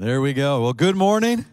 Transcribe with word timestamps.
There 0.00 0.20
we 0.20 0.32
go. 0.32 0.62
Well, 0.62 0.74
good 0.74 0.94
morning. 0.94 1.44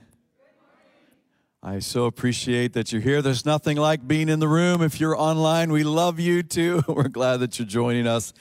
I 1.63 1.79
so 1.79 2.05
appreciate 2.05 2.73
that 2.73 2.91
you're 2.91 3.01
here. 3.01 3.23
There's 3.23 3.43
nothing 3.43 3.75
like 3.75 4.07
being 4.07 4.29
in 4.29 4.37
the 4.39 4.47
room. 4.47 4.83
If 4.83 4.99
you're 4.99 5.19
online, 5.19 5.71
we 5.71 5.83
love 5.83 6.19
you 6.19 6.43
too. 6.43 6.83
We're 6.87 7.07
glad 7.07 7.37
that 7.37 7.57
you're 7.57 7.67
joining 7.67 8.05
us 8.05 8.33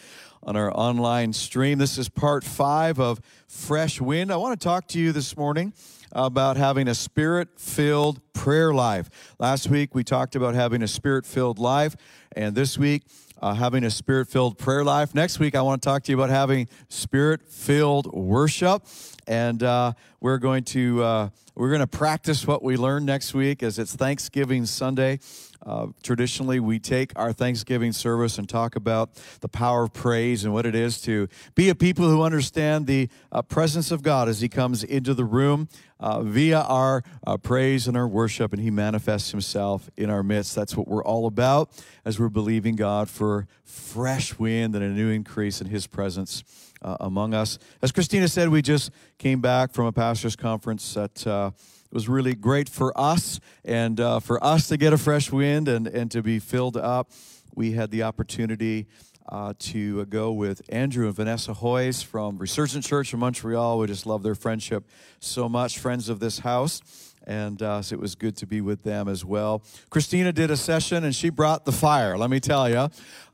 on 0.43 0.57
our 0.57 0.71
online 0.77 1.33
stream. 1.33 1.79
This 1.79 1.97
is 1.97 2.11
part 2.11 2.45
five 2.45 3.01
of 3.01 3.19
Fresh 3.49 3.99
Wind. 4.03 4.31
I 4.31 4.37
want 4.37 4.61
to 4.61 4.63
talk 4.63 4.89
to 4.89 4.99
you 4.99 5.11
this 5.11 5.39
morning 5.39 5.73
about 6.13 6.59
having 6.59 6.87
a 6.87 6.95
spirit 6.95 7.59
filled 7.59 8.21
prayer 8.35 8.75
life. 8.75 9.09
Last 9.39 9.71
week, 9.71 9.95
we 9.95 10.05
talked 10.05 10.37
about 10.37 10.55
having 10.55 10.83
a 10.83 10.89
spirit 10.89 11.25
filled 11.25 11.59
life, 11.59 11.97
and 12.37 12.55
this 12.55 12.77
week, 12.77 13.05
uh, 13.41 13.55
having 13.55 13.85
a 13.85 13.91
spirit 13.91 14.29
filled 14.29 14.59
prayer 14.59 14.85
life. 14.85 15.15
Next 15.15 15.39
week, 15.39 15.55
I 15.55 15.63
want 15.63 15.81
to 15.81 15.87
talk 15.87 16.03
to 16.03 16.13
you 16.13 16.19
about 16.19 16.29
having 16.29 16.69
spirit 16.91 17.49
filled 17.49 18.13
worship 18.13 18.87
and 19.27 19.63
uh, 19.63 19.93
we're 20.21 20.39
going 20.39 20.65
to 20.65 21.03
uh, 21.03 21.29
we're 21.55 21.69
going 21.69 21.81
to 21.81 21.87
practice 21.87 22.47
what 22.47 22.63
we 22.63 22.77
learned 22.77 23.07
next 23.07 23.33
week 23.33 23.63
as 23.63 23.79
it's 23.79 23.95
Thanksgiving 23.95 24.67
Sunday. 24.67 25.21
Uh, 25.65 25.87
traditionally, 26.03 26.61
we 26.61 26.79
take 26.79 27.13
our 27.17 27.33
Thanksgiving 27.33 27.93
service 27.93 28.39
and 28.39 28.49
talk 28.49 28.77
about 28.77 29.11
the 29.41 29.49
power 29.49 29.85
of 29.85 29.93
praise 29.93 30.45
and 30.45 30.53
what 30.53 30.67
it 30.67 30.75
is 30.75 31.01
to 31.03 31.29
be 31.55 31.71
a 31.71 31.75
people 31.75 32.09
who 32.09 32.23
understand 32.23 32.87
the 32.87 33.09
uh, 33.33 33.41
presence 33.41 33.91
of 33.91 34.03
God 34.03 34.29
as 34.29 34.41
He 34.41 34.49
comes 34.49 34.85
into 34.85 35.15
the 35.15 35.25
room 35.25 35.69
uh, 36.01 36.23
via 36.23 36.61
our 36.61 37.03
uh, 37.27 37.37
praise 37.39 37.89
and 37.89 37.97
our 37.97 38.09
worship, 38.09 38.53
and 38.53 38.61
He 38.61 38.71
manifests 38.71 39.31
Himself 39.31 39.89
in 39.97 40.11
our 40.11 40.23
midst. 40.23 40.55
That's 40.55 40.77
what 40.77 40.87
we're 40.87 41.05
all 41.05 41.27
about 41.27 41.71
as 42.05 42.19
we're 42.21 42.29
believing 42.29 42.77
God 42.77 43.09
for 43.09 43.47
fresh 43.65 44.39
wind 44.39 44.75
and 44.75 44.85
a 44.85 44.89
new 44.89 45.09
increase 45.09 45.61
in 45.63 45.69
His 45.69 45.87
presence 45.87 46.45
uh, 46.85 46.97
among 47.01 47.35
us. 47.35 47.59
As 47.83 47.91
Christina 47.91 48.29
said, 48.29 48.51
we 48.51 48.63
just 48.63 48.91
came 49.19 49.41
back 49.41 49.73
from 49.73 49.87
a 49.87 49.93
pastor's 49.93 50.37
conference 50.37 50.95
that 50.95 51.27
uh, 51.27 51.51
was 51.91 52.09
really 52.09 52.35
great 52.35 52.69
for 52.69 52.93
us 52.99 53.41
and 53.65 53.99
uh, 53.99 54.21
for 54.21 54.43
us 54.45 54.69
to 54.69 54.77
get 54.77 54.93
a 54.93 54.99
fresh 54.99 55.33
wind 55.33 55.67
and, 55.67 55.87
and 55.87 56.11
to 56.11 56.23
be 56.23 56.39
filled 56.39 56.77
up. 56.77 57.11
We 57.55 57.73
had 57.73 57.91
the 57.91 58.03
opportunity 58.03 58.87
uh, 59.29 59.55
to 59.59 60.05
go 60.07 60.33
with 60.33 60.61
Andrew 60.69 61.07
and 61.07 61.17
Vanessa 61.17 61.55
Hoyes 61.55 62.05
from 62.05 62.37
Resurgent 62.37 62.85
Church 62.85 63.15
in 63.15 63.21
Montreal. 63.21 63.79
We 63.79 63.87
just 63.87 64.05
love 64.05 64.23
their 64.23 64.35
friendship 64.35 64.85
so 65.19 65.49
much, 65.49 65.79
friends 65.79 66.09
of 66.09 66.21
this 66.21 66.41
house 66.41 67.14
and 67.27 67.61
uh, 67.63 67.83
so 67.83 67.95
it 67.95 68.01
was 68.01 68.15
good 68.15 68.37
to 68.39 68.47
be 68.47 68.61
with 68.61 68.83
them 68.83 69.09
as 69.09 69.25
well. 69.25 69.63
Christina 69.91 70.33
did 70.33 70.51
a 70.51 70.57
session, 70.57 71.05
and 71.05 71.15
she 71.15 71.31
brought 71.31 71.65
the 71.65 71.73
fire. 71.73 72.17
Let 72.17 72.31
me 72.31 72.41
tell 72.41 72.69
you, 72.69 72.89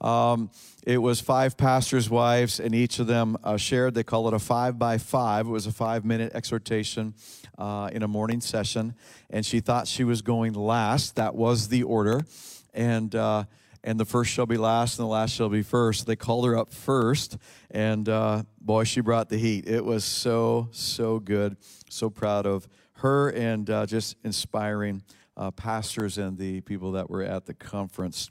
um, 0.07 0.51
it 0.85 0.99
was 0.99 1.21
five 1.21 1.57
pastors' 1.57 2.09
wives, 2.09 2.61
and 2.61 2.75
each 2.75 2.99
of 2.99 3.07
them 3.07 3.37
uh, 3.45 3.57
shared. 3.57 3.95
They 3.95 4.05
call 4.05 4.29
it 4.29 4.35
a 4.35 4.39
five 4.39 4.79
by 4.79 4.99
five. 4.99 5.47
It 5.47 5.51
was 5.51 5.67
a 5.67 5.73
five-minute 5.73 6.33
exhortation 6.35 7.15
uh, 7.59 7.91
in 7.93 8.03
a 8.03 8.09
morning 8.09 8.41
session, 8.41 8.95
and 9.29 9.45
she 9.45 9.61
thought 9.61 9.87
she 9.87 10.05
was 10.05 10.23
going 10.23 10.55
last. 10.55 11.17
That 11.17 11.35
was 11.35 11.69
the 11.69 11.83
order, 11.83 12.25
and 12.73 13.15
uh, 13.15 13.45
and 13.83 13.99
the 13.99 14.05
first 14.05 14.31
shall 14.31 14.47
be 14.47 14.57
last 14.57 14.99
and 14.99 15.07
the 15.07 15.11
last 15.11 15.35
shall 15.35 15.49
be 15.49 15.63
first. 15.63 16.07
They 16.07 16.17
called 16.17 16.47
her 16.47 16.57
up 16.57 16.73
first, 16.73 17.39
and 17.71 18.09
uh, 18.09 18.43
boy, 18.61 18.85
she 18.85 19.01
brought 19.01 19.29
the 19.29 19.39
heat. 19.39 19.67
It 19.67 19.85
was 19.85 20.05
so, 20.05 20.69
so 20.71 21.19
good. 21.19 21.57
So 21.89 22.11
proud 22.11 22.47
of 22.47 22.69
her 23.01 23.31
and 23.31 23.69
uh, 23.69 23.87
just 23.87 24.17
inspiring 24.25 25.03
uh, 25.37 25.51
pastors 25.51 26.19
and 26.19 26.39
the 26.39 26.61
people 26.63 26.93
that 26.93 27.11
were 27.11 27.23
at 27.23 27.47
the 27.47 27.55
conference. 27.55 28.31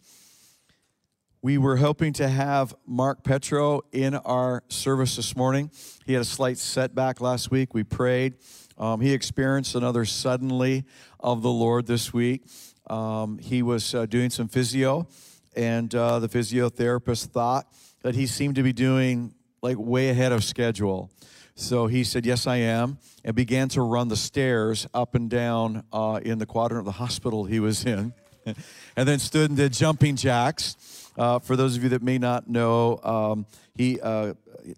We 1.42 1.58
were 1.58 1.78
hoping 1.78 2.14
to 2.14 2.28
have 2.28 2.76
Mark 2.86 3.24
Petro 3.24 3.82
in 3.92 4.16
our 4.16 4.64
service 4.68 5.16
this 5.16 5.38
morning. 5.38 5.72
He 6.06 6.14
had 6.14 6.22
a 6.22 6.26
slight 6.26 6.58
setback 6.58 7.22
last 7.22 7.50
week. 7.50 7.74
We 7.74 7.84
prayed. 7.84 8.36
Um, 8.78 9.00
he 9.00 9.14
experienced 9.14 9.76
another 9.76 10.04
suddenly 10.04 10.84
of 11.20 11.42
the 11.42 11.50
Lord 11.50 11.86
this 11.86 12.14
week. 12.14 12.44
Um, 12.90 13.38
he 13.38 13.62
was 13.62 13.96
uh, 13.96 14.06
doing 14.06 14.30
some 14.30 14.48
physio, 14.48 15.08
and 15.56 15.94
uh, 15.96 16.20
the 16.20 16.28
physiotherapist 16.28 17.28
thought 17.28 17.68
that 18.04 18.16
he 18.16 18.28
seemed 18.28 18.56
to 18.56 18.64
be 18.64 18.74
doing 18.74 19.34
like 19.62 19.78
way 19.78 20.10
ahead 20.10 20.32
of 20.32 20.44
schedule. 20.44 21.10
So 21.60 21.88
he 21.88 22.06
said, 22.06 22.26
Yes, 22.26 22.48
I 22.48 22.56
am, 22.56 23.00
and 23.26 23.36
began 23.36 23.68
to 23.70 23.82
run 23.82 24.08
the 24.08 24.16
stairs 24.16 24.88
up 24.94 25.14
and 25.14 25.30
down 25.30 25.84
uh, 25.92 26.22
in 26.24 26.40
the 26.40 26.46
quadrant 26.46 26.80
of 26.80 26.86
the 26.86 26.94
hospital 26.94 27.44
he 27.44 27.60
was 27.60 27.86
in, 27.86 28.14
and 28.46 29.08
then 29.08 29.20
stood 29.20 29.52
and 29.52 29.58
did 29.58 29.74
jumping 29.74 30.16
jacks. 30.16 31.12
Uh, 31.18 31.38
for 31.38 31.58
those 31.58 31.76
of 31.76 31.84
you 31.84 31.90
that 31.90 32.02
may 32.02 32.18
not 32.18 32.50
know, 32.50 32.98
um, 33.04 33.46
he, 33.76 34.00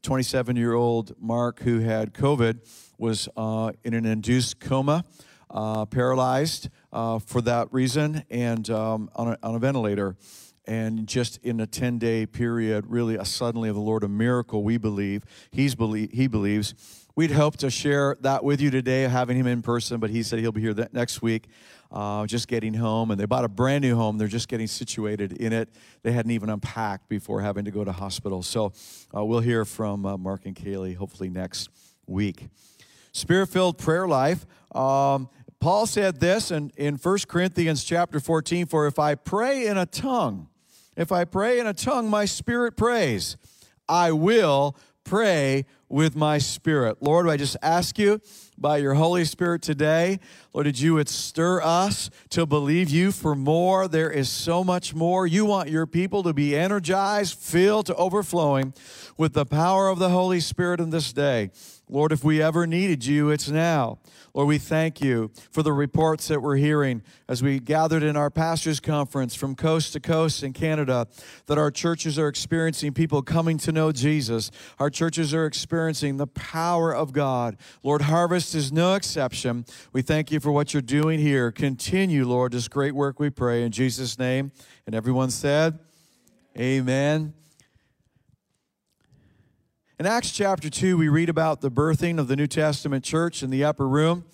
27 0.01 0.57
uh, 0.57 0.59
year 0.59 0.73
old 0.73 1.15
Mark, 1.21 1.59
who 1.59 1.81
had 1.81 2.15
COVID, 2.15 2.57
was 2.97 3.29
uh, 3.37 3.71
in 3.83 3.93
an 3.93 4.07
induced 4.07 4.59
coma, 4.59 5.05
uh, 5.51 5.85
paralyzed 5.85 6.67
for 6.91 7.41
that 7.43 7.67
reason, 7.71 8.23
and 8.31 8.67
um, 8.71 9.07
on, 9.15 9.27
a, 9.27 9.37
on 9.43 9.53
a 9.53 9.59
ventilator 9.59 10.15
and 10.71 11.05
just 11.05 11.37
in 11.43 11.59
a 11.59 11.67
10 11.67 11.99
day 11.99 12.25
period, 12.25 12.85
really 12.87 13.15
a 13.17 13.25
suddenly 13.25 13.67
of 13.67 13.75
the 13.75 13.81
Lord, 13.81 14.05
a 14.05 14.07
miracle, 14.07 14.63
we 14.63 14.77
believe. 14.77 15.25
He's 15.51 15.75
believe, 15.75 16.11
he 16.13 16.27
believes. 16.27 16.73
We'd 17.13 17.31
hope 17.31 17.57
to 17.57 17.69
share 17.69 18.15
that 18.21 18.45
with 18.45 18.61
you 18.61 18.71
today, 18.71 19.01
having 19.01 19.35
him 19.35 19.47
in 19.47 19.61
person, 19.63 19.99
but 19.99 20.09
he 20.09 20.23
said 20.23 20.39
he'll 20.39 20.53
be 20.53 20.61
here 20.61 20.73
next 20.93 21.21
week, 21.21 21.49
uh, 21.91 22.25
just 22.25 22.47
getting 22.47 22.73
home. 22.73 23.11
And 23.11 23.19
they 23.19 23.25
bought 23.25 23.43
a 23.43 23.49
brand 23.49 23.81
new 23.81 23.97
home. 23.97 24.17
They're 24.17 24.29
just 24.29 24.47
getting 24.47 24.67
situated 24.67 25.33
in 25.33 25.51
it. 25.51 25.67
They 26.03 26.13
hadn't 26.13 26.31
even 26.31 26.49
unpacked 26.49 27.09
before 27.09 27.41
having 27.41 27.65
to 27.65 27.71
go 27.71 27.83
to 27.83 27.91
hospital. 27.91 28.41
So 28.41 28.71
uh, 29.13 29.25
we'll 29.25 29.41
hear 29.41 29.65
from 29.65 30.05
uh, 30.05 30.15
Mark 30.15 30.45
and 30.45 30.55
Kaylee 30.55 30.95
hopefully 30.95 31.27
next 31.27 31.69
week. 32.07 32.47
Spirit 33.11 33.47
filled 33.47 33.77
prayer 33.77 34.07
life. 34.07 34.45
Um, 34.73 35.27
Paul 35.59 35.85
said 35.85 36.21
this 36.21 36.49
in, 36.49 36.71
in 36.77 36.95
1 36.95 37.17
Corinthians 37.27 37.83
chapter 37.83 38.21
14 38.21 38.67
For 38.67 38.87
if 38.87 38.99
I 38.99 39.15
pray 39.15 39.67
in 39.67 39.77
a 39.77 39.85
tongue, 39.85 40.47
if 40.95 41.11
I 41.11 41.25
pray 41.25 41.59
in 41.59 41.67
a 41.67 41.73
tongue, 41.73 42.09
my 42.09 42.25
spirit 42.25 42.75
prays. 42.77 43.37
I 43.87 44.11
will 44.11 44.75
pray 45.03 45.65
with 45.89 46.15
my 46.15 46.37
spirit. 46.37 47.01
Lord, 47.01 47.27
I 47.27 47.37
just 47.37 47.57
ask 47.61 47.97
you 47.97 48.21
by 48.61 48.77
your 48.77 48.93
Holy 48.93 49.25
Spirit 49.25 49.63
today, 49.63 50.19
Lord, 50.53 50.67
that 50.67 50.79
you 50.79 50.93
would 50.93 51.09
stir 51.09 51.61
us 51.61 52.11
to 52.29 52.45
believe 52.45 52.89
you 52.89 53.11
for 53.11 53.33
more. 53.33 53.87
There 53.87 54.11
is 54.11 54.29
so 54.29 54.63
much 54.63 54.93
more. 54.93 55.25
You 55.25 55.45
want 55.45 55.69
your 55.69 55.87
people 55.87 56.21
to 56.23 56.33
be 56.33 56.55
energized, 56.55 57.37
filled 57.37 57.87
to 57.87 57.95
overflowing 57.95 58.73
with 59.17 59.33
the 59.33 59.45
power 59.45 59.89
of 59.89 59.97
the 59.97 60.09
Holy 60.09 60.39
Spirit 60.39 60.79
in 60.79 60.91
this 60.91 61.11
day. 61.11 61.49
Lord, 61.89 62.13
if 62.13 62.23
we 62.23 62.41
ever 62.41 62.65
needed 62.65 63.05
you, 63.05 63.31
it's 63.31 63.49
now. 63.49 63.99
Lord, 64.33 64.47
we 64.47 64.57
thank 64.57 65.01
you 65.01 65.29
for 65.51 65.61
the 65.61 65.73
reports 65.73 66.29
that 66.29 66.41
we're 66.41 66.55
hearing 66.55 67.01
as 67.27 67.43
we 67.43 67.59
gathered 67.59 68.01
in 68.01 68.15
our 68.15 68.29
pastors' 68.29 68.79
conference 68.79 69.35
from 69.35 69.55
coast 69.55 69.91
to 69.91 69.99
coast 69.99 70.41
in 70.41 70.53
Canada 70.53 71.07
that 71.47 71.57
our 71.57 71.69
churches 71.69 72.17
are 72.17 72.29
experiencing 72.29 72.93
people 72.93 73.21
coming 73.21 73.57
to 73.57 73.73
know 73.73 73.91
Jesus. 73.91 74.51
Our 74.79 74.89
churches 74.89 75.33
are 75.33 75.45
experiencing 75.45 76.15
the 76.15 76.27
power 76.27 76.95
of 76.95 77.11
God. 77.11 77.57
Lord, 77.83 78.03
harvest 78.03 78.50
is 78.55 78.71
no 78.71 78.95
exception. 78.95 79.65
We 79.93 80.01
thank 80.01 80.31
you 80.31 80.39
for 80.39 80.51
what 80.51 80.73
you're 80.73 80.81
doing 80.81 81.19
here. 81.19 81.51
Continue, 81.51 82.25
Lord, 82.25 82.51
this 82.51 82.67
great 82.67 82.93
work 82.93 83.19
we 83.19 83.29
pray 83.29 83.63
in 83.63 83.71
Jesus' 83.71 84.17
name. 84.17 84.51
And 84.85 84.95
everyone 84.95 85.29
said, 85.29 85.79
Amen. 86.57 87.33
In 89.99 90.05
Acts 90.05 90.31
chapter 90.31 90.69
2, 90.69 90.97
we 90.97 91.09
read 91.09 91.29
about 91.29 91.61
the 91.61 91.69
birthing 91.69 92.19
of 92.19 92.27
the 92.27 92.35
New 92.35 92.47
Testament 92.47 93.03
church 93.03 93.43
in 93.43 93.49
the 93.49 93.63
upper 93.63 93.87
room 93.87 94.25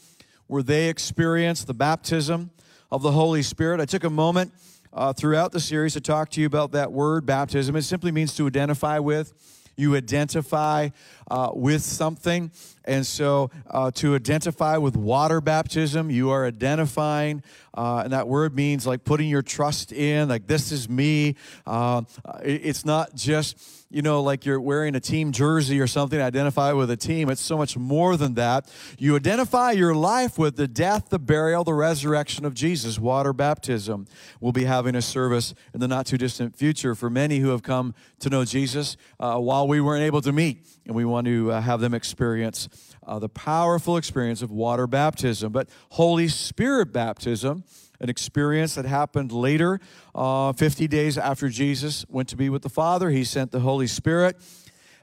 where 0.48 0.64
they 0.64 0.90
experienced 0.90 1.68
the 1.68 1.74
baptism 1.74 2.52
of 2.90 3.02
the 3.02 3.12
Holy 3.12 3.42
Spirit. 3.42 3.82
I 3.82 3.86
took 3.86 4.04
a 4.04 4.10
moment 4.10 4.54
uh, 4.94 5.14
throughout 5.14 5.52
the 5.52 5.60
series 5.60 5.94
to 5.94 6.02
talk 6.02 6.30
to 6.30 6.42
you 6.42 6.48
about 6.48 6.72
that 6.72 6.92
word, 6.92 7.26
baptism. 7.26 7.76
It 7.76 7.84
simply 7.84 8.12
means 8.12 8.36
to 8.36 8.48
identify 8.48 9.00
with. 9.00 9.34
You 9.78 9.96
identify 9.96 10.90
uh, 11.30 11.52
with 11.54 11.84
something. 11.84 12.52
And 12.84 13.06
so, 13.06 13.52
uh, 13.70 13.92
to 13.92 14.16
identify 14.16 14.78
with 14.78 14.98
water 14.98 15.40
baptism, 15.40 16.10
you 16.10 16.31
are 16.31 16.46
identifying, 16.46 17.44
uh, 17.74 18.01
and 18.04 18.13
that 18.13 18.28
word 18.28 18.56
means 18.56 18.88
like 18.88 19.04
putting 19.04 19.30
your 19.30 19.44
trust 19.44 19.92
in, 19.92 20.30
like, 20.30 20.48
this 20.48 20.72
is 20.72 20.90
me. 20.90 21.36
Uh, 21.66 22.01
it's 22.44 22.86
not 22.86 23.13
just 23.13 23.57
you 23.89 24.01
know, 24.01 24.22
like 24.22 24.45
you're 24.45 24.60
wearing 24.60 24.95
a 24.95 25.00
team 25.00 25.31
jersey 25.31 25.80
or 25.80 25.88
something, 25.88 26.19
identify 26.19 26.74
with 26.74 26.92
a 26.92 26.98
team. 26.98 27.30
It's 27.30 27.42
so 27.42 27.57
much 27.57 27.78
more 27.78 28.18
than 28.18 28.34
that. 28.34 28.69
You 28.98 29.16
identify 29.16 29.72
your 29.72 29.95
life 29.95 30.38
with 30.38 30.57
the 30.57 30.68
death, 30.68 31.10
the 31.10 31.19
burial, 31.19 31.63
the 31.63 31.74
resurrection 31.74 32.44
of 32.44 32.54
Jesus, 32.54 33.00
water 33.00 33.31
baptism. 33.31 34.06
We'll 34.42 34.51
be 34.51 34.66
having 34.66 34.95
a 34.95 35.01
service 35.01 35.54
in 35.74 35.80
the 35.80 35.88
not 35.88 36.06
too 36.06 36.18
distant 36.18 36.56
future 36.56 36.95
for 36.95 37.10
many 37.10 37.39
who 37.39 37.50
have 37.50 37.63
come 37.63 37.95
to 38.19 38.30
know 38.30 38.44
Jesus 38.44 38.98
uh, 39.19 39.38
while 39.38 39.68
we 39.68 39.80
weren't 39.80 40.04
able 40.04 40.22
to 40.22 40.34
meet. 40.34 40.68
And 40.86 40.95
we 40.95 41.06
want 41.06 41.25
to 41.28 41.51
uh, 41.51 41.62
have 41.62 41.80
them 41.80 41.94
experience 41.94 42.68
uh, 43.07 43.19
the 43.19 43.30
powerful 43.30 43.98
experience 43.98 44.42
of 44.42 44.51
water 44.51 44.86
baptism. 44.86 45.51
But 45.51 45.69
Holy 45.92 46.28
Spirit 46.28 46.92
baptism, 46.92 47.63
an 48.00 48.10
experience 48.10 48.76
that 48.76 48.86
happened 48.86 49.32
later, 49.32 49.80
uh, 50.14 50.54
50 50.54 50.88
days 50.88 51.18
after 51.18 51.50
Jesus 51.50 52.06
went 52.10 52.30
to 52.30 52.36
be 52.36 52.50
with 52.50 52.62
the 52.62 52.70
Father. 52.70 53.10
He 53.10 53.24
sent 53.24 53.52
the 53.52 53.62
Holy 53.62 53.88
Spirit. 53.88 54.38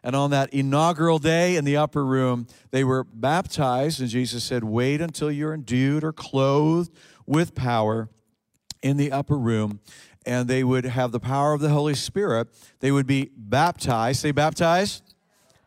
And 0.04 0.14
on 0.14 0.30
that 0.30 0.52
inaugural 0.52 1.18
day 1.18 1.56
in 1.56 1.64
the 1.64 1.78
upper 1.78 2.04
room, 2.04 2.46
they 2.70 2.84
were 2.84 3.04
baptized. 3.04 4.00
And 4.00 4.10
Jesus 4.10 4.44
said, 4.44 4.62
Wait 4.62 5.00
until 5.00 5.30
you're 5.30 5.54
endued 5.54 6.04
or 6.04 6.12
clothed 6.12 6.92
with 7.26 7.54
power 7.54 8.10
in 8.82 8.98
the 8.98 9.10
upper 9.10 9.38
room. 9.38 9.80
And 10.26 10.46
they 10.46 10.62
would 10.62 10.84
have 10.84 11.10
the 11.10 11.20
power 11.20 11.54
of 11.54 11.60
the 11.60 11.70
Holy 11.70 11.94
Spirit. 11.94 12.48
They 12.80 12.92
would 12.92 13.06
be 13.06 13.30
baptized. 13.34 14.20
Say, 14.20 14.30
baptized. 14.30 15.14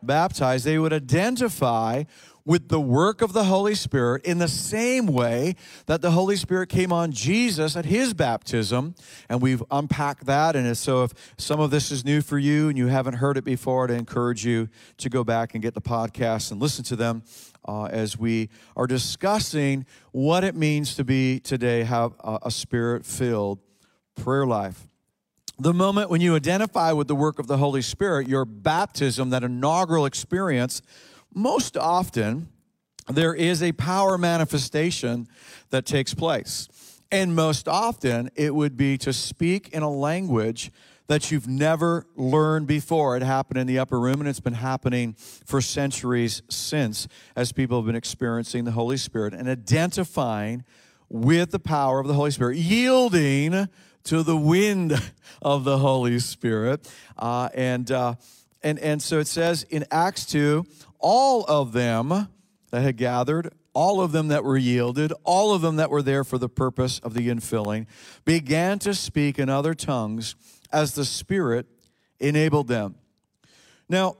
Baptized. 0.03 0.65
They 0.65 0.77
would 0.77 0.93
identify 0.93 2.03
with 2.47 2.69
the 2.69 2.79
work 2.79 3.21
of 3.21 3.33
the 3.33 3.43
Holy 3.43 3.75
Spirit 3.75 4.23
in 4.23 4.37
the 4.37 4.47
same 4.47 5.05
way 5.05 5.53
that 5.85 6.01
the 6.01 6.11
Holy 6.11 6.37
Spirit 6.37 6.69
came 6.69 6.93
on 6.93 7.11
Jesus 7.11 7.75
at 7.75 7.83
his 7.83 8.13
baptism. 8.13 8.95
And 9.27 9.41
we've 9.41 9.61
unpacked 9.69 10.25
that. 10.27 10.55
And 10.55 10.77
so, 10.77 11.03
if 11.03 11.11
some 11.37 11.59
of 11.59 11.71
this 11.71 11.91
is 11.91 12.05
new 12.05 12.21
for 12.21 12.39
you 12.39 12.69
and 12.69 12.77
you 12.77 12.87
haven't 12.87 13.15
heard 13.15 13.35
it 13.35 13.43
before, 13.43 13.83
I'd 13.83 13.91
encourage 13.91 14.45
you 14.45 14.69
to 14.95 15.09
go 15.09 15.25
back 15.25 15.55
and 15.55 15.61
get 15.61 15.73
the 15.73 15.81
podcast 15.81 16.49
and 16.49 16.61
listen 16.61 16.85
to 16.85 16.95
them 16.95 17.21
uh, 17.67 17.83
as 17.85 18.17
we 18.17 18.47
are 18.77 18.87
discussing 18.87 19.85
what 20.13 20.45
it 20.45 20.55
means 20.55 20.95
to 20.95 21.03
be 21.03 21.41
today, 21.41 21.83
have 21.83 22.13
a, 22.21 22.39
a 22.43 22.51
spirit 22.51 23.05
filled 23.05 23.59
prayer 24.15 24.45
life. 24.45 24.87
The 25.59 25.73
moment 25.73 26.09
when 26.09 26.21
you 26.21 26.35
identify 26.35 26.93
with 26.93 27.09
the 27.09 27.15
work 27.15 27.39
of 27.39 27.47
the 27.47 27.57
Holy 27.57 27.81
Spirit, 27.81 28.29
your 28.29 28.45
baptism, 28.45 29.31
that 29.31 29.43
inaugural 29.43 30.05
experience, 30.05 30.81
most 31.33 31.77
often 31.77 32.49
there 33.07 33.33
is 33.33 33.63
a 33.63 33.71
power 33.71 34.17
manifestation 34.17 35.27
that 35.69 35.85
takes 35.85 36.13
place. 36.13 36.67
And 37.11 37.35
most 37.35 37.67
often 37.67 38.29
it 38.35 38.53
would 38.53 38.75
be 38.75 38.97
to 38.99 39.13
speak 39.13 39.69
in 39.69 39.81
a 39.81 39.89
language 39.89 40.71
that 41.07 41.31
you've 41.31 41.47
never 41.47 42.05
learned 42.15 42.67
before. 42.67 43.15
It 43.15 43.23
happened 43.23 43.59
in 43.59 43.67
the 43.67 43.79
upper 43.79 43.99
room 43.99 44.19
and 44.19 44.27
it's 44.27 44.41
been 44.41 44.53
happening 44.53 45.13
for 45.13 45.61
centuries 45.61 46.41
since 46.49 47.07
as 47.35 47.53
people 47.53 47.77
have 47.77 47.85
been 47.85 47.95
experiencing 47.95 48.65
the 48.65 48.71
Holy 48.71 48.97
Spirit 48.97 49.33
and 49.33 49.47
identifying 49.47 50.65
with 51.09 51.51
the 51.51 51.59
power 51.59 51.99
of 51.99 52.07
the 52.07 52.13
Holy 52.13 52.31
Spirit, 52.31 52.57
yielding 52.57 53.69
to 54.03 54.23
the 54.23 54.35
wind 54.35 55.01
of 55.41 55.63
the 55.63 55.77
Holy 55.77 56.19
Spirit. 56.19 56.91
Uh, 57.17 57.47
and, 57.53 57.89
uh, 57.89 58.15
and, 58.61 58.77
and 58.79 59.01
so 59.01 59.19
it 59.19 59.27
says 59.27 59.63
in 59.63 59.85
Acts 59.89 60.25
2 60.25 60.65
all 60.99 61.43
of 61.45 61.73
them 61.73 62.27
that 62.71 62.81
had 62.81 62.97
gathered, 62.97 63.53
all 63.73 64.01
of 64.01 64.11
them 64.11 64.27
that 64.29 64.43
were 64.43 64.57
yielded, 64.57 65.13
all 65.23 65.53
of 65.53 65.61
them 65.61 65.75
that 65.77 65.89
were 65.89 66.01
there 66.01 66.23
for 66.23 66.37
the 66.37 66.49
purpose 66.49 66.99
of 66.99 67.13
the 67.13 67.29
infilling, 67.29 67.85
began 68.25 68.79
to 68.79 68.93
speak 68.93 69.39
in 69.39 69.49
other 69.49 69.73
tongues 69.73 70.35
as 70.71 70.93
the 70.93 71.05
Spirit 71.05 71.67
enabled 72.19 72.67
them. 72.67 72.95
Now, 73.87 74.17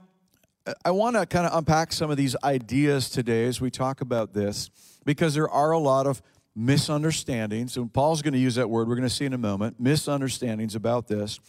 I 0.83 0.91
want 0.91 1.15
to 1.15 1.25
kind 1.25 1.45
of 1.45 1.57
unpack 1.57 1.93
some 1.93 2.11
of 2.11 2.17
these 2.17 2.35
ideas 2.43 3.09
today 3.09 3.45
as 3.45 3.61
we 3.61 3.71
talk 3.71 4.01
about 4.01 4.33
this 4.33 4.69
because 5.05 5.33
there 5.33 5.49
are 5.49 5.71
a 5.71 5.79
lot 5.79 6.07
of 6.07 6.21
misunderstandings. 6.55 7.77
And 7.77 7.91
Paul's 7.93 8.21
going 8.21 8.33
to 8.33 8.39
use 8.39 8.55
that 8.55 8.69
word, 8.69 8.87
we're 8.87 8.95
going 8.95 9.07
to 9.07 9.13
see 9.13 9.25
in 9.25 9.33
a 9.33 9.37
moment 9.37 9.79
misunderstandings 9.79 10.75
about 10.75 11.07
this. 11.07 11.39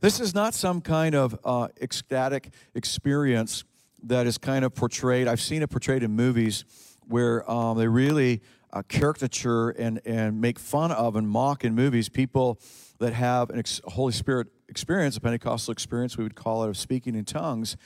This 0.00 0.20
is 0.20 0.34
not 0.34 0.54
some 0.54 0.80
kind 0.80 1.14
of 1.14 1.38
uh, 1.44 1.68
ecstatic 1.80 2.50
experience 2.74 3.64
that 4.04 4.26
is 4.26 4.38
kind 4.38 4.64
of 4.64 4.74
portrayed. 4.74 5.28
I've 5.28 5.40
seen 5.40 5.62
it 5.62 5.70
portrayed 5.70 6.02
in 6.02 6.12
movies 6.12 6.64
where 7.06 7.48
um, 7.50 7.76
they 7.78 7.88
really 7.88 8.42
uh, 8.72 8.82
caricature 8.88 9.70
and, 9.70 10.00
and 10.04 10.40
make 10.40 10.58
fun 10.58 10.92
of 10.92 11.16
and 11.16 11.28
mock 11.28 11.64
in 11.64 11.74
movies 11.74 12.08
people 12.08 12.60
that 12.98 13.12
have 13.12 13.50
an 13.50 13.58
ex- 13.58 13.80
Holy 13.84 14.12
Spirit 14.12 14.48
experience, 14.68 15.16
a 15.16 15.20
Pentecostal 15.20 15.72
experience, 15.72 16.16
we 16.16 16.24
would 16.24 16.36
call 16.36 16.64
it, 16.64 16.68
of 16.68 16.76
speaking 16.76 17.14
in 17.14 17.24
tongues. 17.24 17.76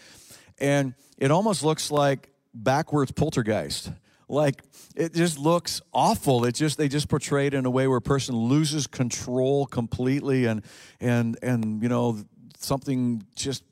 And 0.58 0.94
it 1.16 1.30
almost 1.30 1.64
looks 1.64 1.90
like 1.90 2.30
backwards 2.52 3.12
poltergeist. 3.12 3.90
Like 4.28 4.62
it 4.96 5.14
just 5.14 5.38
looks 5.38 5.80
awful. 5.92 6.44
It 6.44 6.54
just 6.54 6.78
they 6.78 6.88
just 6.88 7.08
portray 7.08 7.46
it 7.46 7.54
in 7.54 7.66
a 7.66 7.70
way 7.70 7.86
where 7.86 7.98
a 7.98 8.02
person 8.02 8.34
loses 8.34 8.86
control 8.86 9.66
completely 9.66 10.46
and 10.46 10.64
and 11.00 11.38
and 11.42 11.82
you 11.82 11.88
know 11.88 12.24
something 12.58 13.22
just 13.34 13.64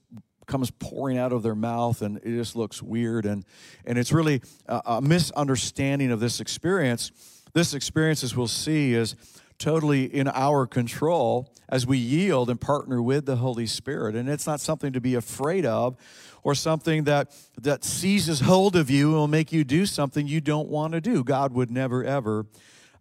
comes 0.53 0.71
pouring 0.71 1.17
out 1.17 1.33
of 1.33 1.43
their 1.43 1.55
mouth 1.55 2.03
and 2.03 2.19
it 2.19 2.37
just 2.37 2.55
looks 2.55 2.83
weird. 2.83 3.25
And 3.25 3.43
and 3.87 3.97
it's 3.97 4.13
really 4.13 4.43
a, 4.67 4.83
a 4.85 5.01
misunderstanding 5.01 6.13
of 6.13 6.21
this 6.21 6.41
experience. 6.41 7.11
This 7.55 7.73
experience 7.73 8.23
as 8.23 8.37
we'll 8.37 8.47
see 8.47 8.93
is 8.93 9.17
totally 9.59 10.05
in 10.05 10.29
our 10.29 10.67
control 10.67 11.51
as 11.71 11.87
we 11.87 11.97
yield 11.97 12.51
and 12.51 12.61
partner 12.61 13.01
with 13.01 13.25
the 13.25 13.37
holy 13.37 13.67
spirit. 13.67 14.15
And 14.15 14.29
it's 14.29 14.47
not 14.47 14.61
something 14.61 14.93
to 14.93 15.01
be 15.01 15.15
afraid 15.15 15.65
of 15.65 15.97
or 16.43 16.55
something 16.55 17.05
that 17.05 17.35
that 17.63 17.83
seizes 17.83 18.41
hold 18.41 18.77
of 18.77 18.91
you 18.91 19.09
and 19.09 19.17
will 19.17 19.29
make 19.29 19.53
you 19.53 19.65
do 19.65 19.87
something 19.87 20.27
you 20.27 20.43
don't 20.43 20.69
want 20.69 20.93
to 20.93 21.01
do. 21.01 21.25
God 21.25 21.55
would 21.55 21.71
never 21.71 22.05
ever 22.05 22.45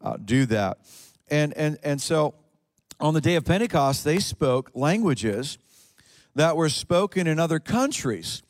uh, 0.02 0.16
do 0.24 0.46
that. 0.46 0.78
And 1.30 1.54
and 1.58 1.78
and 1.84 2.02
so 2.02 2.34
on 3.02 3.14
the 3.14 3.22
day 3.22 3.36
of 3.36 3.44
pentecost 3.44 4.06
they 4.06 4.20
spoke 4.20 4.72
languages 4.74 5.58
that 6.36 6.56
were 6.56 6.70
spoken 6.70 7.28
in 7.28 7.40
other 7.40 7.60
countries. 7.60 8.44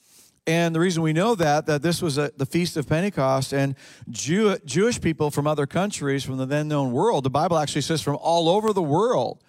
And 0.48 0.74
the 0.74 0.80
reason 0.80 1.04
we 1.04 1.14
know 1.14 1.36
that, 1.36 1.68
that 1.68 1.82
this 1.84 2.02
was 2.02 2.18
a, 2.18 2.32
the 2.36 2.46
Feast 2.46 2.76
of 2.76 2.88
Pentecost, 2.88 3.54
and 3.54 3.76
Jew, 4.10 4.58
Jewish 4.66 5.00
people 5.00 5.30
from 5.30 5.46
other 5.46 5.68
countries, 5.68 6.24
from 6.24 6.38
the 6.38 6.48
then 6.48 6.68
known 6.68 6.92
world, 6.92 7.24
the 7.24 7.30
Bible 7.30 7.58
actually 7.58 7.82
says 7.82 8.02
from 8.02 8.18
all 8.20 8.50
over 8.50 8.74
the 8.74 8.82
world, 8.82 9.44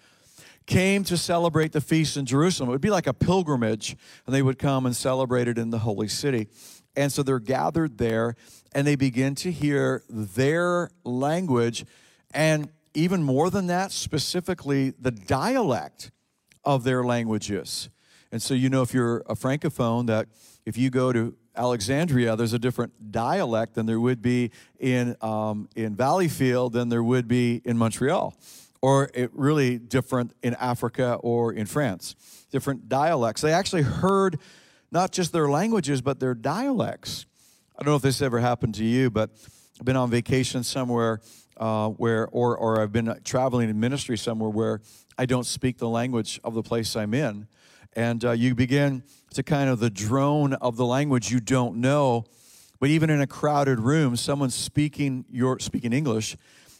came 0.65 1.03
to 1.03 1.17
celebrate 1.17 1.71
the 1.71 1.81
feast 1.81 2.15
in 2.15 2.25
Jerusalem. 2.25 2.69
It 2.69 2.73
would 2.73 2.81
be 2.81 2.89
like 2.89 3.07
a 3.07 3.13
pilgrimage, 3.13 3.97
and 4.25 4.33
they 4.33 4.41
would 4.41 4.59
come 4.59 4.85
and 4.85 4.95
celebrate 4.95 5.47
it 5.47 5.57
in 5.57 5.71
the 5.71 5.79
holy 5.79 6.07
city. 6.07 6.47
And 6.95 7.11
so 7.11 7.23
they're 7.23 7.39
gathered 7.39 7.97
there, 7.97 8.35
and 8.73 8.85
they 8.85 8.95
begin 8.95 9.35
to 9.35 9.51
hear 9.51 10.03
their 10.09 10.91
language, 11.03 11.85
and 12.31 12.69
even 12.93 13.23
more 13.23 13.49
than 13.49 13.67
that, 13.67 13.91
specifically 13.91 14.91
the 14.91 15.11
dialect 15.11 16.11
of 16.63 16.83
their 16.83 17.03
languages. 17.03 17.89
And 18.33 18.41
so, 18.41 18.55
you 18.55 18.67
know, 18.67 18.81
if 18.81 18.95
you're 18.95 19.19
a 19.27 19.35
Francophone, 19.35 20.07
that 20.07 20.27
if 20.65 20.75
you 20.75 20.89
go 20.89 21.13
to 21.13 21.35
Alexandria, 21.55 22.35
there's 22.35 22.53
a 22.53 22.57
different 22.57 23.11
dialect 23.11 23.75
than 23.75 23.85
there 23.85 23.99
would 23.99 24.23
be 24.23 24.49
in, 24.79 25.15
um, 25.21 25.69
in 25.75 25.95
Valleyfield 25.95 26.71
than 26.71 26.89
there 26.89 27.03
would 27.03 27.27
be 27.27 27.61
in 27.63 27.77
Montreal, 27.77 28.35
or 28.81 29.11
it 29.13 29.29
really 29.35 29.77
different 29.77 30.33
in 30.41 30.55
Africa 30.55 31.19
or 31.21 31.53
in 31.53 31.67
France. 31.67 32.15
Different 32.51 32.89
dialects. 32.89 33.43
They 33.43 33.53
actually 33.53 33.83
heard 33.83 34.39
not 34.91 35.11
just 35.11 35.31
their 35.31 35.47
languages, 35.47 36.01
but 36.01 36.19
their 36.19 36.33
dialects. 36.33 37.27
I 37.77 37.83
don't 37.83 37.91
know 37.91 37.97
if 37.97 38.01
this 38.01 38.19
ever 38.19 38.39
happened 38.39 38.73
to 38.75 38.83
you, 38.83 39.11
but 39.11 39.29
I've 39.79 39.85
been 39.85 39.95
on 39.95 40.09
vacation 40.09 40.63
somewhere 40.63 41.21
uh, 41.57 41.89
where, 41.89 42.27
or, 42.29 42.57
or 42.57 42.81
I've 42.81 42.91
been 42.91 43.15
traveling 43.23 43.69
in 43.69 43.79
ministry 43.79 44.17
somewhere 44.17 44.49
where 44.49 44.81
I 45.19 45.27
don't 45.27 45.45
speak 45.45 45.77
the 45.77 45.87
language 45.87 46.39
of 46.43 46.55
the 46.55 46.63
place 46.63 46.95
I'm 46.95 47.13
in 47.13 47.45
and 47.95 48.23
uh, 48.25 48.31
you 48.31 48.55
begin 48.55 49.03
to 49.33 49.43
kind 49.43 49.69
of 49.69 49.79
the 49.79 49.89
drone 49.89 50.53
of 50.53 50.77
the 50.77 50.85
language 50.85 51.31
you 51.31 51.39
don't 51.39 51.77
know. 51.77 52.25
But 52.79 52.89
even 52.89 53.09
in 53.09 53.21
a 53.21 53.27
crowded 53.27 53.79
room, 53.79 54.15
someone's 54.15 54.55
speaking 54.55 55.25
your 55.31 55.59
speaking 55.59 55.93
English, 55.93 56.35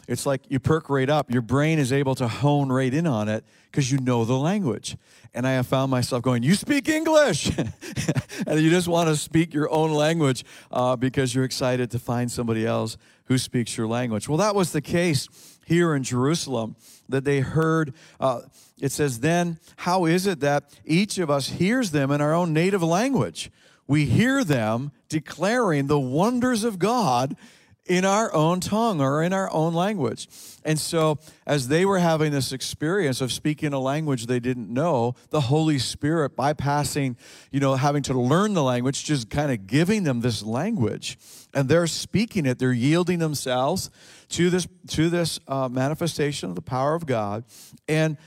it's 0.07 0.25
like 0.25 0.41
you 0.49 0.59
perk 0.59 0.89
right 0.89 1.09
up. 1.09 1.31
Your 1.31 1.41
brain 1.41 1.79
is 1.79 1.93
able 1.93 2.13
to 2.15 2.27
hone 2.27 2.69
right 2.69 2.93
in 2.93 3.07
on 3.07 3.29
it 3.29 3.45
because 3.71 3.89
you 3.91 3.97
know 3.99 4.25
the 4.25 4.37
language. 4.37 4.97
And 5.33 5.47
I 5.47 5.53
have 5.53 5.65
found 5.65 5.89
myself 5.91 6.21
going, 6.21 6.43
"You 6.43 6.55
speak 6.55 6.89
English," 6.89 7.57
and 8.47 8.59
you 8.59 8.69
just 8.69 8.87
want 8.87 9.09
to 9.09 9.15
speak 9.15 9.53
your 9.53 9.71
own 9.71 9.91
language 9.91 10.43
uh, 10.71 10.95
because 10.97 11.33
you're 11.33 11.45
excited 11.45 11.89
to 11.91 11.99
find 11.99 12.29
somebody 12.29 12.65
else 12.65 12.97
who 13.25 13.37
speaks 13.37 13.77
your 13.77 13.87
language. 13.87 14.27
Well, 14.27 14.37
that 14.39 14.55
was 14.55 14.73
the 14.73 14.81
case 14.81 15.29
here 15.65 15.95
in 15.95 16.03
Jerusalem 16.03 16.75
that 17.07 17.23
they 17.23 17.39
heard. 17.39 17.93
Uh, 18.19 18.41
it 18.83 18.91
says, 18.91 19.21
Then, 19.21 19.59
how 19.77 20.03
is 20.03 20.27
it 20.27 20.41
that 20.41 20.77
each 20.83 21.17
of 21.17 21.29
us 21.29 21.47
hears 21.47 21.91
them 21.91 22.11
in 22.11 22.19
our 22.19 22.33
own 22.33 22.51
native 22.51 22.83
language? 22.83 23.49
We 23.87 24.03
hear 24.03 24.43
them 24.43 24.91
declaring 25.07 25.87
the 25.87 25.99
wonders 25.99 26.65
of 26.65 26.79
God 26.79 27.37
in 27.85 28.03
our 28.03 28.33
own 28.33 28.59
tongue 28.59 28.99
or 28.99 29.23
in 29.23 29.31
our 29.31 29.49
own 29.53 29.73
language. 29.73 30.27
And 30.65 30.77
so, 30.77 31.17
as 31.45 31.69
they 31.69 31.85
were 31.85 31.99
having 31.99 32.33
this 32.33 32.51
experience 32.51 33.21
of 33.21 33.31
speaking 33.31 33.71
a 33.71 33.79
language 33.79 34.25
they 34.25 34.41
didn't 34.41 34.69
know, 34.69 35.15
the 35.29 35.41
Holy 35.41 35.79
Spirit 35.79 36.35
bypassing, 36.35 37.15
you 37.51 37.61
know, 37.61 37.75
having 37.75 38.03
to 38.03 38.13
learn 38.13 38.53
the 38.53 38.63
language, 38.63 39.05
just 39.05 39.29
kind 39.29 39.49
of 39.49 39.65
giving 39.65 40.03
them 40.03 40.19
this 40.19 40.43
language. 40.43 41.17
And 41.53 41.69
they're 41.69 41.87
speaking 41.87 42.45
it, 42.45 42.59
they're 42.59 42.73
yielding 42.73 43.19
themselves 43.19 43.89
to 44.29 44.49
this, 44.49 44.67
to 44.87 45.09
this 45.09 45.39
uh, 45.47 45.69
manifestation 45.69 46.49
of 46.49 46.55
the 46.55 46.61
power 46.61 46.95
of 46.95 47.05
God. 47.05 47.45
And 47.87 48.17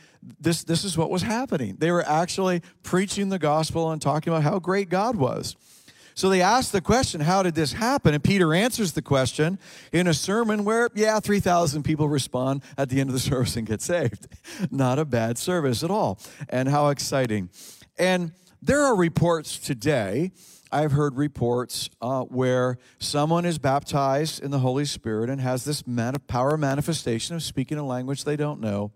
this, 0.40 0.64
this 0.64 0.84
is 0.84 0.96
what 0.96 1.10
was 1.10 1.22
happening. 1.22 1.76
They 1.78 1.90
were 1.90 2.06
actually 2.06 2.62
preaching 2.82 3.28
the 3.28 3.38
gospel 3.38 3.90
and 3.90 4.00
talking 4.00 4.32
about 4.32 4.42
how 4.42 4.58
great 4.58 4.88
God 4.88 5.16
was. 5.16 5.56
So 6.14 6.30
they 6.30 6.40
asked 6.40 6.72
the 6.72 6.80
question, 6.80 7.20
How 7.20 7.42
did 7.42 7.54
this 7.54 7.74
happen? 7.74 8.14
And 8.14 8.24
Peter 8.24 8.54
answers 8.54 8.92
the 8.92 9.02
question 9.02 9.58
in 9.92 10.06
a 10.06 10.14
sermon 10.14 10.64
where, 10.64 10.88
yeah, 10.94 11.20
3,000 11.20 11.82
people 11.82 12.08
respond 12.08 12.62
at 12.78 12.88
the 12.88 13.00
end 13.00 13.10
of 13.10 13.14
the 13.14 13.20
service 13.30 13.54
and 13.56 13.66
get 13.66 13.82
saved. 13.82 14.26
Not 14.70 14.98
a 14.98 15.04
bad 15.04 15.36
service 15.36 15.84
at 15.84 15.90
all. 15.90 16.18
And 16.48 16.68
how 16.68 16.88
exciting. 16.88 17.50
And 17.98 18.32
there 18.66 18.82
are 18.82 18.96
reports 18.96 19.58
today. 19.58 20.32
I've 20.72 20.90
heard 20.90 21.16
reports 21.16 21.88
uh, 22.02 22.22
where 22.22 22.78
someone 22.98 23.44
is 23.44 23.58
baptized 23.58 24.42
in 24.42 24.50
the 24.50 24.58
Holy 24.58 24.84
Spirit 24.84 25.30
and 25.30 25.40
has 25.40 25.64
this 25.64 25.86
man- 25.86 26.16
power 26.26 26.56
manifestation 26.56 27.36
of 27.36 27.44
speaking 27.44 27.78
a 27.78 27.86
language 27.86 28.24
they 28.24 28.34
don't 28.36 28.60
know. 28.60 28.90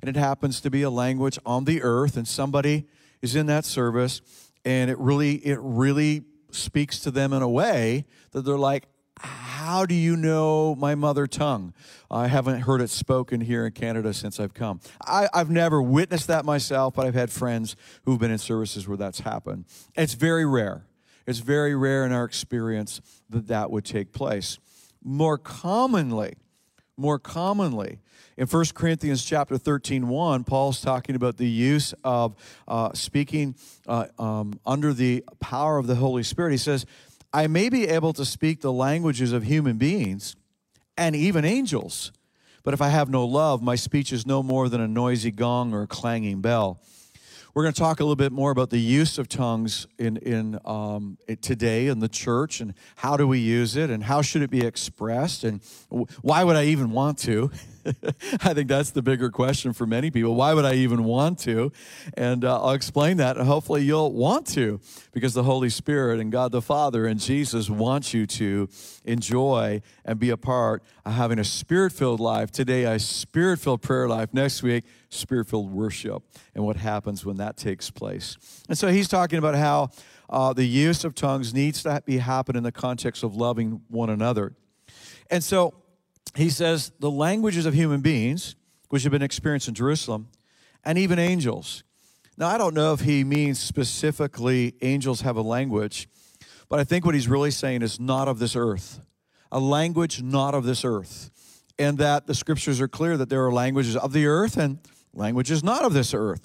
And 0.00 0.08
it 0.08 0.18
happens 0.18 0.60
to 0.62 0.70
be 0.70 0.82
a 0.82 0.90
language 0.90 1.38
on 1.46 1.64
the 1.64 1.82
earth, 1.82 2.16
and 2.16 2.26
somebody 2.26 2.84
is 3.22 3.36
in 3.36 3.46
that 3.46 3.64
service, 3.64 4.20
and 4.64 4.90
it 4.90 4.98
really, 4.98 5.34
it 5.46 5.60
really 5.62 6.24
speaks 6.50 6.98
to 7.00 7.12
them 7.12 7.32
in 7.32 7.42
a 7.42 7.48
way 7.48 8.04
that 8.32 8.42
they're 8.42 8.58
like, 8.58 8.88
how 9.22 9.86
do 9.86 9.94
you 9.94 10.16
know 10.16 10.74
my 10.74 10.94
mother 10.94 11.26
tongue? 11.26 11.72
I 12.10 12.26
haven't 12.26 12.62
heard 12.62 12.80
it 12.80 12.90
spoken 12.90 13.40
here 13.40 13.66
in 13.66 13.72
Canada 13.72 14.12
since 14.12 14.40
I've 14.40 14.54
come. 14.54 14.80
I, 15.06 15.28
have 15.32 15.50
never 15.50 15.80
witnessed 15.80 16.26
that 16.26 16.44
myself, 16.44 16.94
but 16.94 17.06
I've 17.06 17.14
had 17.14 17.30
friends 17.30 17.76
who've 18.04 18.18
been 18.18 18.30
in 18.30 18.38
services 18.38 18.88
where 18.88 18.96
that's 18.96 19.20
happened. 19.20 19.66
It's 19.96 20.14
very 20.14 20.44
rare. 20.44 20.84
It's 21.26 21.38
very 21.38 21.74
rare 21.74 22.04
in 22.04 22.12
our 22.12 22.24
experience 22.24 23.00
that 23.30 23.46
that 23.46 23.70
would 23.70 23.84
take 23.84 24.12
place. 24.12 24.58
More 25.02 25.38
commonly, 25.38 26.34
more 26.96 27.18
commonly, 27.18 28.00
in 28.36 28.46
1 28.46 28.64
Corinthians 28.74 29.24
chapter 29.24 29.58
13, 29.58 30.08
1, 30.08 30.44
Paul's 30.44 30.80
talking 30.80 31.14
about 31.14 31.36
the 31.36 31.48
use 31.48 31.92
of 32.02 32.34
uh, 32.66 32.92
speaking 32.94 33.54
uh, 33.86 34.06
um, 34.18 34.58
under 34.64 34.92
the 34.92 35.22
power 35.38 35.78
of 35.78 35.86
the 35.86 35.96
Holy 35.96 36.22
Spirit. 36.22 36.52
He 36.52 36.56
says, 36.56 36.86
I 37.32 37.46
may 37.46 37.70
be 37.70 37.88
able 37.88 38.12
to 38.14 38.24
speak 38.24 38.60
the 38.60 38.72
languages 38.72 39.32
of 39.32 39.44
human 39.44 39.78
beings 39.78 40.36
and 40.98 41.16
even 41.16 41.44
angels, 41.44 42.12
but 42.62 42.74
if 42.74 42.82
I 42.82 42.88
have 42.88 43.08
no 43.08 43.24
love, 43.24 43.62
my 43.62 43.74
speech 43.74 44.12
is 44.12 44.26
no 44.26 44.42
more 44.42 44.68
than 44.68 44.80
a 44.80 44.88
noisy 44.88 45.30
gong 45.30 45.72
or 45.72 45.82
a 45.82 45.86
clanging 45.86 46.42
bell. 46.42 46.80
We're 47.54 47.64
going 47.64 47.74
to 47.74 47.80
talk 47.80 48.00
a 48.00 48.02
little 48.02 48.16
bit 48.16 48.32
more 48.32 48.50
about 48.50 48.70
the 48.70 48.78
use 48.78 49.18
of 49.18 49.28
tongues 49.28 49.86
in, 49.98 50.16
in 50.18 50.58
um, 50.64 51.18
today 51.42 51.88
in 51.88 51.98
the 51.98 52.08
church 52.08 52.60
and 52.60 52.72
how 52.96 53.18
do 53.18 53.28
we 53.28 53.40
use 53.40 53.76
it 53.76 53.90
and 53.90 54.04
how 54.04 54.22
should 54.22 54.40
it 54.40 54.50
be 54.50 54.64
expressed 54.64 55.44
and 55.44 55.60
why 56.22 56.44
would 56.44 56.56
I 56.56 56.64
even 56.64 56.92
want 56.92 57.18
to? 57.20 57.50
I 58.42 58.54
think 58.54 58.68
that's 58.68 58.90
the 58.90 59.02
bigger 59.02 59.30
question 59.30 59.72
for 59.72 59.86
many 59.86 60.10
people. 60.10 60.34
Why 60.34 60.54
would 60.54 60.64
I 60.64 60.74
even 60.74 61.04
want 61.04 61.38
to? 61.40 61.72
And 62.14 62.44
uh, 62.44 62.62
I'll 62.62 62.72
explain 62.72 63.16
that, 63.18 63.36
and 63.36 63.46
hopefully 63.46 63.82
you'll 63.82 64.12
want 64.12 64.46
to, 64.48 64.80
because 65.12 65.34
the 65.34 65.42
Holy 65.42 65.68
Spirit 65.68 66.20
and 66.20 66.30
God 66.30 66.52
the 66.52 66.62
Father 66.62 67.06
and 67.06 67.18
Jesus 67.18 67.68
want 67.68 68.14
you 68.14 68.26
to 68.26 68.68
enjoy 69.04 69.82
and 70.04 70.18
be 70.18 70.30
a 70.30 70.36
part 70.36 70.82
of 71.04 71.12
having 71.14 71.38
a 71.38 71.44
spirit 71.44 71.92
filled 71.92 72.20
life. 72.20 72.50
Today, 72.50 72.84
a 72.84 72.98
spirit 72.98 73.58
filled 73.58 73.82
prayer 73.82 74.08
life. 74.08 74.32
Next 74.32 74.62
week, 74.62 74.84
spirit 75.08 75.48
filled 75.48 75.70
worship 75.72 76.22
and 76.54 76.64
what 76.64 76.76
happens 76.76 77.24
when 77.24 77.36
that 77.38 77.56
takes 77.56 77.90
place. 77.90 78.36
And 78.68 78.78
so 78.78 78.88
he's 78.88 79.08
talking 79.08 79.38
about 79.38 79.54
how 79.54 79.90
uh, 80.30 80.52
the 80.52 80.64
use 80.64 81.04
of 81.04 81.14
tongues 81.14 81.52
needs 81.52 81.82
to 81.82 82.02
be 82.06 82.18
happen 82.18 82.56
in 82.56 82.62
the 82.62 82.72
context 82.72 83.22
of 83.22 83.34
loving 83.34 83.82
one 83.88 84.08
another. 84.08 84.54
And 85.30 85.42
so 85.42 85.74
he 86.36 86.48
says 86.50 86.92
the 86.98 87.10
languages 87.10 87.66
of 87.66 87.74
human 87.74 88.00
beings, 88.00 88.54
which 88.88 89.02
have 89.02 89.12
been 89.12 89.22
experienced 89.22 89.68
in 89.68 89.74
Jerusalem, 89.74 90.28
and 90.84 90.98
even 90.98 91.18
angels. 91.18 91.84
Now, 92.36 92.48
I 92.48 92.58
don't 92.58 92.74
know 92.74 92.92
if 92.92 93.00
he 93.00 93.24
means 93.24 93.58
specifically 93.58 94.74
angels 94.80 95.20
have 95.20 95.36
a 95.36 95.42
language, 95.42 96.08
but 96.68 96.80
I 96.80 96.84
think 96.84 97.04
what 97.04 97.14
he's 97.14 97.28
really 97.28 97.50
saying 97.50 97.82
is 97.82 98.00
not 98.00 98.28
of 98.28 98.38
this 98.38 98.56
earth, 98.56 99.00
a 99.50 99.60
language 99.60 100.22
not 100.22 100.54
of 100.54 100.64
this 100.64 100.84
earth. 100.84 101.30
And 101.78 101.98
that 101.98 102.26
the 102.26 102.34
scriptures 102.34 102.80
are 102.80 102.88
clear 102.88 103.16
that 103.16 103.28
there 103.28 103.44
are 103.44 103.52
languages 103.52 103.96
of 103.96 104.12
the 104.12 104.26
earth 104.26 104.56
and 104.56 104.78
languages 105.14 105.64
not 105.64 105.84
of 105.84 105.92
this 105.92 106.14
earth. 106.14 106.40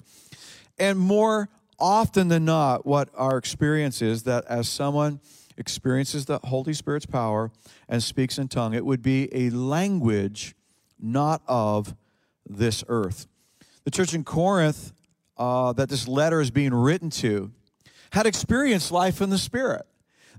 And 0.78 0.98
more 0.98 1.48
often 1.78 2.28
than 2.28 2.44
not, 2.44 2.86
what 2.86 3.08
our 3.14 3.36
experience 3.36 4.02
is 4.02 4.24
that 4.24 4.44
as 4.46 4.68
someone 4.68 5.20
experiences 5.58 6.24
the 6.24 6.38
Holy 6.44 6.72
Spirit's 6.72 7.06
power 7.06 7.50
and 7.88 8.02
speaks 8.02 8.38
in 8.38 8.48
tongue, 8.48 8.72
it 8.72 8.86
would 8.86 9.02
be 9.02 9.28
a 9.34 9.50
language 9.50 10.54
not 10.98 11.42
of 11.46 11.94
this 12.48 12.82
earth. 12.88 13.26
The 13.84 13.90
church 13.90 14.14
in 14.14 14.24
Corinth 14.24 14.92
uh, 15.36 15.72
that 15.74 15.88
this 15.88 16.08
letter 16.08 16.40
is 16.40 16.50
being 16.50 16.74
written 16.74 17.10
to 17.10 17.52
had 18.12 18.26
experienced 18.26 18.90
life 18.90 19.20
in 19.20 19.30
the 19.30 19.38
Spirit. 19.38 19.86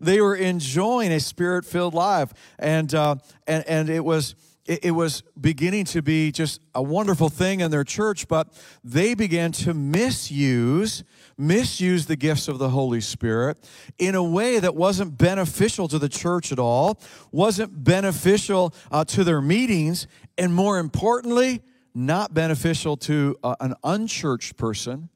They 0.01 0.21
were 0.21 0.35
enjoying 0.35 1.11
a 1.11 1.19
spirit 1.19 1.65
filled 1.65 1.93
life, 1.93 2.33
and, 2.57 2.93
uh, 2.95 3.15
and, 3.45 3.67
and 3.67 3.89
it 3.89 4.03
was 4.03 4.35
it, 4.69 4.85
it 4.85 4.91
was 4.91 5.23
beginning 5.39 5.85
to 5.85 6.01
be 6.01 6.31
just 6.31 6.61
a 6.75 6.81
wonderful 6.81 7.29
thing 7.29 7.59
in 7.59 7.71
their 7.71 7.83
church, 7.83 8.27
but 8.27 8.47
they 8.83 9.15
began 9.15 9.51
to 9.51 9.73
misuse 9.73 11.03
misuse 11.39 12.05
the 12.05 12.15
gifts 12.15 12.47
of 12.47 12.59
the 12.59 12.69
Holy 12.69 13.01
Spirit 13.01 13.57
in 13.97 14.15
a 14.15 14.23
way 14.23 14.59
that 14.59 14.75
wasn't 14.75 15.17
beneficial 15.17 15.87
to 15.87 15.97
the 15.97 16.09
church 16.09 16.51
at 16.51 16.59
all, 16.59 16.99
wasn't 17.31 17.83
beneficial 17.83 18.73
uh, 18.91 19.05
to 19.05 19.23
their 19.23 19.41
meetings, 19.41 20.07
and 20.37 20.53
more 20.53 20.77
importantly, 20.77 21.61
not 21.95 22.33
beneficial 22.33 22.97
to 22.97 23.37
uh, 23.43 23.55
an 23.59 23.73
unchurched 23.83 24.57
person. 24.57 25.09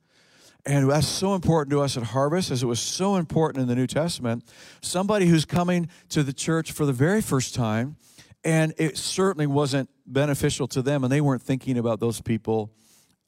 And 0.66 0.90
that's 0.90 1.08
so 1.08 1.36
important 1.36 1.72
to 1.72 1.82
us 1.82 1.98
at 1.98 2.04
Harvest, 2.04 2.50
as 2.50 2.64
it 2.64 2.68
was 2.68 2.80
so 2.80 3.18
important 3.18 3.62
in 3.62 3.68
the 3.68 3.76
New 3.76 3.88
Testament. 3.88 4.46
Somebody 4.82 5.26
who's 5.26 5.44
coming 5.44 5.90
to 6.10 6.24
the 6.24 6.32
church 6.32 6.72
for 6.72 6.86
the 6.86 6.94
very 6.94 7.22
first 7.22 7.54
time 7.54 7.98
and 8.44 8.74
it 8.78 8.98
certainly 8.98 9.48
wasn't 9.48 9.90
beneficial 10.06 10.68
to 10.70 10.82
them, 10.82 11.04
and 11.04 11.12
they 11.12 11.22
weren't 11.22 11.42
thinking 11.42 11.78
about 11.78 12.00
those 12.00 12.22
people 12.22 12.74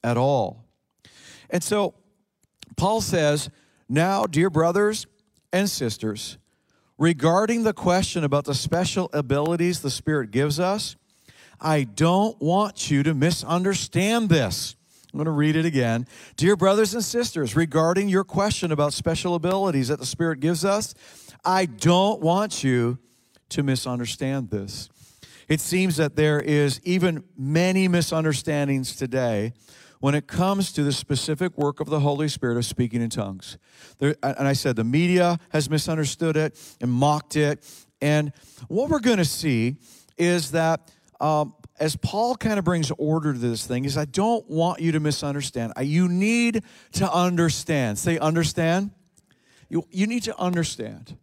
at 0.04 0.16
all. 0.16 0.64
And 1.48 1.62
so 1.62 1.94
Paul 2.76 3.00
says, 3.00 3.50
Now, 3.88 4.26
dear 4.26 4.50
brothers 4.50 5.06
and 5.52 5.68
sisters, 5.68 6.38
regarding 6.98 7.62
the 7.62 7.72
question 7.72 8.24
about 8.24 8.44
the 8.44 8.54
special 8.54 9.10
abilities 9.12 9.80
the 9.80 9.90
Spirit 9.90 10.30
gives 10.30 10.60
us, 10.60 10.96
I 11.60 11.84
don't 11.84 12.40
want 12.40 12.90
you 12.90 13.02
to 13.02 13.14
misunderstand 13.14 14.28
this. 14.28 14.76
I'm 15.12 15.18
going 15.18 15.24
to 15.24 15.30
read 15.30 15.56
it 15.56 15.64
again. 15.64 16.06
Dear 16.36 16.56
brothers 16.56 16.92
and 16.92 17.02
sisters, 17.02 17.56
regarding 17.56 18.10
your 18.10 18.24
question 18.24 18.70
about 18.70 18.92
special 18.92 19.34
abilities 19.34 19.88
that 19.88 19.98
the 19.98 20.06
Spirit 20.06 20.40
gives 20.40 20.64
us, 20.64 20.94
I 21.44 21.64
don't 21.64 22.20
want 22.20 22.62
you 22.62 22.98
to 23.50 23.62
misunderstand 23.62 24.50
this. 24.50 24.90
It 25.48 25.60
seems 25.60 25.96
that 25.96 26.16
there 26.16 26.40
is 26.40 26.80
even 26.84 27.24
many 27.36 27.88
misunderstandings 27.88 28.96
today 28.96 29.52
when 30.00 30.14
it 30.14 30.26
comes 30.26 30.72
to 30.72 30.82
the 30.82 30.92
specific 30.92 31.56
work 31.56 31.80
of 31.80 31.88
the 31.88 32.00
Holy 32.00 32.28
Spirit 32.28 32.56
of 32.56 32.64
speaking 32.64 33.02
in 33.02 33.10
tongues. 33.10 33.58
There, 33.98 34.16
and 34.22 34.46
I 34.46 34.52
said 34.52 34.76
the 34.76 34.84
media 34.84 35.38
has 35.50 35.70
misunderstood 35.70 36.36
it 36.36 36.58
and 36.80 36.90
mocked 36.90 37.36
it. 37.36 37.64
And 38.00 38.32
what 38.68 38.90
we're 38.90 39.00
going 39.00 39.18
to 39.18 39.24
see 39.24 39.76
is 40.18 40.52
that 40.52 40.90
um, 41.20 41.54
as 41.78 41.96
Paul 41.96 42.36
kind 42.36 42.58
of 42.58 42.64
brings 42.64 42.90
order 42.98 43.32
to 43.32 43.38
this 43.38 43.66
thing, 43.66 43.84
is 43.84 43.96
I 43.96 44.04
don't 44.04 44.48
want 44.48 44.80
you 44.80 44.92
to 44.92 45.00
misunderstand. 45.00 45.72
You 45.80 46.08
need 46.08 46.62
to 46.92 47.12
understand. 47.12 47.98
Say, 47.98 48.18
understand. 48.18 48.90
You, 49.68 49.86
you 49.90 50.06
need 50.06 50.24
to 50.24 50.38
understand. 50.38 51.16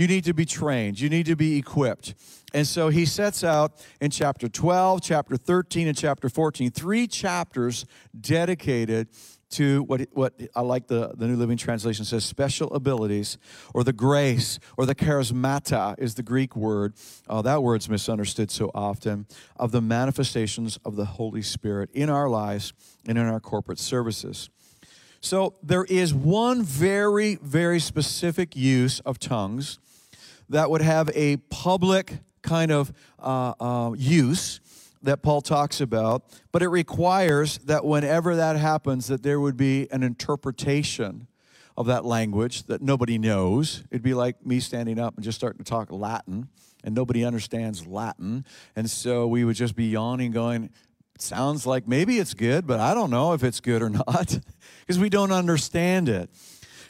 You 0.00 0.06
need 0.06 0.24
to 0.24 0.32
be 0.32 0.46
trained. 0.46 0.98
You 0.98 1.10
need 1.10 1.26
to 1.26 1.36
be 1.36 1.58
equipped. 1.58 2.14
And 2.54 2.66
so 2.66 2.88
he 2.88 3.04
sets 3.04 3.44
out 3.44 3.72
in 4.00 4.10
chapter 4.10 4.48
12, 4.48 5.02
chapter 5.02 5.36
13, 5.36 5.88
and 5.88 5.94
chapter 5.94 6.30
14, 6.30 6.70
three 6.70 7.06
chapters 7.06 7.84
dedicated 8.18 9.08
to 9.50 9.82
what, 9.82 10.00
what 10.12 10.32
I 10.56 10.62
like 10.62 10.86
the, 10.86 11.12
the 11.18 11.26
New 11.26 11.36
Living 11.36 11.58
Translation 11.58 12.06
says 12.06 12.24
special 12.24 12.72
abilities, 12.72 13.36
or 13.74 13.84
the 13.84 13.92
grace, 13.92 14.58
or 14.78 14.86
the 14.86 14.94
charismata 14.94 15.96
is 15.98 16.14
the 16.14 16.22
Greek 16.22 16.56
word. 16.56 16.94
Uh, 17.28 17.42
that 17.42 17.62
word's 17.62 17.90
misunderstood 17.90 18.50
so 18.50 18.70
often, 18.74 19.26
of 19.56 19.70
the 19.70 19.82
manifestations 19.82 20.78
of 20.82 20.96
the 20.96 21.04
Holy 21.04 21.42
Spirit 21.42 21.90
in 21.92 22.08
our 22.08 22.30
lives 22.30 22.72
and 23.06 23.18
in 23.18 23.26
our 23.26 23.38
corporate 23.38 23.78
services. 23.78 24.48
So 25.20 25.56
there 25.62 25.84
is 25.84 26.14
one 26.14 26.62
very, 26.62 27.34
very 27.42 27.80
specific 27.80 28.56
use 28.56 29.00
of 29.00 29.18
tongues 29.18 29.78
that 30.50 30.70
would 30.70 30.82
have 30.82 31.10
a 31.14 31.38
public 31.48 32.18
kind 32.42 32.70
of 32.70 32.92
uh, 33.18 33.54
uh, 33.60 33.92
use 33.96 34.60
that 35.02 35.22
Paul 35.22 35.40
talks 35.40 35.80
about, 35.80 36.24
but 36.52 36.62
it 36.62 36.68
requires 36.68 37.58
that 37.58 37.84
whenever 37.84 38.36
that 38.36 38.56
happens, 38.56 39.06
that 39.06 39.22
there 39.22 39.40
would 39.40 39.56
be 39.56 39.88
an 39.90 40.02
interpretation 40.02 41.26
of 41.76 41.86
that 41.86 42.04
language 42.04 42.64
that 42.64 42.82
nobody 42.82 43.16
knows. 43.16 43.84
It'd 43.90 44.02
be 44.02 44.12
like 44.12 44.44
me 44.44 44.60
standing 44.60 44.98
up 44.98 45.14
and 45.14 45.24
just 45.24 45.38
starting 45.38 45.64
to 45.64 45.68
talk 45.68 45.90
Latin, 45.90 46.48
and 46.84 46.94
nobody 46.94 47.24
understands 47.24 47.86
Latin, 47.86 48.44
and 48.76 48.90
so 48.90 49.26
we 49.26 49.44
would 49.44 49.56
just 49.56 49.74
be 49.74 49.86
yawning, 49.86 50.32
going, 50.32 50.70
sounds 51.18 51.66
like 51.66 51.86
maybe 51.86 52.18
it's 52.18 52.34
good, 52.34 52.66
but 52.66 52.80
I 52.80 52.92
don't 52.92 53.10
know 53.10 53.32
if 53.32 53.44
it's 53.44 53.60
good 53.60 53.82
or 53.82 53.90
not 53.90 54.38
because 54.80 54.98
we 54.98 55.08
don't 55.08 55.32
understand 55.32 56.08
it. 56.08 56.30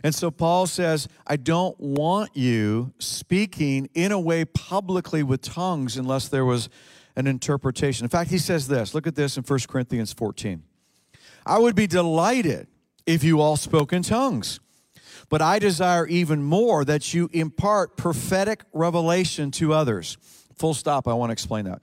And 0.03 0.15
so 0.15 0.31
Paul 0.31 0.67
says, 0.67 1.09
I 1.27 1.37
don't 1.37 1.79
want 1.79 2.37
you 2.37 2.93
speaking 2.99 3.89
in 3.95 4.13
a 4.13 4.21
way 4.21 4.45
publicly 4.45 5.23
with 5.23 5.43
tongues 5.43 5.97
unless 5.97 6.29
there 6.29 6.45
was 6.45 6.69
an 7.17 7.27
interpretation. 7.27 8.05
In 8.05 8.11
fact, 8.11 8.31
he 8.31 8.39
says 8.39 8.69
this 8.69 8.95
look 8.95 9.07
at 9.07 9.15
this 9.15 9.37
in 9.37 9.43
1 9.43 9.59
Corinthians 9.69 10.13
14. 10.13 10.63
I 11.45 11.59
would 11.59 11.75
be 11.75 11.87
delighted 11.87 12.69
if 13.07 13.25
you 13.25 13.41
all 13.41 13.57
spoke 13.57 13.93
in 13.93 14.03
tongues, 14.03 14.61
But 15.29 15.43
I 15.43 15.59
desire 15.59 16.07
even 16.07 16.43
more 16.43 16.85
that 16.85 17.15
you 17.15 17.29
impart 17.33 17.97
prophetic 17.97 18.65
revelation 18.73 19.51
to 19.53 19.73
others. 19.73 20.17
Full 20.57 20.75
stop. 20.75 21.07
I 21.07 21.15
want 21.15 21.31
to 21.31 21.33
explain 21.33 21.65
that. 21.67 21.83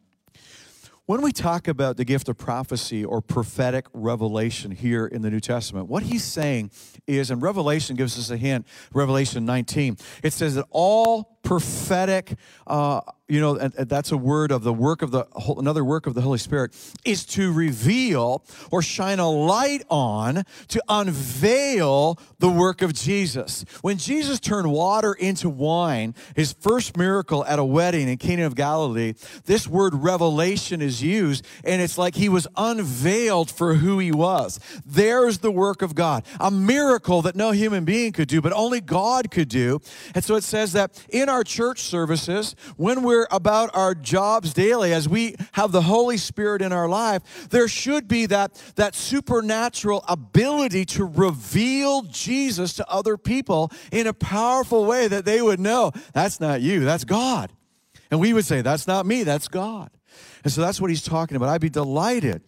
When 1.07 1.21
we 1.21 1.31
talk 1.31 1.69
about 1.69 1.95
the 1.95 2.03
gift 2.03 2.27
of 2.27 2.37
prophecy 2.37 3.05
or 3.05 3.21
prophetic 3.21 3.85
revelation 3.93 4.71
here 4.71 5.05
in 5.05 5.21
the 5.21 5.29
New 5.29 5.39
Testament, 5.39 5.87
what 5.87 6.03
he's 6.03 6.25
saying 6.25 6.69
is, 7.07 7.31
and 7.31 7.41
Revelation 7.41 7.95
gives 7.95 8.19
us 8.19 8.29
a 8.29 8.35
hint, 8.35 8.67
Revelation 8.93 9.45
19, 9.45 9.95
it 10.21 10.33
says 10.33 10.55
that 10.55 10.65
all 10.69 11.37
prophetic, 11.47 12.33
uh, 12.67 12.99
you 13.29 13.39
know, 13.39 13.55
and, 13.55 13.73
and, 13.75 13.87
that's 13.87 14.11
a 14.11 14.17
word 14.17 14.51
of 14.51 14.63
the 14.63 14.73
work 14.73 15.01
of 15.01 15.11
the, 15.11 15.25
another 15.57 15.83
work 15.83 16.05
of 16.05 16.13
the 16.13 16.19
Holy 16.19 16.37
Spirit, 16.37 16.75
is 17.05 17.25
to 17.25 17.53
reveal 17.53 18.43
or 18.69 18.81
shine 18.81 19.19
a 19.19 19.29
light 19.29 19.83
on, 19.89 20.43
to 20.67 20.83
unveil 20.89 22.19
the 22.39 22.49
work 22.49 22.81
of 22.81 22.93
Jesus. 22.93 23.63
When 23.81 23.97
Jesus 23.97 24.41
turned 24.41 24.69
water 24.69 25.13
into 25.13 25.49
wine, 25.49 26.15
his 26.35 26.51
first 26.51 26.97
miracle 26.97 27.45
at 27.45 27.59
a 27.59 27.63
wedding 27.63 28.09
in 28.09 28.17
Cana 28.17 28.45
of 28.45 28.55
Galilee, 28.55 29.13
this 29.45 29.67
word 29.67 29.93
revelation 29.95 30.81
is 30.81 31.01
used, 31.01 31.45
and 31.63 31.81
it's 31.81 31.97
like 31.97 32.15
he 32.15 32.27
was 32.27 32.45
unveiled 32.57 33.49
for 33.49 33.75
who 33.75 33.99
he 33.99 34.11
was. 34.11 34.59
There's 34.85 35.37
the 35.37 35.51
work 35.51 35.81
of 35.81 35.95
God, 35.95 36.25
a 36.41 36.51
miracle 36.51 37.21
that 37.21 37.37
no 37.37 37.51
human 37.51 37.85
being 37.85 38.11
could 38.11 38.27
do, 38.27 38.41
but 38.41 38.51
only 38.51 38.81
God 38.81 39.31
could 39.31 39.47
do. 39.47 39.79
And 40.13 40.25
so 40.25 40.35
it 40.35 40.43
says 40.43 40.73
that 40.73 41.01
in 41.09 41.29
our 41.29 41.37
our 41.38 41.44
church 41.44 41.82
services, 41.82 42.56
when 42.77 43.03
we're 43.03 43.27
about 43.29 43.70
our 43.75 43.94
jobs 43.94 44.56
daily, 44.56 44.91
as 44.91 45.08
we 45.08 45.36
have 45.51 45.72
the 45.72 45.84
Holy 45.84 46.17
Spirit 46.17 46.63
in 46.63 46.74
our 46.74 46.89
life, 46.89 47.48
there 47.51 47.67
should 47.67 48.08
be 48.08 48.25
that, 48.25 48.60
that 48.75 48.96
supernatural 48.96 50.03
ability 50.08 50.84
to 50.84 51.06
reveal 51.06 52.01
Jesus 52.01 52.74
to 52.74 52.89
other 52.89 53.17
people 53.17 53.72
in 53.91 54.08
a 54.08 54.13
powerful 54.13 54.86
way 54.86 55.08
that 55.08 55.25
they 55.25 55.39
would 55.39 55.60
know 55.60 55.91
that's 56.12 56.39
not 56.39 56.62
you, 56.62 56.84
that's 56.84 57.03
God. 57.03 57.53
And 58.10 58.20
we 58.20 58.34
would 58.34 58.46
say, 58.46 58.63
that's 58.63 58.88
not 58.88 59.06
me, 59.06 59.22
that's 59.22 59.48
God. 59.48 59.91
And 60.44 60.51
so 60.51 60.62
that's 60.62 60.82
what 60.82 60.89
he's 60.89 61.03
talking 61.03 61.38
about. 61.38 61.50
I'd 61.50 61.62
be 61.62 61.70
delighted 61.70 62.41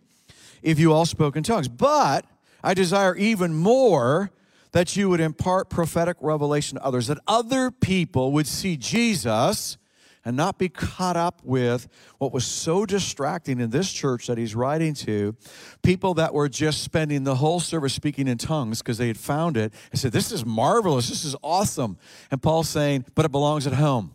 if 0.63 0.79
you 0.79 0.93
all 0.93 1.05
spoke 1.05 1.35
in 1.35 1.43
tongues. 1.43 1.67
But 1.67 2.25
I 2.63 2.73
desire 2.73 3.15
even 3.15 3.53
more 3.53 4.31
that 4.71 4.95
you 4.95 5.09
would 5.09 5.19
impart 5.19 5.69
prophetic 5.69 6.17
revelation 6.21 6.77
to 6.77 6.83
others, 6.83 7.07
that 7.07 7.17
other 7.27 7.71
people 7.71 8.31
would 8.31 8.47
see 8.47 8.77
Jesus 8.77 9.77
and 10.25 10.35
not 10.35 10.57
be 10.57 10.69
caught 10.69 11.15
up 11.15 11.41
with 11.43 11.87
what 12.17 12.33
was 12.33 12.45
so 12.45 12.85
distracting 12.85 13.59
in 13.59 13.69
this 13.69 13.91
church 13.91 14.27
that 14.27 14.37
he's 14.37 14.53
writing 14.53 14.93
to 14.93 15.35
people 15.81 16.13
that 16.15 16.33
were 16.33 16.49
just 16.49 16.83
spending 16.83 17.23
the 17.23 17.35
whole 17.35 17.59
service 17.59 17.93
speaking 17.93 18.27
in 18.27 18.37
tongues 18.37 18.79
because 18.79 18.97
they 18.97 19.07
had 19.07 19.17
found 19.17 19.57
it 19.57 19.73
and 19.91 19.99
said, 19.99 20.11
This 20.11 20.31
is 20.31 20.45
marvelous, 20.45 21.09
this 21.09 21.23
is 21.23 21.35
awesome. 21.41 21.97
And 22.29 22.41
Paul's 22.41 22.69
saying, 22.69 23.05
But 23.15 23.25
it 23.25 23.31
belongs 23.31 23.65
at 23.65 23.73
home. 23.73 24.11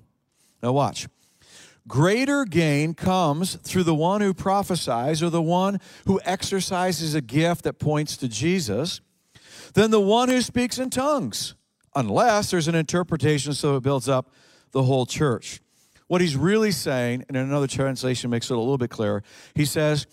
Now, 0.63 0.73
watch. 0.73 1.09
Greater 1.87 2.47
gain 2.47 2.95
comes 2.95 3.57
through 3.57 3.83
the 3.83 3.95
one 3.95 4.23
who 4.23 4.33
prophesies 4.33 5.23
or 5.23 5.29
the 5.29 5.43
one 5.43 5.81
who 6.07 6.19
exercises 6.25 7.15
a 7.15 7.21
gift 7.21 7.65
that 7.65 7.75
points 7.75 8.17
to 8.19 8.29
Jesus 8.29 9.03
than 9.75 9.91
the 9.91 10.01
one 10.01 10.29
who 10.29 10.41
speaks 10.41 10.79
in 10.79 10.91
tongues, 10.91 11.55
unless 11.95 12.51
there's 12.51 12.69
an 12.69 12.75
interpretation 12.75 13.53
so 13.53 13.77
it 13.77 13.83
builds 13.83 14.09
up 14.09 14.33
the 14.73 14.83
whole 14.85 15.07
church. 15.07 15.61
What 16.07 16.21
he's 16.21 16.37
really 16.37 16.71
saying, 16.71 17.25
and 17.29 17.37
another 17.37 17.67
translation 17.67 18.31
makes 18.31 18.51
it 18.51 18.55
a 18.55 18.59
little 18.59 18.79
bit 18.79 18.91
clearer, 18.91 19.23
he 19.55 19.65
says, 19.65 20.07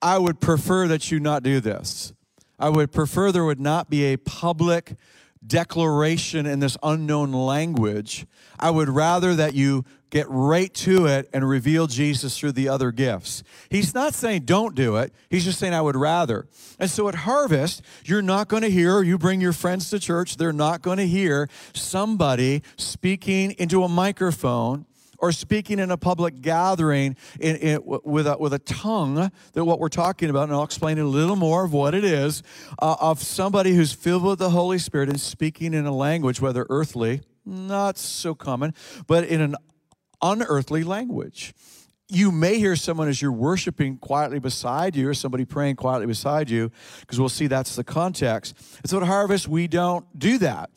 I 0.00 0.18
would 0.18 0.40
prefer 0.40 0.88
that 0.88 1.10
you 1.10 1.20
not 1.20 1.42
do 1.42 1.60
this. 1.60 2.12
I 2.58 2.68
would 2.68 2.92
prefer 2.92 3.32
there 3.32 3.44
would 3.44 3.60
not 3.60 3.90
be 3.90 4.04
a 4.04 4.16
public 4.16 4.94
declaration 5.44 6.46
in 6.46 6.60
this 6.60 6.76
unknown 6.82 7.32
language. 7.32 8.26
I 8.58 8.70
would 8.70 8.88
rather 8.88 9.34
that 9.34 9.54
you 9.54 9.84
get 10.12 10.26
right 10.28 10.72
to 10.74 11.06
it 11.06 11.28
and 11.32 11.48
reveal 11.48 11.86
Jesus 11.88 12.38
through 12.38 12.52
the 12.52 12.68
other 12.68 12.92
gifts. 12.92 13.42
He's 13.70 13.94
not 13.94 14.12
saying 14.14 14.42
don't 14.42 14.74
do 14.74 14.96
it. 14.96 15.12
He's 15.30 15.44
just 15.44 15.58
saying 15.58 15.72
I 15.72 15.80
would 15.80 15.96
rather. 15.96 16.46
And 16.78 16.90
so 16.90 17.08
at 17.08 17.14
Harvest, 17.14 17.82
you're 18.04 18.22
not 18.22 18.46
going 18.46 18.62
to 18.62 18.70
hear, 18.70 19.02
you 19.02 19.16
bring 19.16 19.40
your 19.40 19.54
friends 19.54 19.88
to 19.90 19.98
church, 19.98 20.36
they're 20.36 20.52
not 20.52 20.82
going 20.82 20.98
to 20.98 21.06
hear 21.06 21.48
somebody 21.72 22.62
speaking 22.76 23.52
into 23.52 23.82
a 23.82 23.88
microphone 23.88 24.84
or 25.16 25.32
speaking 25.32 25.78
in 25.78 25.90
a 25.90 25.96
public 25.96 26.42
gathering 26.42 27.16
in, 27.40 27.56
in, 27.56 27.80
with, 27.84 28.26
a, 28.26 28.36
with 28.36 28.52
a 28.52 28.58
tongue 28.58 29.30
that 29.54 29.64
what 29.64 29.78
we're 29.78 29.88
talking 29.88 30.28
about, 30.28 30.42
and 30.44 30.52
I'll 30.52 30.64
explain 30.64 30.98
a 30.98 31.04
little 31.04 31.36
more 31.36 31.64
of 31.64 31.72
what 31.72 31.94
it 31.94 32.04
is, 32.04 32.42
uh, 32.80 32.96
of 33.00 33.22
somebody 33.22 33.74
who's 33.74 33.92
filled 33.92 34.24
with 34.24 34.40
the 34.40 34.50
Holy 34.50 34.78
Spirit 34.78 35.08
and 35.08 35.20
speaking 35.20 35.72
in 35.72 35.86
a 35.86 35.94
language, 35.94 36.40
whether 36.40 36.66
earthly, 36.68 37.22
not 37.46 37.98
so 37.98 38.34
common, 38.34 38.74
but 39.06 39.24
in 39.24 39.40
an 39.40 39.56
unearthly 40.22 40.84
language. 40.84 41.52
You 42.08 42.30
may 42.30 42.58
hear 42.58 42.76
someone 42.76 43.08
as 43.08 43.22
you're 43.22 43.32
worshiping 43.32 43.96
quietly 43.96 44.38
beside 44.38 44.96
you, 44.96 45.08
or 45.08 45.14
somebody 45.14 45.44
praying 45.44 45.76
quietly 45.76 46.06
beside 46.06 46.50
you, 46.50 46.70
because 47.00 47.18
we'll 47.18 47.28
see 47.28 47.46
that's 47.46 47.74
the 47.74 47.84
context. 47.84 48.54
And 48.82 48.90
so 48.90 48.98
at 48.98 49.06
Harvest, 49.06 49.48
we 49.48 49.66
don't 49.66 50.04
do 50.18 50.38
that. 50.38 50.70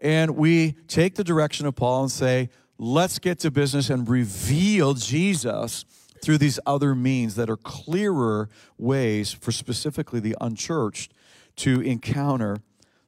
And 0.00 0.36
we 0.36 0.72
take 0.86 1.14
the 1.14 1.24
direction 1.24 1.66
of 1.66 1.74
Paul 1.74 2.02
and 2.02 2.12
say, 2.12 2.50
let's 2.76 3.18
get 3.18 3.38
to 3.40 3.50
business 3.50 3.88
and 3.88 4.06
reveal 4.06 4.92
Jesus 4.94 5.86
through 6.22 6.38
these 6.38 6.60
other 6.66 6.94
means 6.94 7.36
that 7.36 7.48
are 7.48 7.56
clearer 7.56 8.48
ways 8.76 9.32
for 9.32 9.52
specifically 9.52 10.20
the 10.20 10.36
unchurched 10.40 11.12
to 11.56 11.80
encounter 11.80 12.58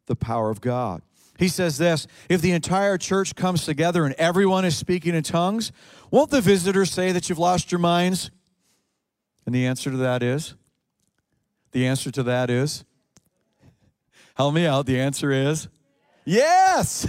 the 0.06 0.16
power 0.16 0.50
of 0.50 0.60
God. 0.60 1.02
He 1.38 1.48
says 1.48 1.78
this 1.78 2.06
if 2.28 2.40
the 2.40 2.52
entire 2.52 2.98
church 2.98 3.34
comes 3.34 3.64
together 3.64 4.04
and 4.04 4.14
everyone 4.14 4.64
is 4.64 4.76
speaking 4.76 5.14
in 5.14 5.22
tongues, 5.22 5.72
won't 6.10 6.30
the 6.30 6.40
visitors 6.40 6.90
say 6.90 7.12
that 7.12 7.28
you've 7.28 7.38
lost 7.38 7.70
your 7.70 7.78
minds? 7.78 8.30
And 9.44 9.54
the 9.54 9.66
answer 9.66 9.90
to 9.90 9.96
that 9.98 10.22
is 10.22 10.54
the 11.72 11.86
answer 11.86 12.10
to 12.10 12.22
that 12.22 12.50
is 12.50 12.84
help 14.34 14.54
me 14.54 14.66
out. 14.66 14.86
The 14.86 14.98
answer 14.98 15.30
is 15.30 15.68
yes. 16.24 17.06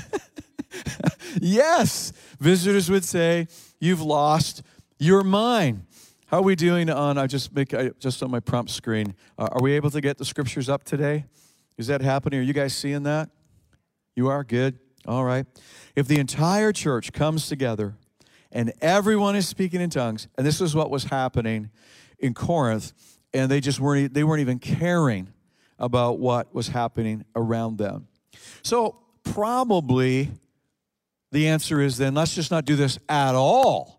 yes. 1.41 2.11
Visitors 2.39 2.89
would 2.89 3.05
say, 3.05 3.47
You've 3.79 4.01
lost 4.01 4.63
your 4.99 5.23
mind. 5.23 5.85
How 6.25 6.39
are 6.39 6.43
we 6.43 6.55
doing 6.55 6.89
on? 6.89 7.17
I 7.17 7.27
just 7.27 7.53
make 7.53 7.73
I, 7.73 7.91
just 7.99 8.21
on 8.21 8.31
my 8.31 8.39
prompt 8.39 8.71
screen. 8.71 9.15
Uh, 9.37 9.47
are 9.51 9.61
we 9.61 9.73
able 9.73 9.89
to 9.91 10.01
get 10.01 10.17
the 10.17 10.25
scriptures 10.25 10.67
up 10.67 10.83
today? 10.83 11.25
Is 11.77 11.87
that 11.87 12.01
happening? 12.01 12.39
Are 12.39 12.43
you 12.43 12.53
guys 12.53 12.75
seeing 12.75 13.03
that? 13.03 13.29
You 14.17 14.29
are 14.29 14.43
good. 14.43 14.79
All 15.07 15.23
right. 15.23 15.45
If 15.95 16.07
the 16.07 16.17
entire 16.19 16.73
church 16.73 17.13
comes 17.13 17.47
together 17.47 17.95
and 18.51 18.73
everyone 18.81 19.35
is 19.35 19.47
speaking 19.47 19.79
in 19.79 19.91
tongues, 19.91 20.27
and 20.35 20.45
this 20.45 20.59
is 20.59 20.73
what 20.73 20.89
was 20.89 21.03
happening 21.03 21.69
in 22.17 22.33
Corinth, 22.33 22.93
and 23.31 23.51
they 23.51 23.59
just 23.59 23.79
weren't 23.79 24.15
they 24.15 24.23
weren't 24.23 24.41
even 24.41 24.57
caring 24.57 25.31
about 25.77 26.17
what 26.17 26.51
was 26.51 26.69
happening 26.69 27.25
around 27.35 27.77
them. 27.77 28.07
So 28.63 28.97
probably 29.23 30.31
the 31.31 31.47
answer 31.47 31.79
is 31.79 31.97
then 31.97 32.15
let's 32.15 32.33
just 32.33 32.49
not 32.49 32.65
do 32.65 32.75
this 32.75 32.97
at 33.07 33.35
all. 33.35 33.96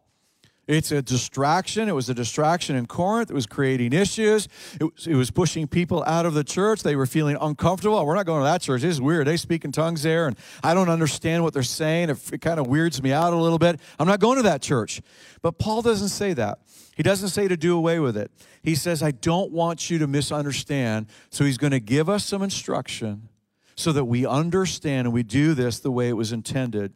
It's 0.69 0.93
a 0.93 1.01
distraction. 1.01 1.89
It 1.89 1.95
was 1.95 2.11
a 2.11 2.15
distraction 2.15 2.77
in 2.77 2.85
Corinth. 2.85 3.31
It 3.31 3.35
was 3.35 3.47
creating 3.47 3.95
issues. 3.95 4.49
It 4.79 4.85
was, 4.85 5.07
it 5.07 5.15
was, 5.15 5.31
pushing 5.31 5.67
people 5.67 6.05
out 6.07 6.27
of 6.27 6.35
the 6.35 6.45
church. 6.45 6.83
They 6.83 6.95
were 6.95 7.07
feeling 7.07 7.39
uncomfortable. 7.41 8.05
We're 8.05 8.15
not 8.15 8.27
going 8.27 8.41
to 8.41 8.45
that 8.45 8.61
church. 8.61 8.83
This 8.83 8.97
is 8.97 9.01
weird. 9.01 9.27
They 9.27 9.39
speak 9.39 9.65
in 9.65 9.73
tongues 9.73 10.03
there, 10.03 10.27
and 10.27 10.37
I 10.63 10.75
don't 10.75 10.91
understand 10.91 11.43
what 11.43 11.55
they're 11.55 11.63
saying. 11.63 12.11
It, 12.11 12.33
it 12.35 12.41
kind 12.43 12.61
of 12.61 12.67
weirds 12.67 13.03
me 13.03 13.13
out 13.13 13.33
a 13.33 13.37
little 13.37 13.59
bit. 13.59 13.81
I'm 13.99 14.07
not 14.07 14.21
going 14.21 14.37
to 14.37 14.43
that 14.43 14.61
church. 14.61 15.01
But 15.41 15.59
Paul 15.59 15.81
doesn't 15.81 16.11
say 16.11 16.35
that. 16.35 16.59
He 16.97 17.03
doesn't 17.03 17.31
say 17.31 17.49
to 17.49 17.57
do 17.57 17.75
away 17.75 17.99
with 17.99 18.19
it. 18.19 18.31
He 18.63 18.75
says, 18.75 19.03
I 19.03 19.13
don't 19.13 19.51
want 19.51 19.89
you 19.89 19.99
to 20.01 20.07
misunderstand. 20.07 21.07
So 21.31 21.45
he's 21.45 21.57
going 21.57 21.71
to 21.71 21.81
give 21.81 22.11
us 22.11 22.27
some 22.27 22.43
instruction 22.43 23.31
so 23.75 23.93
that 23.93 24.05
we 24.05 24.27
understand 24.27 25.07
and 25.07 25.15
we 25.15 25.23
do 25.23 25.55
this 25.55 25.79
the 25.79 25.93
way 25.93 26.11
it 26.11 26.15
was 26.15 26.31
intended. 26.31 26.93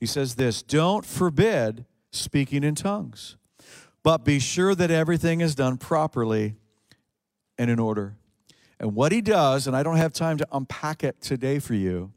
He 0.00 0.06
says 0.06 0.36
this 0.36 0.62
Don't 0.62 1.04
forbid 1.04 1.84
speaking 2.12 2.62
in 2.62 2.74
tongues, 2.74 3.36
but 4.02 4.24
be 4.24 4.38
sure 4.38 4.74
that 4.74 4.90
everything 4.90 5.40
is 5.40 5.54
done 5.54 5.76
properly 5.78 6.54
and 7.58 7.70
in 7.70 7.78
order. 7.78 8.16
And 8.78 8.94
what 8.94 9.12
he 9.12 9.20
does, 9.20 9.66
and 9.66 9.76
I 9.76 9.82
don't 9.82 9.96
have 9.96 10.12
time 10.12 10.38
to 10.38 10.46
unpack 10.52 11.02
it 11.02 11.20
today 11.20 11.58
for 11.58 11.74
you, 11.74 12.12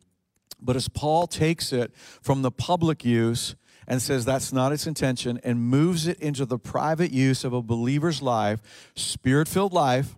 but 0.61 0.75
as 0.75 0.87
Paul 0.87 1.27
takes 1.27 1.71
it 1.71 1.93
from 1.95 2.41
the 2.41 2.51
public 2.51 3.05
use 3.05 3.55
and 3.87 4.01
says 4.01 4.25
that's 4.25 4.51
not 4.51 4.71
its 4.71 4.87
intention 4.87 5.39
and 5.43 5.59
moves 5.59 6.07
it 6.07 6.19
into 6.19 6.45
the 6.45 6.57
private 6.57 7.11
use 7.11 7.43
of 7.43 7.53
a 7.53 7.61
believer's 7.61 8.21
life, 8.21 8.61
spirit 8.95 9.47
filled 9.47 9.73
life, 9.73 10.15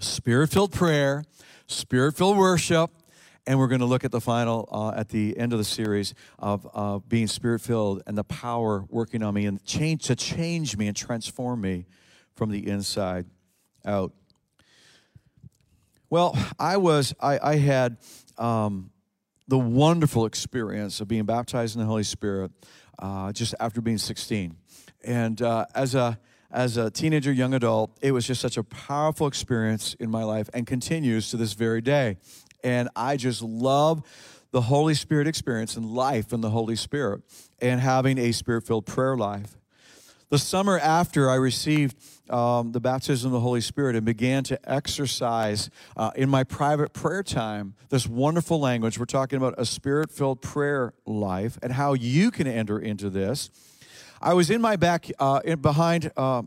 spirit 0.00 0.48
filled 0.48 0.72
prayer, 0.72 1.24
spirit 1.66 2.16
filled 2.16 2.38
worship, 2.38 2.90
and 3.46 3.58
we're 3.58 3.68
going 3.68 3.80
to 3.80 3.86
look 3.86 4.04
at 4.04 4.10
the 4.10 4.20
final, 4.20 4.68
uh, 4.72 4.98
at 4.98 5.08
the 5.08 5.36
end 5.38 5.52
of 5.52 5.58
the 5.58 5.64
series, 5.64 6.14
of 6.38 6.66
uh, 6.74 6.98
being 7.00 7.26
spirit 7.26 7.60
filled 7.60 8.02
and 8.06 8.16
the 8.16 8.24
power 8.24 8.84
working 8.88 9.22
on 9.22 9.34
me 9.34 9.46
and 9.46 9.62
change 9.64 10.04
to 10.04 10.16
change 10.16 10.76
me 10.76 10.86
and 10.86 10.96
transform 10.96 11.60
me 11.60 11.86
from 12.34 12.50
the 12.50 12.66
inside 12.68 13.26
out. 13.84 14.12
Well, 16.10 16.36
I 16.58 16.76
was, 16.76 17.14
I, 17.20 17.38
I 17.42 17.56
had 17.56 17.98
um, 18.38 18.90
the 19.48 19.58
wonderful 19.58 20.26
experience 20.26 21.00
of 21.00 21.08
being 21.08 21.24
baptized 21.24 21.76
in 21.76 21.80
the 21.80 21.86
Holy 21.86 22.02
Spirit 22.02 22.52
uh, 22.98 23.32
just 23.32 23.54
after 23.60 23.80
being 23.80 23.98
16. 23.98 24.56
And 25.04 25.42
uh, 25.42 25.66
as 25.74 25.94
a 25.94 26.18
as 26.50 26.76
a 26.76 26.88
teenager, 26.88 27.32
young 27.32 27.52
adult, 27.52 27.98
it 28.00 28.12
was 28.12 28.28
just 28.28 28.40
such 28.40 28.56
a 28.56 28.62
powerful 28.62 29.26
experience 29.26 29.94
in 29.94 30.08
my 30.08 30.22
life 30.22 30.48
and 30.54 30.68
continues 30.68 31.30
to 31.30 31.36
this 31.36 31.52
very 31.54 31.80
day. 31.80 32.16
And 32.64 32.88
I 32.96 33.16
just 33.16 33.42
love 33.42 34.02
the 34.50 34.62
Holy 34.62 34.94
Spirit 34.94 35.26
experience 35.26 35.76
and 35.76 35.86
life 35.86 36.32
in 36.32 36.40
the 36.40 36.50
Holy 36.50 36.76
Spirit 36.76 37.22
and 37.60 37.80
having 37.80 38.18
a 38.18 38.32
spirit 38.32 38.66
filled 38.66 38.86
prayer 38.86 39.16
life. 39.16 39.56
The 40.30 40.38
summer 40.38 40.78
after 40.78 41.30
I 41.30 41.34
received 41.34 41.96
um, 42.30 42.72
the 42.72 42.80
baptism 42.80 43.28
of 43.28 43.32
the 43.32 43.40
Holy 43.40 43.60
Spirit 43.60 43.94
and 43.94 44.04
began 44.04 44.42
to 44.44 44.58
exercise 44.68 45.70
uh, 45.96 46.10
in 46.16 46.28
my 46.28 46.42
private 46.42 46.92
prayer 46.92 47.22
time 47.22 47.74
this 47.90 48.06
wonderful 48.06 48.58
language. 48.58 48.98
We're 48.98 49.04
talking 49.04 49.36
about 49.36 49.54
a 49.58 49.66
spirit 49.66 50.10
filled 50.10 50.40
prayer 50.40 50.94
life 51.04 51.58
and 51.62 51.72
how 51.72 51.92
you 51.92 52.30
can 52.30 52.46
enter 52.46 52.78
into 52.78 53.10
this. 53.10 53.50
I 54.20 54.32
was 54.32 54.50
in 54.50 54.62
my 54.62 54.76
back, 54.76 55.10
uh, 55.18 55.40
in, 55.44 55.60
behind, 55.60 56.10
uh, 56.16 56.42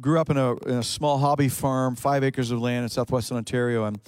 grew 0.00 0.20
up 0.20 0.30
in 0.30 0.36
a, 0.36 0.56
in 0.56 0.78
a, 0.78 0.82
small 0.82 1.18
hobby 1.18 1.48
farm, 1.48 1.96
five 1.96 2.24
acres 2.24 2.50
of 2.50 2.60
land 2.60 2.82
in 2.82 2.88
southwestern 2.88 3.36
Ontario. 3.36 3.84
And 3.84 4.00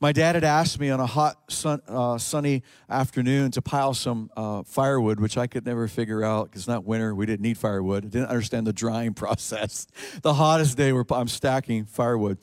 my 0.00 0.12
dad 0.12 0.34
had 0.34 0.44
asked 0.44 0.80
me 0.80 0.90
on 0.90 1.00
a 1.00 1.06
hot, 1.06 1.36
sun, 1.50 1.80
uh, 1.88 2.18
sunny 2.18 2.62
afternoon 2.88 3.50
to 3.52 3.62
pile 3.62 3.94
some 3.94 4.30
uh, 4.36 4.62
firewood, 4.62 5.20
which 5.20 5.36
I 5.36 5.46
could 5.46 5.66
never 5.66 5.88
figure 5.88 6.24
out 6.24 6.46
because 6.46 6.62
it's 6.62 6.68
not 6.68 6.84
winter. 6.84 7.14
We 7.14 7.26
didn't 7.26 7.42
need 7.42 7.58
firewood. 7.58 8.04
I 8.04 8.08
didn't 8.08 8.28
understand 8.28 8.66
the 8.66 8.72
drying 8.72 9.14
process. 9.14 9.86
the 10.22 10.34
hottest 10.34 10.76
day, 10.76 10.92
where 10.92 11.04
I'm 11.10 11.28
stacking 11.28 11.84
firewood 11.84 12.38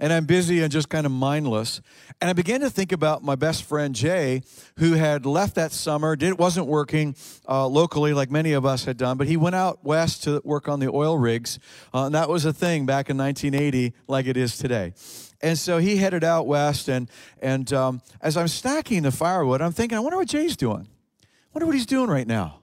and 0.00 0.12
I'm 0.12 0.24
busy 0.24 0.62
and 0.62 0.72
just 0.72 0.88
kind 0.88 1.04
of 1.04 1.12
mindless. 1.12 1.82
And 2.20 2.30
I 2.30 2.32
began 2.32 2.60
to 2.60 2.70
think 2.70 2.90
about 2.90 3.22
my 3.22 3.36
best 3.36 3.62
friend 3.62 3.94
Jay, 3.94 4.42
who 4.78 4.94
had 4.94 5.26
left 5.26 5.54
that 5.54 5.72
summer, 5.72 6.16
did 6.16 6.38
wasn't 6.38 6.66
working 6.66 7.14
uh, 7.46 7.66
locally 7.66 8.14
like 8.14 8.30
many 8.30 8.52
of 8.52 8.64
us 8.64 8.86
had 8.86 8.96
done, 8.96 9.18
but 9.18 9.28
he 9.28 9.36
went 9.36 9.54
out 9.54 9.84
west 9.84 10.24
to 10.24 10.40
work 10.42 10.68
on 10.68 10.80
the 10.80 10.90
oil 10.90 11.18
rigs, 11.18 11.58
uh, 11.94 12.06
and 12.06 12.14
that 12.14 12.28
was 12.28 12.44
a 12.46 12.52
thing 12.52 12.86
back 12.86 13.10
in 13.10 13.18
1980, 13.18 13.94
like 14.08 14.26
it 14.26 14.36
is 14.36 14.56
today. 14.56 14.94
And 15.42 15.58
so 15.58 15.78
he 15.78 15.96
headed 15.96 16.24
out 16.24 16.46
west, 16.46 16.88
and 16.88 17.08
and 17.40 17.70
um, 17.72 18.02
as 18.20 18.36
I'm 18.36 18.48
stacking 18.48 19.02
the 19.02 19.12
firewood, 19.12 19.60
I'm 19.60 19.72
thinking, 19.72 19.96
I 19.96 20.00
wonder 20.00 20.16
what 20.16 20.28
Jay's 20.28 20.56
doing. 20.56 20.88
I 21.22 21.26
wonder 21.54 21.66
what 21.66 21.74
he's 21.74 21.86
doing 21.86 22.08
right 22.08 22.26
now. 22.26 22.59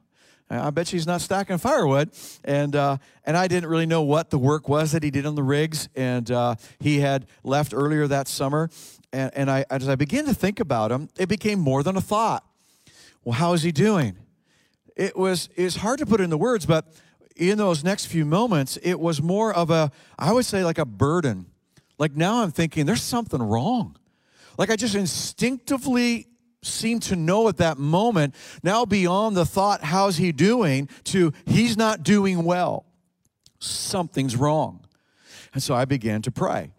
I 0.50 0.70
bet 0.70 0.88
she's 0.88 1.06
not 1.06 1.22
stacking 1.22 1.58
firewood. 1.58 2.12
And, 2.44 2.76
uh, 2.76 2.98
and 3.26 3.36
I 3.36 3.48
didn't 3.48 3.70
really 3.70 3.86
know 3.86 4.02
what 4.02 4.30
the 4.30 4.38
work 4.38 4.70
was 4.70 4.94
that 4.94 5.04
he 5.04 5.12
did 5.12 5.26
on 5.26 5.36
the 5.36 5.44
rigs. 5.44 5.90
And 5.96 6.30
uh, 6.32 6.56
he 6.80 7.00
had 7.00 7.26
left 7.44 7.74
earlier 7.74 8.08
that 8.08 8.28
summer. 8.28 8.70
And, 9.12 9.32
and 9.36 9.52
I, 9.52 9.66
as 9.70 9.90
I 9.90 9.96
began 9.96 10.26
to 10.26 10.34
think 10.34 10.60
about 10.60 10.92
him, 10.92 11.10
it 11.18 11.28
became 11.28 11.60
more 11.60 11.84
than 11.84 11.98
a 11.98 12.02
thought. 12.02 12.46
Well, 13.24 13.34
how 13.34 13.54
is 13.54 13.64
he 13.64 13.72
doing? 13.72 14.18
It 14.96 15.18
was, 15.18 15.50
it's 15.56 15.78
hard 15.78 16.00
to 16.00 16.06
put 16.06 16.22
in 16.22 16.30
the 16.30 16.38
words, 16.38 16.66
but 16.66 16.94
in 17.36 17.58
those 17.58 17.84
next 17.84 18.06
few 18.06 18.26
moments, 18.26 18.78
it 18.78 19.00
was 19.00 19.22
more 19.22 19.54
of 19.54 19.70
a, 19.70 19.92
I 20.18 20.32
would 20.32 20.46
say, 20.46 20.64
like 20.64 20.78
a 20.78 20.86
burden. 20.86 21.48
Like 22.00 22.16
now 22.16 22.42
I'm 22.42 22.52
thinking, 22.52 22.86
there's 22.86 23.04
something 23.04 23.42
wrong. 23.42 23.98
Like 24.58 24.72
I 24.72 24.76
just 24.76 24.96
instinctively 24.96 26.28
seem 26.64 27.00
to 27.02 27.16
know 27.16 27.48
at 27.48 27.58
that 27.58 27.78
moment, 27.78 28.36
now 28.64 28.86
beyond 28.86 29.38
the 29.38 29.46
thought, 29.46 29.84
how's 29.84 30.18
he 30.18 30.32
doing, 30.32 30.90
to 31.06 31.34
he's 31.46 31.78
not 31.78 32.04
doing 32.04 32.44
well. 32.44 32.86
Something's 33.60 34.36
wrong. 34.36 34.86
And 35.54 35.64
so 35.64 35.74
I 35.74 35.86
began 35.86 36.22
to 36.24 36.32
pray 36.32 36.72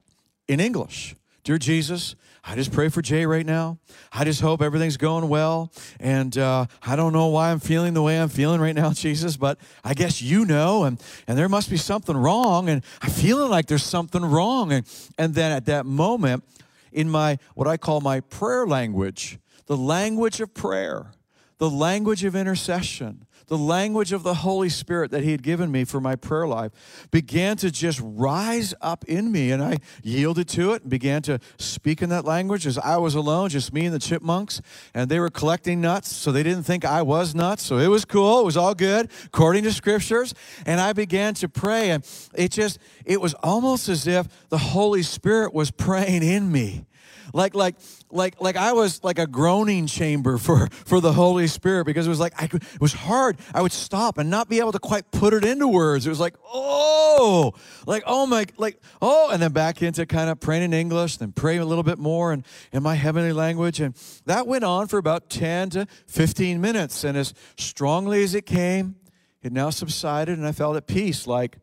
in 0.47 0.61
English 0.61 1.15
Dear 1.49 1.57
Jesus, 1.57 2.15
I 2.45 2.57
just 2.57 2.73
pray 2.73 2.91
for 2.91 3.01
Jay 3.01 3.25
right 3.25 3.47
now. 3.47 3.79
I 4.13 4.25
just 4.25 4.43
hope 4.43 4.61
everything's 4.61 4.99
going 4.99 5.31
well. 5.31 5.73
And 5.99 6.37
uh, 6.37 6.67
I 6.83 6.95
don't 6.95 7.15
know 7.15 7.29
why 7.29 7.51
I'm 7.51 7.59
feeling 7.59 7.95
the 7.95 8.03
way 8.03 8.21
I'm 8.21 8.29
feeling 8.29 8.61
right 8.61 8.75
now, 8.75 8.93
Jesus, 8.93 9.39
but 9.39 9.59
I 9.83 9.95
guess 9.95 10.21
you 10.21 10.45
know. 10.45 10.85
And, 10.85 11.03
and 11.27 11.39
there 11.39 11.49
must 11.49 11.71
be 11.71 11.79
something 11.79 12.15
wrong. 12.15 12.69
And 12.69 12.85
I'm 13.01 13.09
feeling 13.09 13.49
like 13.49 13.65
there's 13.65 13.83
something 13.83 14.23
wrong. 14.23 14.73
And, 14.73 14.87
and 15.17 15.35
then 15.35 15.51
at 15.51 15.65
that 15.65 15.87
moment, 15.87 16.45
in 16.93 17.09
my, 17.09 17.39
what 17.55 17.67
I 17.67 17.79
call 17.79 18.03
my 18.03 18.21
prayer 18.21 18.67
language, 18.67 19.39
the 19.69 19.77
language 19.77 20.41
of 20.41 20.53
prayer, 20.55 21.13
the 21.59 21.71
language 21.71 22.25
of 22.25 22.35
intercession, 22.35 23.27
the 23.49 23.59
language 23.59 24.13
of 24.13 24.23
the 24.23 24.35
Holy 24.35 24.69
Spirit 24.69 25.11
that 25.11 25.25
He 25.25 25.31
had 25.31 25.43
given 25.43 25.71
me 25.71 25.85
for 25.85 26.01
my 26.01 26.17
prayer 26.17 26.47
life 26.47 27.09
began 27.11 27.57
to 27.59 27.71
just 27.71 28.01
rise 28.03 28.75
up 28.81 29.05
in 29.07 29.31
me. 29.31 29.51
And 29.51 29.63
I 29.63 29.79
yielded 30.03 30.49
to 30.51 30.73
it 30.73 30.83
and 30.83 30.91
began 30.91 31.23
to 31.23 31.39
speak 31.59 32.03
in 32.03 32.09
that 32.11 32.25
language 32.25 32.67
as 32.67 32.79
I 32.79 32.97
was 32.99 33.15
alone, 33.15 33.49
just 33.49 33.73
me 33.73 33.87
and 33.87 33.95
the 33.95 33.99
chipmunks. 33.99 34.61
And 34.95 35.11
they 35.11 35.19
were 35.19 35.31
collecting 35.31 35.81
nuts, 35.81 36.15
so 36.15 36.31
they 36.33 36.43
didn't 36.43 36.65
think 36.65 36.85
I 36.85 37.03
was 37.03 37.35
nuts. 37.35 37.63
So 37.63 37.79
it 37.79 37.89
was 37.89 38.05
cool. 38.05 38.41
It 38.41 38.45
was 38.45 38.57
all 38.57 38.75
good, 38.75 39.11
according 39.27 39.65
to 39.65 39.73
scriptures. 39.73 40.35
And 40.67 40.81
I 40.81 40.93
began 40.93 41.35
to 41.35 41.49
pray. 41.49 41.91
And 41.91 42.07
it 42.35 42.53
just, 42.53 42.79
it 43.05 43.21
was 43.21 43.35
almost 43.35 43.89
as 43.89 44.07
if 44.07 44.49
the 44.49 44.59
Holy 44.59 45.03
Spirit 45.03 45.53
was 45.53 45.71
praying 45.71 46.23
in 46.23 46.53
me 46.53 46.87
like 47.33 47.55
like 47.55 47.77
like 48.11 48.41
like 48.41 48.57
I 48.57 48.73
was 48.73 49.03
like 49.05 49.19
a 49.19 49.27
groaning 49.27 49.87
chamber 49.87 50.39
for 50.39 50.69
for 50.71 51.01
the 51.01 51.13
Holy 51.13 51.47
Spirit 51.47 51.85
because 51.85 52.07
it 52.07 52.11
was 52.11 52.21
like 52.21 52.35
I 52.41 52.47
could, 52.47 52.63
it 52.63 52.81
was 52.81 52.93
hard. 52.93 53.39
I 53.55 53.63
would 53.63 53.73
stop 53.73 54.19
and 54.19 54.31
not 54.31 54.49
be 54.49 54.61
able 54.61 54.73
to 54.73 54.79
quite 54.79 55.11
put 55.11 55.35
it 55.35 55.45
into 55.45 55.69
words. 55.69 56.07
It 56.07 56.11
was 56.11 56.21
like 56.21 56.35
oh, 56.45 57.53
like 57.87 58.03
oh 58.07 58.27
my, 58.27 58.47
like 58.57 58.81
oh, 59.03 59.31
and 59.31 59.43
then 59.43 59.53
back 59.53 59.83
into 59.83 60.07
kind 60.07 60.31
of 60.31 60.41
praying 60.41 60.63
in 60.63 60.73
English, 60.73 61.19
then 61.19 61.33
praying 61.33 61.61
a 61.61 61.65
little 61.65 61.85
bit 61.85 61.99
more 61.99 62.33
and 62.33 62.45
in 62.73 62.83
my 62.83 62.95
heavenly 62.95 63.33
language, 63.33 63.81
and 63.81 63.95
that 64.27 64.47
went 64.47 64.65
on 64.65 64.89
for 64.89 64.99
about 64.99 65.29
ten 65.31 65.71
to 65.71 65.87
fifteen 66.07 66.61
minutes. 66.61 67.05
And 67.05 67.17
as 67.17 67.35
strongly 67.57 68.23
as 68.23 68.35
it 68.35 68.47
came, 68.47 68.97
it 69.43 69.53
now 69.53 69.71
subsided, 69.71 70.39
and 70.39 70.47
I 70.47 70.53
felt 70.53 70.77
at 70.77 70.87
peace, 70.87 71.27
like 71.27 71.59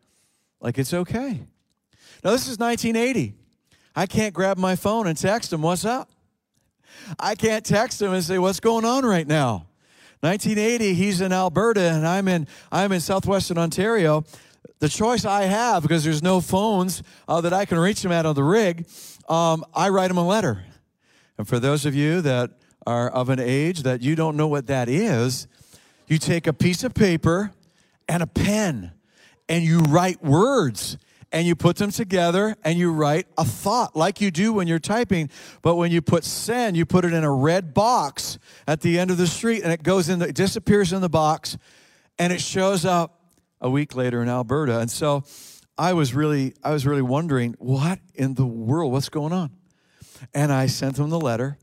like 0.62 0.78
it's 0.78 0.94
okay. 0.94 1.46
Now 2.24 2.32
this 2.32 2.48
is 2.48 2.58
1980. 2.58 3.36
I 3.96 4.06
can't 4.06 4.34
grab 4.34 4.58
my 4.58 4.76
phone 4.76 5.08
and 5.08 5.18
text 5.18 5.54
him, 5.54 5.62
What's 5.62 5.86
up? 5.86 6.10
I 7.20 7.36
can't 7.36 7.66
text 7.66 8.02
him 8.02 8.14
and 8.14 8.24
say, 8.24 8.38
What's 8.38 8.60
going 8.60 8.86
on 8.86 9.06
right 9.06 9.28
now? 9.28 9.68
1980, 10.22 10.94
he's 10.96 11.22
in 11.22 11.32
Alberta 11.32 11.82
and 11.82 12.08
I'm 12.08 12.28
in, 12.28 12.48
I'm 12.72 12.92
in 12.92 13.00
southwestern 13.00 13.58
Ontario. 13.58 14.24
The 14.80 14.90
choice 14.90 15.24
I 15.24 15.44
have, 15.44 15.84
because 15.84 16.04
there's 16.04 16.24
no 16.24 16.42
phones 16.42 17.04
uh, 17.28 17.42
that 17.42 17.54
I 17.54 17.66
can 17.66 17.78
reach 17.78 18.04
him 18.04 18.12
at 18.12 18.26
on 18.26 18.36
the 18.36 18.44
rig, 18.44 18.88
um, 19.30 19.64
I 19.74 19.90
write 19.90 20.10
him 20.10 20.18
a 20.18 20.26
letter. 20.26 20.64
And 21.38 21.48
for 21.48 21.60
those 21.60 21.86
of 21.86 21.94
you 21.94 22.22
that 22.22 22.52
are 22.88 23.10
of 23.10 23.30
an 23.30 23.40
age 23.40 23.84
that 23.84 24.02
you 24.02 24.16
don't 24.16 24.36
know 24.36 24.48
what 24.48 24.68
that 24.68 24.90
is, 24.90 25.48
you 26.08 26.18
take 26.18 26.48
a 26.48 26.54
piece 26.54 26.84
of 26.84 26.94
paper 26.94 27.52
and 28.08 28.22
a 28.22 28.28
pen 28.28 28.92
and 29.48 29.64
you 29.64 29.80
write 29.80 30.24
words 30.24 30.98
and 31.36 31.46
you 31.46 31.54
put 31.54 31.76
them 31.76 31.92
together 31.92 32.56
and 32.64 32.80
you 32.80 32.94
write 32.94 33.28
a 33.38 33.44
thought 33.44 33.94
like 33.94 34.22
you 34.22 34.32
do 34.32 34.54
when 34.54 34.68
you're 34.68 34.80
typing. 34.80 35.30
But 35.62 35.76
when 35.76 35.92
you 35.92 36.02
put 36.02 36.24
send, 36.24 36.78
you 36.78 36.86
put 36.86 37.04
it 37.04 37.12
in 37.12 37.26
a 37.26 37.32
red 37.32 37.74
box 37.74 38.40
at 38.66 38.80
the 38.80 38.98
end 38.98 39.12
of 39.12 39.18
the 39.18 39.28
street 39.28 39.62
and 39.62 39.74
it 39.74 39.84
goes 39.84 40.08
in, 40.08 40.20
the, 40.20 40.30
it 40.30 40.36
disappears 40.36 40.94
in 40.94 41.02
the 41.02 41.10
box 41.10 41.58
and 42.18 42.32
it 42.32 42.40
shows 42.40 42.86
up 42.86 43.34
a 43.60 43.70
week 43.70 43.98
later 43.98 44.24
in 44.24 44.30
Alberta. 44.30 44.80
And 44.80 44.90
so 44.90 45.26
I 45.78 45.92
was 45.92 46.14
really, 46.14 46.54
I 46.64 46.72
was 46.72 46.88
really 46.88 47.02
wondering 47.02 47.56
what 47.60 48.00
in 48.14 48.36
the 48.36 48.46
world, 48.46 48.94
what's 48.94 49.10
going 49.10 49.34
on? 49.34 49.52
And 50.34 50.54
I 50.54 50.68
sent 50.68 50.98
him 50.98 51.10
the 51.10 51.20
letter. 51.20 51.58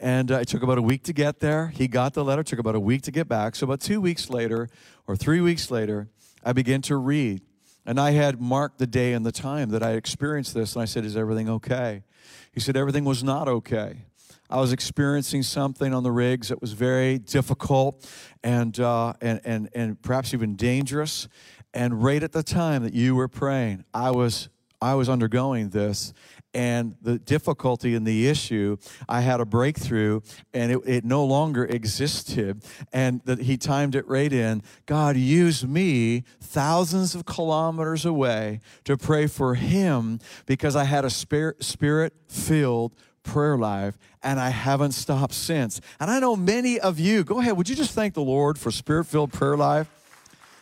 And 0.00 0.32
uh, 0.32 0.38
it 0.38 0.48
took 0.48 0.64
about 0.64 0.78
a 0.78 0.82
week 0.82 1.04
to 1.04 1.12
get 1.12 1.38
there. 1.38 1.68
He 1.68 1.86
got 1.86 2.14
the 2.14 2.24
letter, 2.24 2.42
took 2.42 2.58
about 2.58 2.74
a 2.74 2.80
week 2.80 3.02
to 3.02 3.12
get 3.12 3.28
back. 3.28 3.54
So, 3.54 3.66
about 3.66 3.80
two 3.80 4.00
weeks 4.00 4.28
later, 4.28 4.68
or 5.06 5.14
three 5.14 5.40
weeks 5.40 5.70
later, 5.70 6.08
I 6.42 6.52
began 6.52 6.82
to 6.82 6.96
read 6.96 7.40
and 7.84 7.98
I 7.98 8.12
had 8.12 8.40
marked 8.40 8.78
the 8.78 8.86
day 8.86 9.12
and 9.12 9.26
the 9.26 9.32
time 9.32 9.70
that 9.70 9.82
I 9.82 9.92
experienced 9.92 10.54
this. 10.54 10.74
And 10.74 10.82
I 10.82 10.84
said, 10.84 11.04
Is 11.04 11.16
everything 11.16 11.48
okay? 11.48 12.04
He 12.52 12.60
said, 12.60 12.76
Everything 12.76 13.04
was 13.04 13.24
not 13.24 13.48
okay. 13.48 14.04
I 14.48 14.60
was 14.60 14.72
experiencing 14.72 15.42
something 15.42 15.94
on 15.94 16.02
the 16.02 16.12
rigs 16.12 16.48
that 16.48 16.60
was 16.60 16.72
very 16.72 17.18
difficult 17.18 18.06
and, 18.44 18.78
uh, 18.78 19.14
and, 19.22 19.40
and, 19.44 19.70
and 19.74 20.02
perhaps 20.02 20.34
even 20.34 20.56
dangerous. 20.56 21.26
And 21.72 22.04
right 22.04 22.22
at 22.22 22.32
the 22.32 22.42
time 22.42 22.82
that 22.82 22.92
you 22.92 23.14
were 23.14 23.28
praying, 23.28 23.84
I 23.94 24.10
was, 24.10 24.50
I 24.80 24.94
was 24.94 25.08
undergoing 25.08 25.70
this 25.70 26.12
and 26.54 26.96
the 27.00 27.18
difficulty 27.18 27.94
in 27.94 28.04
the 28.04 28.28
issue, 28.28 28.76
I 29.08 29.20
had 29.20 29.40
a 29.40 29.44
breakthrough 29.44 30.20
and 30.52 30.72
it, 30.72 30.78
it 30.86 31.04
no 31.04 31.24
longer 31.24 31.64
existed. 31.64 32.62
And 32.92 33.20
that 33.24 33.40
he 33.40 33.56
timed 33.56 33.94
it 33.94 34.06
right 34.06 34.32
in. 34.32 34.62
God 34.86 35.16
used 35.16 35.68
me 35.68 36.24
thousands 36.40 37.14
of 37.14 37.24
kilometers 37.24 38.04
away 38.04 38.60
to 38.84 38.96
pray 38.96 39.26
for 39.26 39.54
him 39.54 40.20
because 40.46 40.76
I 40.76 40.84
had 40.84 41.04
a 41.04 41.10
spirit 41.10 42.14
filled 42.28 42.92
prayer 43.22 43.56
life 43.56 43.98
and 44.22 44.38
I 44.38 44.50
haven't 44.50 44.92
stopped 44.92 45.34
since. 45.34 45.80
And 46.00 46.10
I 46.10 46.20
know 46.20 46.36
many 46.36 46.78
of 46.78 46.98
you, 46.98 47.24
go 47.24 47.40
ahead, 47.40 47.56
would 47.56 47.68
you 47.68 47.76
just 47.76 47.94
thank 47.94 48.14
the 48.14 48.22
Lord 48.22 48.58
for 48.58 48.70
spirit 48.70 49.06
filled 49.06 49.32
prayer 49.32 49.56
life? 49.56 49.88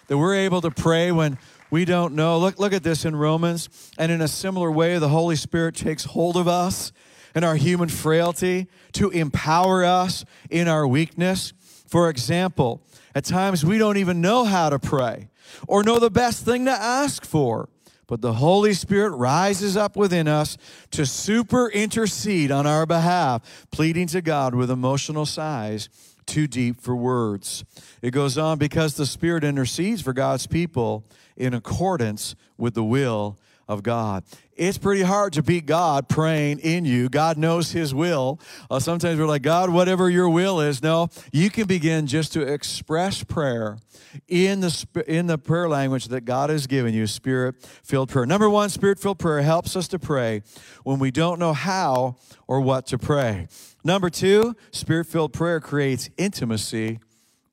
That 0.09 0.19
we're 0.19 0.35
able 0.35 0.61
to 0.63 0.71
pray 0.71 1.13
when 1.13 1.39
we 1.71 1.85
don't 1.85 2.15
know. 2.15 2.39
Look, 2.39 2.59
look 2.59 2.73
at 2.73 2.83
this 2.83 3.05
in 3.05 3.15
Romans. 3.15 3.69
And 3.99 4.11
in 4.11 4.21
a 4.21 4.29
similar 4.29 4.71
way, 4.71 4.99
the 4.99 5.09
Holy 5.09 5.37
Spirit 5.37 5.75
takes 5.75 6.05
hold 6.05 6.37
of 6.37 6.49
us 6.49 6.93
and 7.35 7.45
our 7.45 7.57
human 7.57 7.89
frailty, 7.89 8.67
to 8.93 9.11
empower 9.11 9.85
us 9.85 10.25
in 10.51 10.67
our 10.67 10.87
weakness. 10.87 11.53
For 11.87 12.11
example, 12.11 12.83
at 13.15 13.25
times 13.25 13.65
we 13.65 13.79
don't 13.79 13.97
even 13.97 14.21
know 14.21 14.45
how 14.45 14.71
to 14.71 14.79
pray 14.79 15.29
or 15.67 15.83
know 15.83 15.99
the 15.99 16.11
best 16.11 16.45
thing 16.45 16.65
to 16.65 16.73
ask 16.73 17.25
for. 17.25 17.69
But 18.07 18.21
the 18.21 18.35
Holy 18.35 18.75
Spirit 18.75 19.11
rises 19.11 19.77
up 19.77 19.95
within 19.95 20.27
us 20.27 20.57
to 20.91 21.07
super 21.07 21.71
intercede 21.71 22.51
on 22.51 22.67
our 22.67 22.85
behalf, 22.85 23.67
pleading 23.71 24.09
to 24.09 24.21
God 24.21 24.53
with 24.53 24.69
emotional 24.69 25.27
sighs 25.27 25.89
too 26.27 26.47
deep 26.47 26.81
for 26.81 26.95
words. 26.95 27.65
It 28.03 28.13
goes 28.13 28.39
on 28.39 28.59
because 28.59 28.95
the 28.95 29.07
Spirit 29.07 29.43
intercedes 29.43 30.01
for 30.01 30.13
God's 30.13 30.47
people 30.47 31.05
in 31.37 31.55
accordance 31.55 32.35
with 32.59 32.75
the 32.75 32.85
will 32.85 33.39
of 33.71 33.85
God. 33.85 34.25
It's 34.57 34.79
pretty 34.79 35.03
hard 35.03 35.33
to 35.35 35.45
beat 35.45 35.65
God 35.65 36.09
praying 36.09 36.59
in 36.59 36.85
you. 36.85 37.09
God 37.09 37.39
knows 37.39 37.71
His 37.71 37.95
will. 37.95 38.41
Uh, 38.69 38.81
sometimes 38.81 39.19
we're 39.19 39.27
like, 39.27 39.43
God, 39.43 39.71
whatever 39.71 40.11
your 40.11 40.29
will 40.29 40.61
is. 40.61 40.83
No, 40.83 41.09
you 41.33 41.51
can 41.51 41.69
begin 41.69 42.09
just 42.09 42.33
to 42.33 42.43
express 42.43 43.23
prayer 43.23 43.79
in 44.27 44.61
the, 44.61 45.05
in 45.07 45.29
the 45.29 45.39
prayer 45.39 45.69
language 45.69 46.07
that 46.07 46.25
God 46.25 46.51
has 46.51 46.67
given 46.67 46.93
you, 46.93 47.07
spirit 47.07 47.55
filled 47.85 48.09
prayer. 48.09 48.27
Number 48.27 48.51
one, 48.51 48.71
spirit 48.71 48.99
filled 48.99 49.21
prayer 49.21 49.41
helps 49.41 49.77
us 49.77 49.87
to 49.89 50.01
pray 50.01 50.43
when 50.83 50.99
we 50.99 51.13
don't 51.13 51.39
know 51.39 51.53
how 51.53 52.17
or 52.49 52.61
what 52.61 52.87
to 52.89 52.99
pray. 52.99 53.47
Number 53.85 54.11
two, 54.11 54.57
spirit 54.73 55.07
filled 55.07 55.33
prayer 55.33 55.61
creates 55.61 56.11
intimacy 56.19 56.99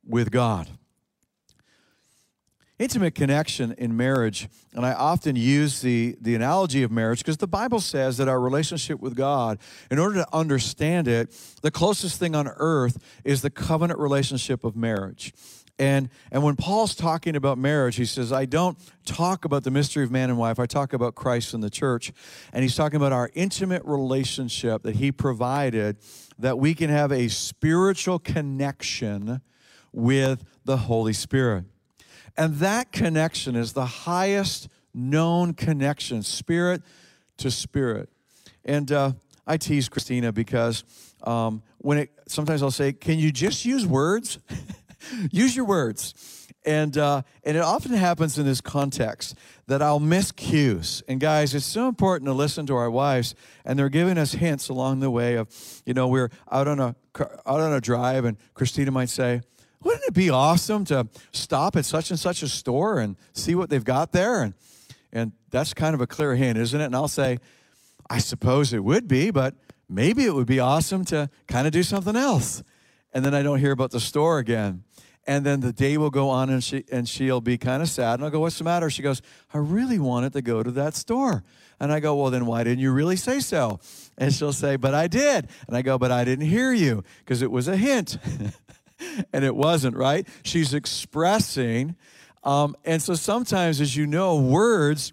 with 0.04 0.32
God 0.32 0.68
intimate 2.78 3.14
connection 3.14 3.72
in 3.72 3.96
marriage 3.96 4.48
and 4.74 4.86
i 4.86 4.92
often 4.92 5.34
use 5.34 5.80
the, 5.80 6.16
the 6.20 6.34
analogy 6.34 6.82
of 6.82 6.90
marriage 6.90 7.18
because 7.18 7.38
the 7.38 7.46
bible 7.46 7.80
says 7.80 8.16
that 8.16 8.28
our 8.28 8.40
relationship 8.40 9.00
with 9.00 9.16
god 9.16 9.58
in 9.90 9.98
order 9.98 10.14
to 10.14 10.26
understand 10.32 11.08
it 11.08 11.30
the 11.62 11.70
closest 11.70 12.18
thing 12.18 12.34
on 12.34 12.48
earth 12.56 12.98
is 13.24 13.42
the 13.42 13.50
covenant 13.50 13.98
relationship 13.98 14.64
of 14.64 14.76
marriage. 14.76 15.32
And 15.80 16.08
and 16.32 16.42
when 16.42 16.56
paul's 16.56 16.94
talking 16.94 17.36
about 17.36 17.56
marriage 17.56 17.96
he 17.96 18.04
says 18.04 18.32
i 18.32 18.44
don't 18.44 18.78
talk 19.04 19.44
about 19.44 19.62
the 19.62 19.70
mystery 19.70 20.02
of 20.02 20.10
man 20.10 20.28
and 20.28 20.38
wife 20.38 20.58
i 20.58 20.66
talk 20.66 20.92
about 20.92 21.14
christ 21.14 21.54
and 21.54 21.62
the 21.62 21.70
church. 21.70 22.12
And 22.52 22.62
he's 22.62 22.74
talking 22.74 22.96
about 22.96 23.12
our 23.12 23.30
intimate 23.34 23.84
relationship 23.84 24.82
that 24.82 24.96
he 24.96 25.12
provided 25.12 25.98
that 26.38 26.58
we 26.58 26.74
can 26.74 26.90
have 26.90 27.12
a 27.12 27.28
spiritual 27.28 28.18
connection 28.18 29.40
with 29.92 30.44
the 30.64 30.76
holy 30.76 31.12
spirit 31.12 31.64
and 32.38 32.54
that 32.56 32.92
connection 32.92 33.56
is 33.56 33.72
the 33.72 33.84
highest 33.84 34.68
known 34.94 35.52
connection, 35.54 36.22
spirit 36.22 36.82
to 37.38 37.50
spirit. 37.50 38.08
And 38.64 38.90
uh, 38.92 39.12
I 39.46 39.56
tease 39.56 39.88
Christina 39.88 40.32
because 40.32 40.84
um, 41.24 41.62
when 41.78 41.98
it 41.98 42.10
sometimes 42.28 42.62
I'll 42.62 42.70
say, 42.70 42.92
"Can 42.92 43.18
you 43.18 43.32
just 43.32 43.64
use 43.64 43.86
words? 43.86 44.38
use 45.32 45.56
your 45.56 45.64
words." 45.64 46.46
And 46.64 46.96
uh, 46.96 47.22
and 47.44 47.56
it 47.56 47.62
often 47.62 47.92
happens 47.92 48.38
in 48.38 48.46
this 48.46 48.60
context 48.60 49.34
that 49.66 49.82
I'll 49.82 50.00
miss 50.00 50.30
cues. 50.30 51.02
And 51.08 51.18
guys, 51.18 51.54
it's 51.54 51.66
so 51.66 51.88
important 51.88 52.26
to 52.28 52.34
listen 52.34 52.66
to 52.66 52.76
our 52.76 52.90
wives, 52.90 53.34
and 53.64 53.78
they're 53.78 53.88
giving 53.88 54.16
us 54.16 54.32
hints 54.32 54.68
along 54.68 55.00
the 55.00 55.10
way 55.10 55.34
of, 55.34 55.48
you 55.86 55.94
know, 55.94 56.06
we're 56.06 56.30
out 56.52 56.68
on 56.68 56.78
a 56.78 56.94
out 57.18 57.60
on 57.60 57.72
a 57.72 57.80
drive, 57.80 58.24
and 58.24 58.36
Christina 58.54 58.90
might 58.92 59.08
say, 59.08 59.40
wouldn't 59.82 60.04
it 60.04 60.14
be 60.14 60.30
awesome 60.30 60.84
to 60.86 61.08
stop 61.32 61.76
at 61.76 61.84
such 61.84 62.10
and 62.10 62.18
such 62.18 62.42
a 62.42 62.48
store 62.48 62.98
and 62.98 63.16
see 63.32 63.54
what 63.54 63.70
they've 63.70 63.84
got 63.84 64.12
there? 64.12 64.42
And, 64.42 64.54
and 65.12 65.32
that's 65.50 65.74
kind 65.74 65.94
of 65.94 66.00
a 66.00 66.06
clear 66.06 66.34
hint, 66.34 66.58
isn't 66.58 66.80
it? 66.80 66.84
And 66.84 66.96
I'll 66.96 67.08
say, 67.08 67.38
I 68.10 68.18
suppose 68.18 68.72
it 68.72 68.82
would 68.82 69.06
be, 69.06 69.30
but 69.30 69.54
maybe 69.88 70.24
it 70.24 70.34
would 70.34 70.46
be 70.46 70.60
awesome 70.60 71.04
to 71.06 71.30
kind 71.46 71.66
of 71.66 71.72
do 71.72 71.82
something 71.82 72.16
else. 72.16 72.62
And 73.12 73.24
then 73.24 73.34
I 73.34 73.42
don't 73.42 73.58
hear 73.58 73.72
about 73.72 73.90
the 73.90 74.00
store 74.00 74.38
again. 74.38 74.84
And 75.26 75.44
then 75.44 75.60
the 75.60 75.74
day 75.74 75.98
will 75.98 76.10
go 76.10 76.30
on 76.30 76.48
and, 76.48 76.64
she, 76.64 76.84
and 76.90 77.06
she'll 77.06 77.42
be 77.42 77.58
kind 77.58 77.82
of 77.82 77.90
sad. 77.90 78.14
And 78.14 78.24
I'll 78.24 78.30
go, 78.30 78.40
What's 78.40 78.56
the 78.56 78.64
matter? 78.64 78.88
She 78.88 79.02
goes, 79.02 79.20
I 79.52 79.58
really 79.58 79.98
wanted 79.98 80.32
to 80.32 80.40
go 80.40 80.62
to 80.62 80.70
that 80.70 80.94
store. 80.94 81.44
And 81.78 81.92
I 81.92 82.00
go, 82.00 82.16
Well, 82.16 82.30
then 82.30 82.46
why 82.46 82.64
didn't 82.64 82.78
you 82.78 82.92
really 82.92 83.16
say 83.16 83.40
so? 83.40 83.78
And 84.16 84.32
she'll 84.32 84.54
say, 84.54 84.76
But 84.76 84.94
I 84.94 85.06
did. 85.06 85.48
And 85.66 85.76
I 85.76 85.82
go, 85.82 85.98
But 85.98 86.10
I 86.12 86.24
didn't 86.24 86.46
hear 86.46 86.72
you 86.72 87.04
because 87.18 87.42
it 87.42 87.50
was 87.50 87.68
a 87.68 87.76
hint. 87.76 88.16
and 89.32 89.44
it 89.44 89.54
wasn't, 89.54 89.96
right? 89.96 90.26
She's 90.42 90.74
expressing. 90.74 91.96
Um, 92.44 92.76
and 92.84 93.02
so 93.02 93.14
sometimes, 93.14 93.80
as 93.80 93.96
you 93.96 94.06
know, 94.06 94.40
words 94.40 95.12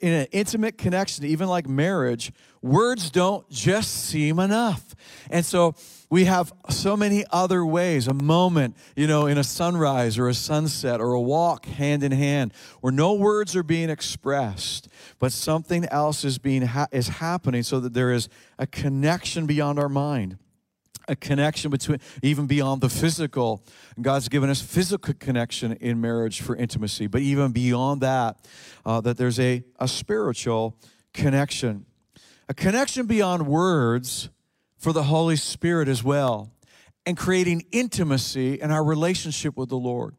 in 0.00 0.12
an 0.12 0.26
intimate 0.30 0.78
connection, 0.78 1.24
even 1.24 1.48
like 1.48 1.68
marriage, 1.68 2.32
words 2.62 3.10
don't 3.10 3.48
just 3.50 4.06
seem 4.06 4.38
enough. 4.38 4.94
And 5.30 5.44
so 5.44 5.74
we 6.10 6.24
have 6.24 6.52
so 6.70 6.96
many 6.96 7.24
other 7.30 7.66
ways 7.66 8.06
a 8.06 8.14
moment, 8.14 8.76
you 8.96 9.06
know, 9.06 9.26
in 9.26 9.38
a 9.38 9.44
sunrise 9.44 10.16
or 10.16 10.28
a 10.28 10.34
sunset 10.34 11.00
or 11.00 11.12
a 11.12 11.20
walk 11.20 11.66
hand 11.66 12.02
in 12.02 12.12
hand 12.12 12.52
where 12.80 12.92
no 12.92 13.12
words 13.14 13.56
are 13.56 13.62
being 13.62 13.90
expressed, 13.90 14.88
but 15.18 15.32
something 15.32 15.84
else 15.86 16.24
is 16.24 16.38
being 16.38 16.62
ha- 16.62 16.86
is 16.92 17.08
happening 17.08 17.62
so 17.62 17.80
that 17.80 17.92
there 17.92 18.12
is 18.12 18.28
a 18.58 18.66
connection 18.66 19.46
beyond 19.46 19.78
our 19.78 19.88
mind 19.88 20.38
a 21.08 21.16
connection 21.16 21.70
between, 21.70 21.98
even 22.22 22.46
beyond 22.46 22.80
the 22.80 22.88
physical. 22.88 23.64
God's 24.00 24.28
given 24.28 24.50
us 24.50 24.60
physical 24.60 25.14
connection 25.14 25.72
in 25.72 26.00
marriage 26.00 26.40
for 26.40 26.54
intimacy, 26.54 27.06
but 27.06 27.22
even 27.22 27.52
beyond 27.52 28.02
that, 28.02 28.46
uh, 28.84 29.00
that 29.00 29.16
there's 29.16 29.40
a, 29.40 29.64
a 29.80 29.88
spiritual 29.88 30.76
connection. 31.12 31.86
A 32.48 32.54
connection 32.54 33.06
beyond 33.06 33.46
words 33.46 34.30
for 34.76 34.92
the 34.92 35.04
Holy 35.04 35.36
Spirit 35.36 35.88
as 35.88 36.04
well, 36.04 36.52
and 37.04 37.16
creating 37.16 37.64
intimacy 37.72 38.60
in 38.60 38.70
our 38.70 38.84
relationship 38.84 39.56
with 39.56 39.70
the 39.70 39.76
Lord. 39.76 40.14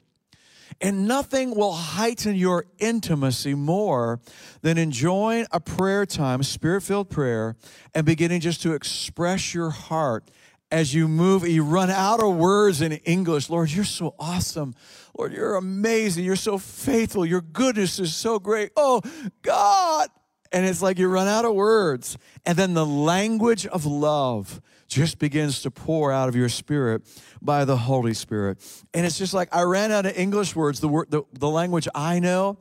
And 0.82 1.08
nothing 1.08 1.56
will 1.56 1.73
heighten 1.73 2.36
your 2.36 2.65
intimacy 2.78 3.54
more 3.54 4.21
than 4.62 4.78
enjoying 4.78 5.45
a 5.52 5.60
prayer 5.60 6.06
time, 6.06 6.41
spirit 6.43 6.82
filled 6.82 7.10
prayer, 7.10 7.56
and 7.93 8.06
beginning 8.06 8.39
just 8.39 8.62
to 8.62 8.73
express 8.73 9.54
your 9.54 9.71
heart 9.71 10.30
as 10.72 10.94
you 10.94 11.08
move, 11.08 11.48
you 11.48 11.64
run 11.64 11.90
out 11.90 12.22
of 12.22 12.36
words 12.36 12.82
in 12.82 12.92
English. 12.92 13.50
Lord, 13.50 13.72
you're 13.72 13.84
so 13.84 14.16
awesome. 14.20 14.76
Lord, 15.18 15.34
you're 15.34 15.56
amazing. 15.56 16.24
You're 16.24 16.36
so 16.36 16.58
faithful. 16.58 17.26
Your 17.26 17.42
goodness 17.42 18.00
is 18.00 18.16
so 18.16 18.40
great. 18.40 18.72
Oh, 18.76 19.02
God. 19.42 20.10
And 20.52 20.66
it's 20.66 20.82
like 20.82 20.98
you 20.98 21.08
run 21.08 21.28
out 21.28 21.46
of 21.46 21.56
words. 21.56 22.18
And 22.46 22.58
then 22.58 22.74
the 22.74 22.86
language 22.86 23.66
of 23.68 23.86
love 23.86 24.62
just 24.88 25.20
begins 25.20 25.62
to 25.62 25.72
pour 25.72 26.12
out 26.12 26.28
of 26.28 26.36
your 26.36 26.50
spirit 26.50 27.04
by 27.42 27.64
the 27.66 27.78
Holy 27.78 28.14
Spirit. 28.14 28.58
And 28.94 29.06
it's 29.06 29.18
just 29.18 29.34
like 29.34 29.56
I 29.56 29.62
ran 29.62 29.92
out 29.92 30.06
of 30.06 30.18
English 30.18 30.56
words, 30.56 30.80
the, 30.80 30.88
word, 30.88 31.12
the, 31.12 31.24
the 31.34 31.50
language 31.50 31.88
I 31.94 32.20
know, 32.20 32.58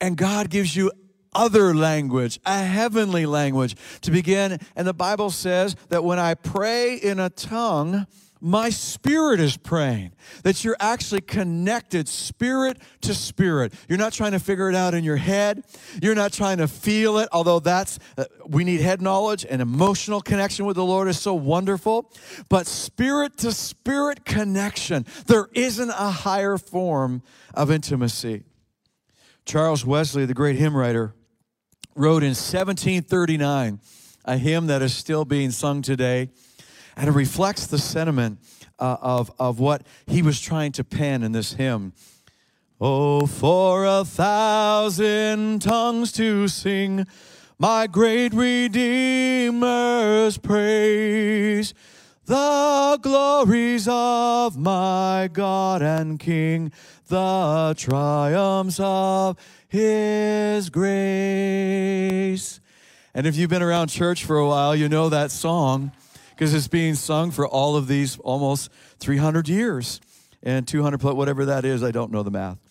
and 0.00 0.16
God 0.16 0.50
gives 0.50 0.74
you 0.76 0.92
other 1.34 1.74
language, 1.74 2.38
a 2.46 2.62
heavenly 2.62 3.26
language 3.26 3.76
to 4.02 4.10
begin. 4.10 4.58
And 4.76 4.86
the 4.86 4.94
Bible 4.94 5.30
says 5.30 5.76
that 5.88 6.04
when 6.04 6.18
I 6.18 6.34
pray 6.34 6.96
in 6.96 7.18
a 7.18 7.30
tongue, 7.30 8.06
my 8.44 8.68
spirit 8.68 9.40
is 9.40 9.56
praying. 9.56 10.12
That 10.42 10.64
you're 10.64 10.76
actually 10.78 11.22
connected 11.22 12.08
spirit 12.08 12.76
to 13.00 13.14
spirit. 13.14 13.72
You're 13.88 13.96
not 13.96 14.12
trying 14.12 14.32
to 14.32 14.38
figure 14.38 14.68
it 14.68 14.74
out 14.74 14.92
in 14.92 15.02
your 15.02 15.16
head. 15.16 15.64
You're 16.02 16.14
not 16.14 16.30
trying 16.34 16.58
to 16.58 16.68
feel 16.68 17.16
it, 17.16 17.30
although 17.32 17.58
that's, 17.58 17.98
uh, 18.18 18.26
we 18.46 18.64
need 18.64 18.82
head 18.82 19.00
knowledge 19.00 19.46
and 19.48 19.62
emotional 19.62 20.20
connection 20.20 20.66
with 20.66 20.76
the 20.76 20.84
Lord 20.84 21.08
is 21.08 21.18
so 21.18 21.32
wonderful. 21.32 22.12
But 22.50 22.66
spirit 22.66 23.38
to 23.38 23.52
spirit 23.52 24.26
connection, 24.26 25.06
there 25.26 25.48
isn't 25.54 25.88
a 25.88 26.10
higher 26.10 26.58
form 26.58 27.22
of 27.54 27.70
intimacy. 27.70 28.42
Charles 29.46 29.86
Wesley, 29.86 30.26
the 30.26 30.34
great 30.34 30.56
hymn 30.56 30.76
writer, 30.76 31.14
wrote 31.94 32.22
in 32.22 32.30
1739 32.30 33.80
a 34.24 34.38
hymn 34.38 34.68
that 34.68 34.80
is 34.82 34.94
still 34.94 35.24
being 35.24 35.50
sung 35.50 35.82
today, 35.82 36.30
and 36.96 37.08
it 37.08 37.12
reflects 37.12 37.66
the 37.66 37.78
sentiment 37.78 38.38
uh, 38.78 38.96
of, 39.00 39.32
of 39.38 39.58
what 39.60 39.86
he 40.06 40.22
was 40.22 40.40
trying 40.40 40.72
to 40.72 40.82
pen 40.82 41.22
in 41.22 41.32
this 41.32 41.52
hymn. 41.54 41.92
Oh, 42.80 43.26
for 43.26 43.84
a 43.84 44.04
thousand 44.04 45.62
tongues 45.62 46.10
to 46.12 46.48
sing 46.48 47.06
my 47.58 47.86
great 47.86 48.32
Redeemer's 48.34 50.38
praise, 50.38 51.74
the 52.26 52.98
glories 53.02 53.86
of 53.88 54.56
my 54.56 55.28
God 55.32 55.82
and 55.82 56.18
King, 56.18 56.72
the 57.08 57.74
triumphs 57.76 58.80
of 58.80 59.36
his 59.68 60.70
grace. 60.70 62.60
And 63.14 63.26
if 63.26 63.36
you've 63.36 63.50
been 63.50 63.62
around 63.62 63.88
church 63.88 64.24
for 64.24 64.38
a 64.38 64.46
while, 64.46 64.74
you 64.74 64.88
know 64.88 65.08
that 65.10 65.30
song 65.30 65.92
because 66.30 66.54
it's 66.54 66.68
being 66.68 66.94
sung 66.94 67.30
for 67.30 67.46
all 67.46 67.76
of 67.76 67.86
these 67.88 68.18
almost 68.20 68.70
300 68.98 69.48
years 69.48 70.00
and 70.42 70.66
200 70.66 70.98
plus, 70.98 71.14
whatever 71.14 71.44
that 71.44 71.64
is. 71.64 71.82
I 71.82 71.90
don't 71.90 72.10
know 72.10 72.22
the 72.22 72.30
math. 72.30 72.63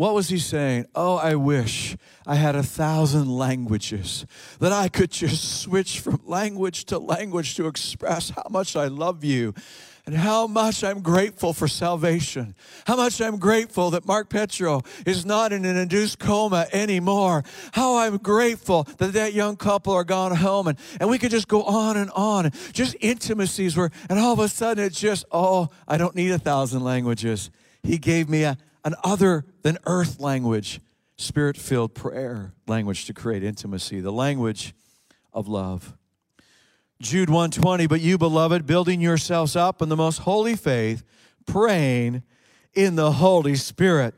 What 0.00 0.14
was 0.14 0.30
he 0.30 0.38
saying? 0.38 0.86
Oh, 0.94 1.16
I 1.16 1.34
wish 1.34 1.94
I 2.26 2.36
had 2.36 2.56
a 2.56 2.62
thousand 2.62 3.28
languages 3.28 4.24
that 4.58 4.72
I 4.72 4.88
could 4.88 5.10
just 5.10 5.60
switch 5.60 6.00
from 6.00 6.22
language 6.24 6.86
to 6.86 6.98
language 6.98 7.54
to 7.56 7.66
express 7.66 8.30
how 8.30 8.46
much 8.48 8.76
I 8.76 8.86
love 8.86 9.24
you 9.24 9.52
and 10.06 10.14
how 10.14 10.46
much 10.46 10.82
I'm 10.82 11.02
grateful 11.02 11.52
for 11.52 11.68
salvation. 11.68 12.54
How 12.86 12.96
much 12.96 13.20
I'm 13.20 13.36
grateful 13.36 13.90
that 13.90 14.06
Mark 14.06 14.30
Petro 14.30 14.80
is 15.04 15.26
not 15.26 15.52
in 15.52 15.66
an 15.66 15.76
induced 15.76 16.18
coma 16.18 16.66
anymore. 16.72 17.44
How 17.72 17.98
I'm 17.98 18.16
grateful 18.16 18.84
that 18.96 19.12
that 19.12 19.34
young 19.34 19.56
couple 19.56 19.92
are 19.92 20.04
gone 20.04 20.34
home. 20.34 20.68
And, 20.68 20.78
and 20.98 21.10
we 21.10 21.18
could 21.18 21.30
just 21.30 21.46
go 21.46 21.62
on 21.64 21.98
and 21.98 22.10
on. 22.12 22.52
Just 22.72 22.96
intimacies 23.00 23.76
where, 23.76 23.90
and 24.08 24.18
all 24.18 24.32
of 24.32 24.38
a 24.38 24.48
sudden 24.48 24.82
it's 24.82 24.98
just, 24.98 25.26
oh, 25.30 25.68
I 25.86 25.98
don't 25.98 26.14
need 26.14 26.30
a 26.30 26.38
thousand 26.38 26.84
languages. 26.84 27.50
He 27.82 27.98
gave 27.98 28.30
me 28.30 28.44
a, 28.44 28.56
an 28.84 28.94
other 29.04 29.44
than 29.62 29.78
earth 29.86 30.20
language, 30.20 30.80
spirit 31.16 31.56
filled 31.56 31.94
prayer 31.94 32.54
language 32.66 33.04
to 33.06 33.14
create 33.14 33.42
intimacy, 33.42 34.00
the 34.00 34.12
language 34.12 34.74
of 35.32 35.48
love. 35.48 35.96
Jude 37.00 37.30
120, 37.30 37.86
but 37.86 38.00
you, 38.00 38.18
beloved, 38.18 38.66
building 38.66 39.00
yourselves 39.00 39.56
up 39.56 39.80
in 39.80 39.88
the 39.88 39.96
most 39.96 40.18
holy 40.18 40.54
faith, 40.54 41.02
praying 41.46 42.22
in 42.74 42.94
the 42.96 43.12
Holy 43.12 43.56
Spirit. 43.56 44.14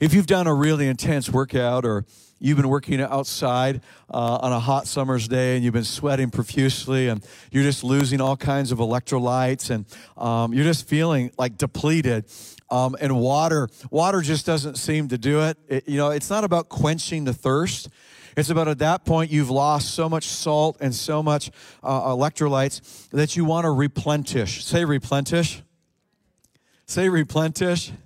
If 0.00 0.14
you've 0.14 0.26
done 0.26 0.46
a 0.46 0.54
really 0.54 0.88
intense 0.88 1.30
workout 1.30 1.84
or 1.84 2.04
you've 2.40 2.56
been 2.56 2.68
working 2.68 3.00
outside 3.00 3.82
uh, 4.12 4.38
on 4.42 4.52
a 4.52 4.60
hot 4.60 4.86
summer's 4.86 5.28
day 5.28 5.56
and 5.56 5.64
you've 5.64 5.74
been 5.74 5.84
sweating 5.84 6.30
profusely 6.30 7.08
and 7.08 7.24
you're 7.50 7.64
just 7.64 7.82
losing 7.82 8.20
all 8.20 8.36
kinds 8.36 8.70
of 8.72 8.78
electrolytes 8.78 9.70
and 9.70 9.86
um, 10.16 10.52
you're 10.52 10.64
just 10.64 10.86
feeling 10.86 11.30
like 11.38 11.56
depleted 11.56 12.26
um, 12.70 12.96
and 13.00 13.18
water 13.18 13.68
water 13.90 14.20
just 14.20 14.46
doesn't 14.46 14.76
seem 14.76 15.08
to 15.08 15.18
do 15.18 15.42
it. 15.42 15.58
it 15.68 15.88
you 15.88 15.96
know 15.96 16.10
it's 16.10 16.30
not 16.30 16.44
about 16.44 16.68
quenching 16.68 17.24
the 17.24 17.34
thirst 17.34 17.88
it's 18.38 18.50
about 18.50 18.68
at 18.68 18.78
that 18.78 19.04
point 19.04 19.32
you've 19.32 19.50
lost 19.50 19.94
so 19.94 20.08
much 20.08 20.28
salt 20.28 20.76
and 20.80 20.94
so 20.94 21.24
much 21.24 21.50
uh, 21.82 22.02
electrolytes 22.02 23.08
that 23.10 23.34
you 23.34 23.44
want 23.44 23.64
to 23.64 23.70
replenish. 23.70 24.64
Say 24.64 24.84
replenish. 24.84 25.62
Say 26.86 27.08
replenish. 27.08 27.90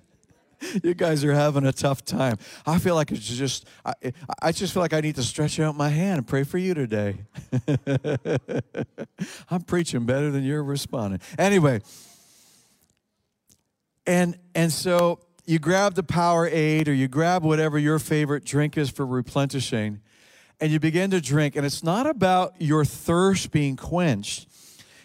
You 0.81 0.93
guys 0.93 1.25
are 1.25 1.33
having 1.33 1.65
a 1.65 1.73
tough 1.73 2.05
time. 2.05 2.37
I 2.65 2.79
feel 2.79 2.95
like 2.95 3.11
it's 3.11 3.27
just, 3.27 3.67
I, 3.85 3.93
I 4.41 4.53
just 4.53 4.73
feel 4.73 4.81
like 4.81 4.93
I 4.93 5.01
need 5.01 5.15
to 5.15 5.23
stretch 5.23 5.59
out 5.59 5.75
my 5.75 5.89
hand 5.89 6.19
and 6.19 6.25
pray 6.25 6.45
for 6.45 6.57
you 6.57 6.73
today. 6.73 7.17
I'm 9.51 9.63
preaching 9.63 10.05
better 10.05 10.31
than 10.31 10.45
you're 10.45 10.63
responding. 10.63 11.19
Anyway, 11.37 11.81
and 14.05 14.37
and 14.55 14.71
so 14.71 15.19
you 15.45 15.59
grab 15.59 15.95
the 15.95 16.03
Powerade 16.03 16.87
or 16.87 16.93
you 16.93 17.07
grab 17.07 17.43
whatever 17.43 17.77
your 17.77 17.99
favorite 17.99 18.45
drink 18.45 18.77
is 18.77 18.89
for 18.89 19.05
replenishing 19.05 20.01
and 20.59 20.71
you 20.71 20.79
begin 20.79 21.11
to 21.11 21.19
drink. 21.19 21.55
And 21.55 21.65
it's 21.65 21.83
not 21.83 22.07
about 22.07 22.53
your 22.59 22.85
thirst 22.85 23.51
being 23.51 23.75
quenched. 23.75 24.47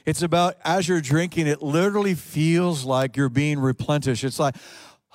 It's 0.07 0.23
about 0.23 0.57
as 0.65 0.89
you're 0.89 1.01
drinking, 1.01 1.49
it 1.49 1.63
literally 1.63 2.15
feels 2.15 2.85
like 2.85 3.17
you're 3.17 3.29
being 3.29 3.59
replenished. 3.59 4.25
It's 4.25 4.39
like, 4.39 4.55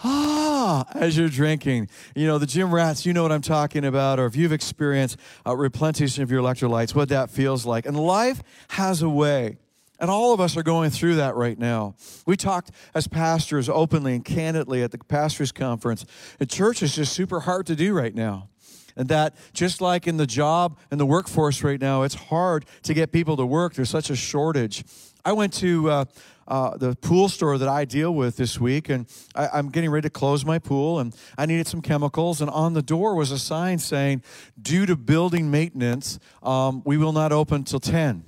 ah, 0.04 0.86
as 0.94 1.18
you're 1.18 1.30
drinking. 1.30 1.90
You 2.16 2.28
know, 2.28 2.38
the 2.38 2.46
gym 2.46 2.74
rats, 2.74 3.06
you 3.06 3.14
know 3.14 3.24
what 3.24 3.32
I'm 3.32 3.42
talking 3.42 3.86
about, 3.86 4.20
or 4.20 4.26
if 4.26 4.36
you've 4.36 4.52
experienced 4.52 5.18
a 5.46 5.56
replenishing 5.56 6.24
of 6.24 6.30
your 6.30 6.42
electrolytes, 6.42 6.94
what 6.94 7.10
that 7.10 7.30
feels 7.30 7.66
like. 7.66 7.86
And 7.86 7.98
life 7.98 8.44
has 8.70 9.02
a 9.02 9.10
way. 9.10 9.58
And 10.00 10.10
all 10.10 10.34
of 10.34 10.42
us 10.42 10.58
are 10.58 10.64
going 10.64 10.90
through 10.90 11.16
that 11.16 11.36
right 11.36 11.58
now. 11.58 11.96
We 12.26 12.36
talked 12.36 12.72
as 12.94 13.08
pastors 13.08 13.70
openly 13.70 14.16
and 14.16 14.26
candidly 14.26 14.84
at 14.84 14.92
the 14.92 14.98
pastors' 14.98 15.52
conference. 15.52 16.06
The 16.40 16.46
church 16.46 16.82
is 16.82 16.96
just 16.96 17.14
super 17.14 17.42
hard 17.42 17.68
to 17.68 17.76
do 17.76 17.94
right 17.94 18.14
now. 18.14 18.50
And 18.96 19.08
that 19.10 19.36
just 19.54 19.82
like 19.82 20.08
in 20.08 20.18
the 20.18 20.28
job 20.28 20.78
and 20.92 21.00
the 21.00 21.06
workforce 21.06 21.64
right 21.64 21.80
now, 21.80 22.04
it's 22.04 22.16
hard 22.16 22.66
to 22.84 22.94
get 22.94 23.12
people 23.12 23.38
to 23.38 23.46
work. 23.46 23.74
There's 23.74 23.90
such 23.90 24.10
a 24.10 24.16
shortage. 24.16 24.84
I 25.26 25.32
went 25.32 25.54
to 25.54 25.90
uh, 25.90 26.06
uh, 26.48 26.78
the 26.78 26.96
pool 26.96 27.30
store 27.30 27.58
that 27.58 27.70
I 27.70 27.86
deal 27.86 28.14
with 28.14 28.36
this 28.36 28.60
week, 28.60 28.90
and 28.90 29.08
I, 29.36 29.58
am 29.58 29.70
getting 29.70 29.90
ready 29.90 30.08
to 30.08 30.10
close 30.10 30.46
my 30.46 30.60
pool, 30.60 31.00
and 31.00 31.16
I 31.38 31.46
needed 31.46 31.68
some 31.68 31.82
chemicals. 31.82 32.42
And 32.42 32.50
on 32.50 32.74
the 32.74 32.82
door 32.82 33.16
was 33.16 33.32
a 33.32 33.40
sign 33.40 33.80
saying, 33.80 34.22
"Due 34.62 34.86
to 34.86 34.96
building 34.96 35.50
maintenance, 35.50 36.20
um, 36.42 36.82
we 36.86 36.98
will 36.98 37.14
not 37.14 37.32
open 37.32 37.64
till 37.64 37.80
10." 37.80 38.26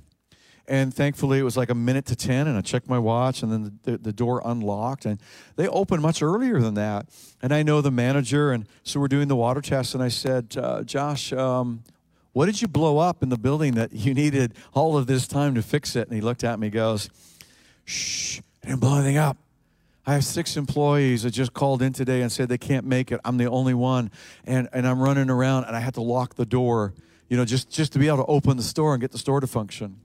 And 0.68 0.94
thankfully, 0.94 1.38
it 1.38 1.44
was 1.44 1.56
like 1.56 1.70
a 1.70 1.76
minute 1.76 2.06
to 2.08 2.16
10, 2.16 2.48
and 2.48 2.58
I 2.58 2.62
checked 2.62 2.90
my 2.90 2.98
watch, 2.98 3.44
and 3.44 3.52
then 3.52 3.80
the, 3.84 3.98
the, 3.98 4.12
door 4.12 4.42
unlocked. 4.44 5.06
And 5.06 5.22
they 5.58 5.68
opened 5.68 6.02
much 6.02 6.24
earlier 6.24 6.60
than 6.60 6.74
that. 6.74 7.08
And 7.42 7.54
I 7.54 7.62
know 7.62 7.82
the 7.82 7.92
manager, 7.92 8.52
and 8.52 8.66
so 8.84 9.00
we're 9.00 9.08
doing 9.08 9.28
the 9.28 9.36
water 9.36 9.62
test. 9.62 9.94
And 9.94 10.02
I 10.02 10.08
said, 10.08 10.56
uh, 10.58 10.82
Josh, 10.82 11.32
um, 11.34 11.84
what 12.34 12.48
did 12.48 12.62
you 12.62 12.68
blow 12.68 12.98
up 12.98 13.22
in 13.22 13.30
the 13.30 13.38
building 13.38 13.76
that 13.76 13.94
you 13.94 14.14
needed 14.14 14.56
all 14.74 14.98
of 14.98 15.06
this 15.06 15.28
time 15.28 15.54
to 15.56 15.62
fix 15.62 15.96
it? 15.96 16.08
And 16.08 16.16
he 16.16 16.22
looked 16.22 16.44
at 16.44 16.60
me, 16.60 16.70
goes, 16.70 17.10
Shh, 17.86 18.40
I 18.64 18.70
didn't 18.70 18.82
blow 18.82 18.96
anything 18.96 19.18
up. 19.18 19.38
I 20.08 20.14
have 20.14 20.26
six 20.26 20.58
employees 20.58 21.24
that 21.24 21.32
just 21.32 21.54
called 21.54 21.82
in 21.82 21.94
today 21.94 22.22
and 22.22 22.32
said 22.32 22.50
they 22.50 22.58
can't 22.58 22.86
make 22.86 23.12
it. 23.12 23.20
I'm 23.24 23.38
the 23.38 23.50
only 23.50 23.74
one. 23.74 24.12
And, 24.46 24.68
and 24.74 24.88
I'm 24.88 25.00
running 25.00 25.30
around, 25.30 25.66
and 25.66 25.76
I 25.76 25.80
had 25.80 25.94
to 25.96 26.02
lock 26.02 26.36
the 26.36 26.46
door, 26.46 26.94
you 27.30 27.38
know, 27.38 27.46
just, 27.46 27.70
just 27.70 27.94
to 27.94 28.00
be 28.00 28.08
able 28.08 28.18
to 28.18 28.26
open 28.26 28.58
the 28.58 28.64
store 28.64 28.94
and 28.94 29.02
get 29.02 29.12
the 29.12 29.18
store 29.18 29.40
to 29.40 29.48
function. 29.48 29.98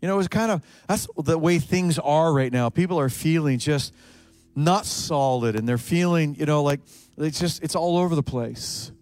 You 0.00 0.08
know, 0.08 0.18
it's 0.18 0.28
kind 0.28 0.52
of 0.52 0.62
that's 0.86 1.08
the 1.16 1.38
way 1.38 1.58
things 1.58 1.98
are 1.98 2.32
right 2.32 2.52
now. 2.52 2.70
People 2.70 3.00
are 3.00 3.08
feeling 3.08 3.58
just 3.58 3.92
not 4.54 4.86
solid 4.86 5.56
and 5.56 5.68
they're 5.68 5.78
feeling, 5.78 6.34
you 6.36 6.46
know, 6.46 6.62
like 6.62 6.80
it's 7.16 7.40
just 7.40 7.62
it's 7.62 7.74
all 7.74 7.98
over 7.98 8.14
the 8.14 8.22
place. 8.22 8.92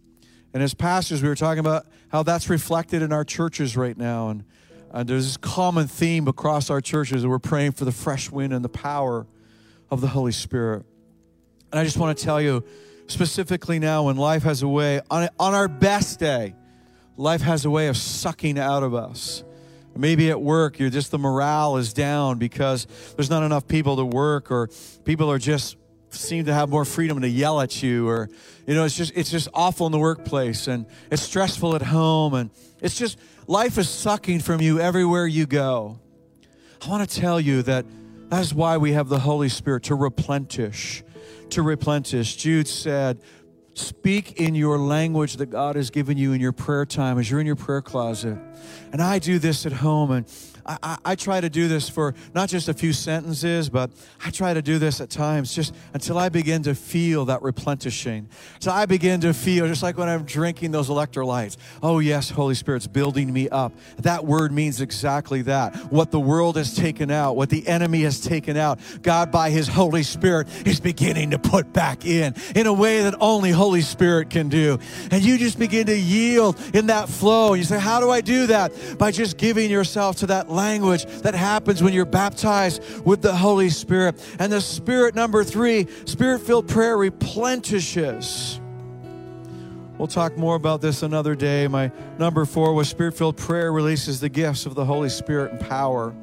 And 0.55 0.63
as 0.63 0.73
pastors, 0.73 1.23
we 1.23 1.29
were 1.29 1.35
talking 1.35 1.59
about 1.59 1.87
how 2.09 2.23
that's 2.23 2.49
reflected 2.49 3.03
in 3.03 3.13
our 3.13 3.25
churches 3.25 3.77
right 3.77 3.97
now. 3.97 4.31
And 4.31 4.45
uh, 4.91 5.03
there's 5.03 5.27
this 5.27 5.37
common 5.37 5.87
theme 5.87 6.29
across 6.29 6.71
our 6.71 6.81
churches 6.81 7.23
that 7.23 7.29
we're 7.29 7.39
praying 7.39 7.73
for 7.73 7.85
the 7.85 7.93
fresh 7.93 8.31
wind 8.31 8.55
and 8.55 8.65
the 8.65 8.71
power 8.71 9.27
of 9.91 10.01
the 10.01 10.07
Holy 10.07 10.33
Spirit. 10.33 10.87
And 11.71 11.79
I 11.79 11.85
just 11.85 11.99
want 11.99 12.17
to 12.17 12.25
tell 12.25 12.41
you 12.41 12.65
specifically 13.07 13.79
now 13.79 14.05
when 14.05 14.17
life 14.17 14.45
has 14.45 14.63
a 14.63 14.69
way, 14.69 15.01
on, 15.11 15.29
on 15.39 15.53
our 15.53 15.69
best 15.69 16.19
day, 16.21 16.55
life 17.19 17.43
has 17.43 17.67
a 17.67 17.71
way 17.71 17.89
of 17.89 17.97
sucking 17.97 18.59
out 18.59 18.83
of 18.83 18.95
us 18.95 19.45
Maybe 19.97 20.31
at 20.31 20.41
work, 20.41 20.79
you're 20.79 20.91
just 20.91 21.11
the 21.11 21.19
morale 21.19 21.77
is 21.77 21.93
down 21.93 22.39
because 22.39 22.87
there's 23.17 23.31
not 23.31 23.43
enough 23.43 23.67
people 23.67 23.97
to 23.97 24.05
work, 24.05 24.51
or 24.51 24.69
people 25.05 25.31
are 25.31 25.39
just 25.39 25.77
seem 26.11 26.47
to 26.47 26.55
have 26.55 26.69
more 26.69 26.85
freedom 26.85 27.21
to 27.21 27.29
yell 27.29 27.61
at 27.61 27.83
you, 27.83 28.09
or 28.09 28.29
you 28.67 28.75
know, 28.75 28.85
it's 28.85 28.97
just 28.97 29.13
it's 29.15 29.31
just 29.31 29.49
awful 29.55 29.87
in 29.87 29.93
the 29.93 29.99
workplace, 29.99 30.67
and 30.67 30.87
it's 31.11 31.23
stressful 31.23 31.75
at 31.75 31.83
home, 31.83 32.35
and 32.35 32.51
it's 32.81 32.97
just 32.97 33.19
life 33.47 33.79
is 33.79 33.89
sucking 33.89 34.41
from 34.41 34.61
you 34.61 34.81
everywhere 34.81 35.27
you 35.27 35.47
go. 35.47 35.99
I 36.85 36.89
want 36.89 37.09
to 37.09 37.21
tell 37.21 37.41
you 37.41 37.63
that 37.63 37.87
that 38.29 38.41
is 38.41 38.53
why 38.53 38.77
we 38.77 38.93
have 38.93 39.09
the 39.09 39.21
Holy 39.21 39.49
Spirit 39.49 39.85
to 39.85 39.95
replenish, 39.95 41.03
to 41.51 41.63
replenish. 41.63 42.37
Jude 42.37 42.69
said, 42.69 43.21
Speak 43.77 44.41
in 44.41 44.55
your 44.55 44.79
language 44.79 45.37
that 45.37 45.51
God 45.51 45.77
has 45.77 45.91
given 45.91 46.17
you 46.17 46.33
in 46.33 46.41
your 46.41 46.53
prayer 46.53 46.87
time 46.87 47.19
as 47.19 47.31
you're 47.31 47.41
in 47.41 47.47
your 47.47 47.57
prayer 47.57 47.83
closet. 47.83 48.39
And 48.91 49.03
I 49.03 49.19
do 49.19 49.39
this 49.39 49.67
at 49.67 49.73
home, 49.73 50.11
and 50.11 50.27
I, 50.67 50.99
I, 51.05 51.15
try 51.15 51.41
to 51.41 51.49
do 51.49 51.69
this 51.69 51.89
for 51.89 52.15
not 52.35 52.49
just 52.49 52.69
a 52.69 52.75
few 52.75 52.93
sentences, 52.93 53.69
but 53.69 53.91
I 54.25 54.31
try 54.31 54.53
to 54.53 54.63
do 54.63 54.79
this 54.81 55.01
at 55.01 55.11
times 55.11 55.55
just 55.55 55.73
until 55.95 56.19
I 56.19 56.29
begin 56.29 56.65
to 56.65 56.75
feel 56.75 57.27
that 57.27 57.43
replenishing. 57.43 58.29
So 58.59 58.73
I 58.73 58.87
begin 58.87 59.21
to 59.21 59.33
feel, 59.33 59.69
just 59.69 59.83
like 59.83 59.97
when 59.97 60.09
I'm 60.09 60.25
drinking 60.25 60.73
those 60.73 60.89
electrolytes, 60.89 61.57
oh, 61.83 62.01
yes, 62.01 62.31
Holy 62.31 62.57
Spirit's 62.57 62.89
building 62.89 63.33
me 63.33 63.49
up. 63.49 63.73
That 63.99 64.25
word 64.25 64.51
means 64.51 64.81
exactly 64.81 65.43
that. 65.43 65.77
What 65.93 66.11
the 66.11 66.21
world 66.21 66.57
has 66.57 66.75
taken 66.75 67.13
out, 67.13 67.37
what 67.37 67.49
the 67.49 67.67
enemy 67.69 68.03
has 68.03 68.21
taken 68.21 68.57
out, 68.57 68.81
God, 69.03 69.31
by 69.31 69.51
His 69.51 69.69
Holy 69.69 70.03
Spirit, 70.03 70.49
is 70.67 70.81
beginning 70.81 71.31
to 71.31 71.39
put 71.39 71.73
back 71.73 72.05
in 72.05 72.35
in 72.57 72.67
a 72.67 72.73
way 72.73 73.03
that 73.03 73.15
only 73.21 73.51
Holy 73.53 73.83
Spirit 73.83 74.31
can 74.31 74.49
do. 74.49 74.79
And 75.13 75.23
you 75.23 75.39
just 75.39 75.59
begin 75.59 75.87
to 75.87 75.97
yield 75.97 76.61
in 76.75 76.87
that 76.87 77.09
flow. 77.09 77.55
You 77.55 77.63
say, 77.63 77.79
How 77.79 78.01
do 78.01 78.11
I 78.11 78.21
do 78.21 78.49
that? 78.49 78.73
By 78.99 79.13
just 79.13 79.37
giving 79.37 79.71
yourself 79.71 80.17
to 80.17 80.27
that 80.27 80.49
language 80.57 81.05
that 81.23 81.35
happens 81.35 81.83
when 81.83 81.93
you're 81.93 82.05
baptized 82.05 82.83
with 83.05 83.23
the 83.23 83.37
Holy 83.37 83.71
Spirit. 83.71 84.21
And 84.41 84.51
the 84.53 84.61
Spirit, 84.61 85.15
number 85.15 85.45
three, 85.45 85.87
spirit 86.07 86.41
filled 86.41 86.67
prayer 86.67 86.97
replenishes. 86.97 88.61
We'll 89.99 90.09
talk 90.09 90.37
more 90.37 90.57
about 90.57 90.83
this 90.83 91.03
another 91.03 91.35
day. 91.35 91.69
My 91.69 91.91
number 92.19 92.45
four 92.45 92.75
was 92.75 92.89
spirit 92.89 93.15
filled 93.15 93.39
prayer 93.39 93.73
releases 93.73 94.21
the 94.21 94.29
gifts 94.29 94.67
of 94.67 94.75
the 94.75 94.85
Holy 94.85 95.09
Spirit 95.09 95.53
and 95.53 95.61
power, 95.61 96.15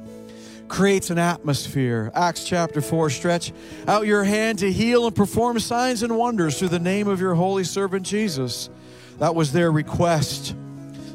creates 0.67 1.09
an 1.09 1.17
atmosphere. 1.17 2.11
Acts 2.13 2.43
chapter 2.43 2.81
4 2.81 3.09
stretch 3.09 3.51
out 3.87 4.05
your 4.05 4.23
hand 4.23 4.59
to 4.59 4.71
heal 4.71 5.07
and 5.07 5.15
perform 5.15 5.59
signs 5.59 6.03
and 6.03 6.15
wonders 6.15 6.59
through 6.59 6.69
the 6.69 6.79
name 6.79 7.07
of 7.07 7.19
your 7.19 7.33
holy 7.33 7.63
servant 7.63 8.05
Jesus. 8.05 8.69
That 9.17 9.33
was 9.33 9.53
their 9.53 9.71
request. 9.71 10.55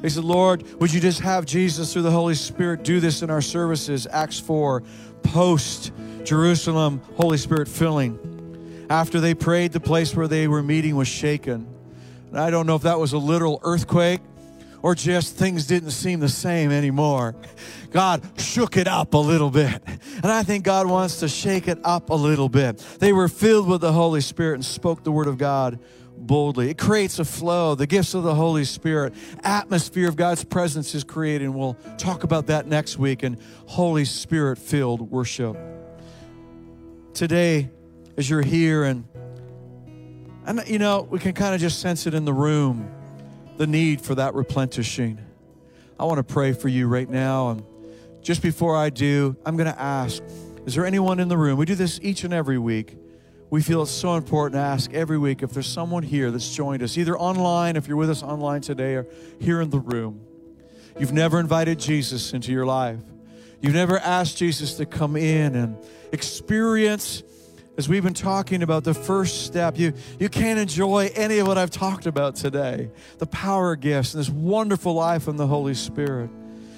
They 0.00 0.08
said, 0.08 0.24
Lord, 0.24 0.62
would 0.80 0.92
you 0.92 1.00
just 1.00 1.20
have 1.20 1.44
Jesus 1.44 1.92
through 1.92 2.02
the 2.02 2.10
Holy 2.10 2.34
Spirit 2.34 2.84
do 2.84 3.00
this 3.00 3.22
in 3.22 3.30
our 3.30 3.42
services? 3.42 4.06
Acts 4.10 4.38
4, 4.38 4.82
post 5.22 5.92
Jerusalem, 6.24 7.02
Holy 7.16 7.38
Spirit 7.38 7.68
filling. 7.68 8.86
After 8.90 9.20
they 9.20 9.34
prayed, 9.34 9.72
the 9.72 9.80
place 9.80 10.14
where 10.14 10.28
they 10.28 10.46
were 10.46 10.62
meeting 10.62 10.96
was 10.96 11.08
shaken. 11.08 11.66
And 12.28 12.38
I 12.38 12.50
don't 12.50 12.66
know 12.66 12.76
if 12.76 12.82
that 12.82 12.98
was 12.98 13.12
a 13.12 13.18
literal 13.18 13.60
earthquake 13.62 14.20
or 14.82 14.94
just 14.94 15.34
things 15.34 15.66
didn't 15.66 15.90
seem 15.90 16.20
the 16.20 16.28
same 16.28 16.70
anymore. 16.70 17.34
God 17.90 18.22
shook 18.38 18.76
it 18.76 18.86
up 18.86 19.14
a 19.14 19.18
little 19.18 19.50
bit. 19.50 19.82
And 20.22 20.26
I 20.26 20.42
think 20.42 20.64
God 20.64 20.86
wants 20.86 21.20
to 21.20 21.28
shake 21.28 21.68
it 21.68 21.78
up 21.84 22.10
a 22.10 22.14
little 22.14 22.48
bit. 22.48 22.78
They 22.98 23.12
were 23.12 23.28
filled 23.28 23.68
with 23.68 23.80
the 23.80 23.92
Holy 23.92 24.20
Spirit 24.20 24.54
and 24.54 24.64
spoke 24.64 25.04
the 25.04 25.12
word 25.12 25.26
of 25.26 25.38
God 25.38 25.78
boldly. 26.26 26.70
It 26.70 26.78
creates 26.78 27.18
a 27.18 27.24
flow, 27.24 27.74
the 27.74 27.86
gifts 27.86 28.14
of 28.14 28.22
the 28.22 28.34
Holy 28.34 28.64
Spirit, 28.64 29.14
atmosphere 29.42 30.08
of 30.08 30.16
God's 30.16 30.44
presence 30.44 30.94
is 30.94 31.04
created. 31.04 31.44
And 31.44 31.54
we'll 31.54 31.76
talk 31.96 32.24
about 32.24 32.46
that 32.46 32.66
next 32.66 32.98
week 32.98 33.22
in 33.22 33.38
Holy 33.66 34.04
Spirit 34.04 34.58
filled 34.58 35.10
worship. 35.10 35.56
Today, 37.14 37.70
as 38.16 38.28
you're 38.28 38.42
here 38.42 38.84
and 38.84 39.06
and 40.48 40.66
you 40.66 40.78
know, 40.78 41.02
we 41.02 41.18
can 41.18 41.34
kind 41.34 41.54
of 41.54 41.60
just 41.60 41.80
sense 41.80 42.06
it 42.06 42.14
in 42.14 42.24
the 42.24 42.32
room, 42.32 42.90
the 43.58 43.66
need 43.66 44.00
for 44.00 44.14
that 44.14 44.34
replenishing. 44.34 45.20
I 46.00 46.04
want 46.04 46.16
to 46.18 46.24
pray 46.24 46.52
for 46.52 46.68
you 46.68 46.88
right 46.88 47.08
now. 47.08 47.50
And 47.50 47.64
just 48.22 48.40
before 48.40 48.74
I 48.74 48.88
do, 48.88 49.36
I'm 49.44 49.56
going 49.56 49.70
to 49.70 49.78
ask 49.78 50.22
Is 50.64 50.74
there 50.74 50.86
anyone 50.86 51.20
in 51.20 51.28
the 51.28 51.36
room? 51.36 51.58
We 51.58 51.66
do 51.66 51.74
this 51.74 52.00
each 52.02 52.24
and 52.24 52.32
every 52.32 52.58
week. 52.58 52.96
We 53.50 53.62
feel 53.62 53.82
it's 53.82 53.90
so 53.90 54.16
important 54.16 54.54
to 54.54 54.60
ask 54.60 54.92
every 54.92 55.18
week 55.18 55.42
if 55.42 55.50
there's 55.50 55.66
someone 55.66 56.02
here 56.02 56.30
that's 56.30 56.54
joined 56.54 56.82
us, 56.82 56.98
either 56.98 57.18
online, 57.18 57.76
if 57.76 57.88
you're 57.88 57.96
with 57.96 58.10
us 58.10 58.22
online 58.22 58.60
today, 58.60 58.94
or 58.94 59.06
here 59.40 59.60
in 59.60 59.70
the 59.70 59.78
room. 59.78 60.20
You've 60.98 61.12
never 61.12 61.40
invited 61.40 61.78
Jesus 61.78 62.32
into 62.32 62.52
your 62.52 62.66
life. 62.66 63.00
You've 63.60 63.74
never 63.74 63.98
asked 63.98 64.36
Jesus 64.36 64.74
to 64.74 64.86
come 64.86 65.16
in 65.16 65.54
and 65.54 65.76
experience 66.12 67.22
as 67.78 67.88
we've 67.88 68.02
been 68.02 68.12
talking 68.12 68.64
about 68.64 68.82
the 68.82 68.92
first 68.92 69.46
step, 69.46 69.78
you, 69.78 69.92
you 70.18 70.28
can't 70.28 70.58
enjoy 70.58 71.12
any 71.14 71.38
of 71.38 71.46
what 71.46 71.56
I've 71.56 71.70
talked 71.70 72.06
about 72.06 72.34
today 72.34 72.90
the 73.18 73.26
power 73.26 73.76
gifts 73.76 74.14
and 74.14 74.20
this 74.20 74.28
wonderful 74.28 74.94
life 74.94 75.28
in 75.28 75.36
the 75.36 75.46
Holy 75.46 75.74
Spirit 75.74 76.28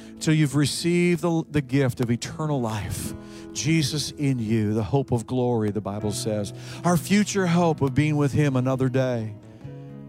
until 0.09 0.35
you've 0.35 0.55
received 0.55 1.23
the, 1.23 1.43
the 1.51 1.62
gift 1.62 2.01
of 2.01 2.11
eternal 2.11 2.61
life. 2.61 3.14
Jesus 3.55 4.11
in 4.12 4.38
you, 4.38 4.74
the 4.74 4.82
hope 4.82 5.12
of 5.12 5.26
glory, 5.26 5.70
the 5.70 5.80
Bible 5.80 6.12
says. 6.12 6.53
Our 6.84 6.96
future 6.96 7.46
hope 7.46 7.80
of 7.80 7.94
being 7.94 8.16
with 8.16 8.32
Him 8.32 8.57
another 8.57 8.88
day. 8.88 9.34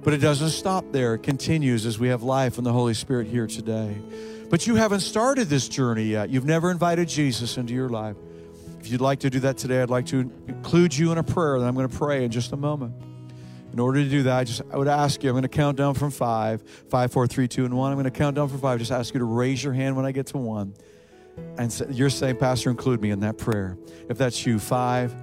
But 0.03 0.13
it 0.13 0.17
doesn't 0.17 0.49
stop 0.49 0.85
there, 0.91 1.13
it 1.15 1.23
continues 1.23 1.85
as 1.85 1.99
we 1.99 2.07
have 2.07 2.23
life 2.23 2.57
in 2.57 2.63
the 2.63 2.73
Holy 2.73 2.95
Spirit 2.95 3.27
here 3.27 3.45
today. 3.47 3.95
But 4.49 4.67
you 4.67 4.75
haven't 4.75 5.01
started 5.01 5.47
this 5.47 5.69
journey 5.69 6.05
yet. 6.05 6.29
You've 6.29 6.45
never 6.45 6.71
invited 6.71 7.07
Jesus 7.07 7.57
into 7.57 7.73
your 7.73 7.87
life. 7.87 8.17
If 8.79 8.89
you'd 8.89 8.99
like 8.99 9.19
to 9.19 9.29
do 9.29 9.39
that 9.41 9.57
today, 9.57 9.81
I'd 9.81 9.91
like 9.91 10.07
to 10.07 10.19
include 10.47 10.97
you 10.97 11.11
in 11.11 11.19
a 11.19 11.23
prayer 11.23 11.59
that 11.59 11.65
I'm 11.65 11.75
going 11.75 11.87
to 11.87 11.97
pray 11.97 12.25
in 12.25 12.31
just 12.31 12.51
a 12.51 12.57
moment. 12.57 12.95
In 13.73 13.79
order 13.79 14.03
to 14.03 14.09
do 14.09 14.23
that, 14.23 14.37
I 14.37 14.43
just 14.43 14.61
I 14.73 14.77
would 14.77 14.87
ask 14.87 15.23
you, 15.23 15.29
I'm 15.29 15.33
going 15.33 15.43
to 15.43 15.47
count 15.47 15.77
down 15.77 15.93
from 15.93 16.11
five, 16.11 16.61
five, 16.89 17.11
four, 17.11 17.27
three, 17.27 17.47
two, 17.47 17.63
and 17.63 17.77
one. 17.77 17.91
I'm 17.91 17.95
going 17.95 18.03
to 18.05 18.11
count 18.11 18.35
down 18.35 18.49
from 18.49 18.59
five. 18.59 18.79
Just 18.79 18.91
ask 18.91 19.13
you 19.13 19.19
to 19.19 19.25
raise 19.25 19.63
your 19.63 19.73
hand 19.73 19.95
when 19.95 20.05
I 20.05 20.11
get 20.11 20.27
to 20.27 20.37
one. 20.37 20.73
And 21.57 21.71
say, 21.71 21.85
you're 21.89 22.09
saying, 22.09 22.37
Pastor, 22.37 22.69
include 22.69 23.01
me 23.01 23.11
in 23.11 23.21
that 23.21 23.37
prayer. 23.37 23.77
If 24.09 24.17
that's 24.17 24.45
you, 24.45 24.59
five, 24.59 25.13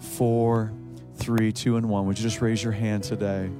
four, 0.00 0.72
three, 1.16 1.52
two, 1.52 1.76
and 1.76 1.88
one. 1.88 2.06
Would 2.06 2.18
you 2.18 2.22
just 2.22 2.40
raise 2.40 2.62
your 2.62 2.72
hand 2.72 3.04
today? 3.04 3.50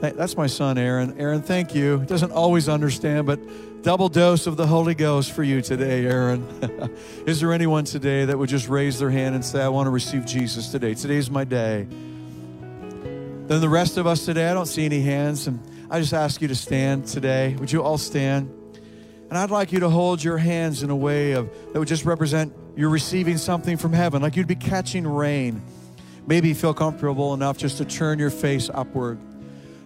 That's 0.00 0.36
my 0.36 0.46
son, 0.46 0.76
Aaron. 0.76 1.18
Aaron, 1.18 1.40
thank 1.40 1.74
you. 1.74 2.00
He 2.00 2.06
doesn't 2.06 2.32
always 2.32 2.68
understand, 2.68 3.26
but 3.26 3.40
double 3.82 4.08
dose 4.08 4.46
of 4.46 4.56
the 4.56 4.66
Holy 4.66 4.94
Ghost 4.94 5.32
for 5.32 5.42
you 5.42 5.62
today, 5.62 6.04
Aaron. 6.04 6.46
Is 7.26 7.40
there 7.40 7.52
anyone 7.52 7.84
today 7.84 8.26
that 8.26 8.36
would 8.36 8.50
just 8.50 8.68
raise 8.68 8.98
their 8.98 9.10
hand 9.10 9.34
and 9.34 9.44
say, 9.44 9.62
I 9.62 9.68
want 9.68 9.86
to 9.86 9.90
receive 9.90 10.26
Jesus 10.26 10.70
today? 10.70 10.94
Today's 10.94 11.30
my 11.30 11.44
day. 11.44 11.86
Then 13.46 13.60
the 13.60 13.68
rest 13.68 13.96
of 13.96 14.06
us 14.06 14.26
today, 14.26 14.50
I 14.50 14.54
don't 14.54 14.66
see 14.66 14.84
any 14.84 15.00
hands, 15.00 15.46
and 15.46 15.60
I 15.88 16.00
just 16.00 16.12
ask 16.12 16.42
you 16.42 16.48
to 16.48 16.54
stand 16.54 17.06
today. 17.06 17.54
Would 17.58 17.72
you 17.72 17.82
all 17.82 17.96
stand? 17.96 18.52
And 19.28 19.36
I'd 19.36 19.50
like 19.50 19.72
you 19.72 19.80
to 19.80 19.88
hold 19.88 20.22
your 20.22 20.38
hands 20.38 20.82
in 20.82 20.90
a 20.90 20.96
way 20.96 21.32
of 21.32 21.50
that 21.72 21.78
would 21.78 21.88
just 21.88 22.04
represent 22.04 22.54
you're 22.76 22.90
receiving 22.90 23.38
something 23.38 23.76
from 23.76 23.92
heaven, 23.92 24.22
like 24.22 24.36
you'd 24.36 24.46
be 24.46 24.54
catching 24.54 25.06
rain. 25.06 25.62
Maybe 26.26 26.54
feel 26.54 26.74
comfortable 26.74 27.34
enough 27.34 27.56
just 27.56 27.78
to 27.78 27.84
turn 27.84 28.18
your 28.18 28.30
face 28.30 28.70
upward. 28.72 29.18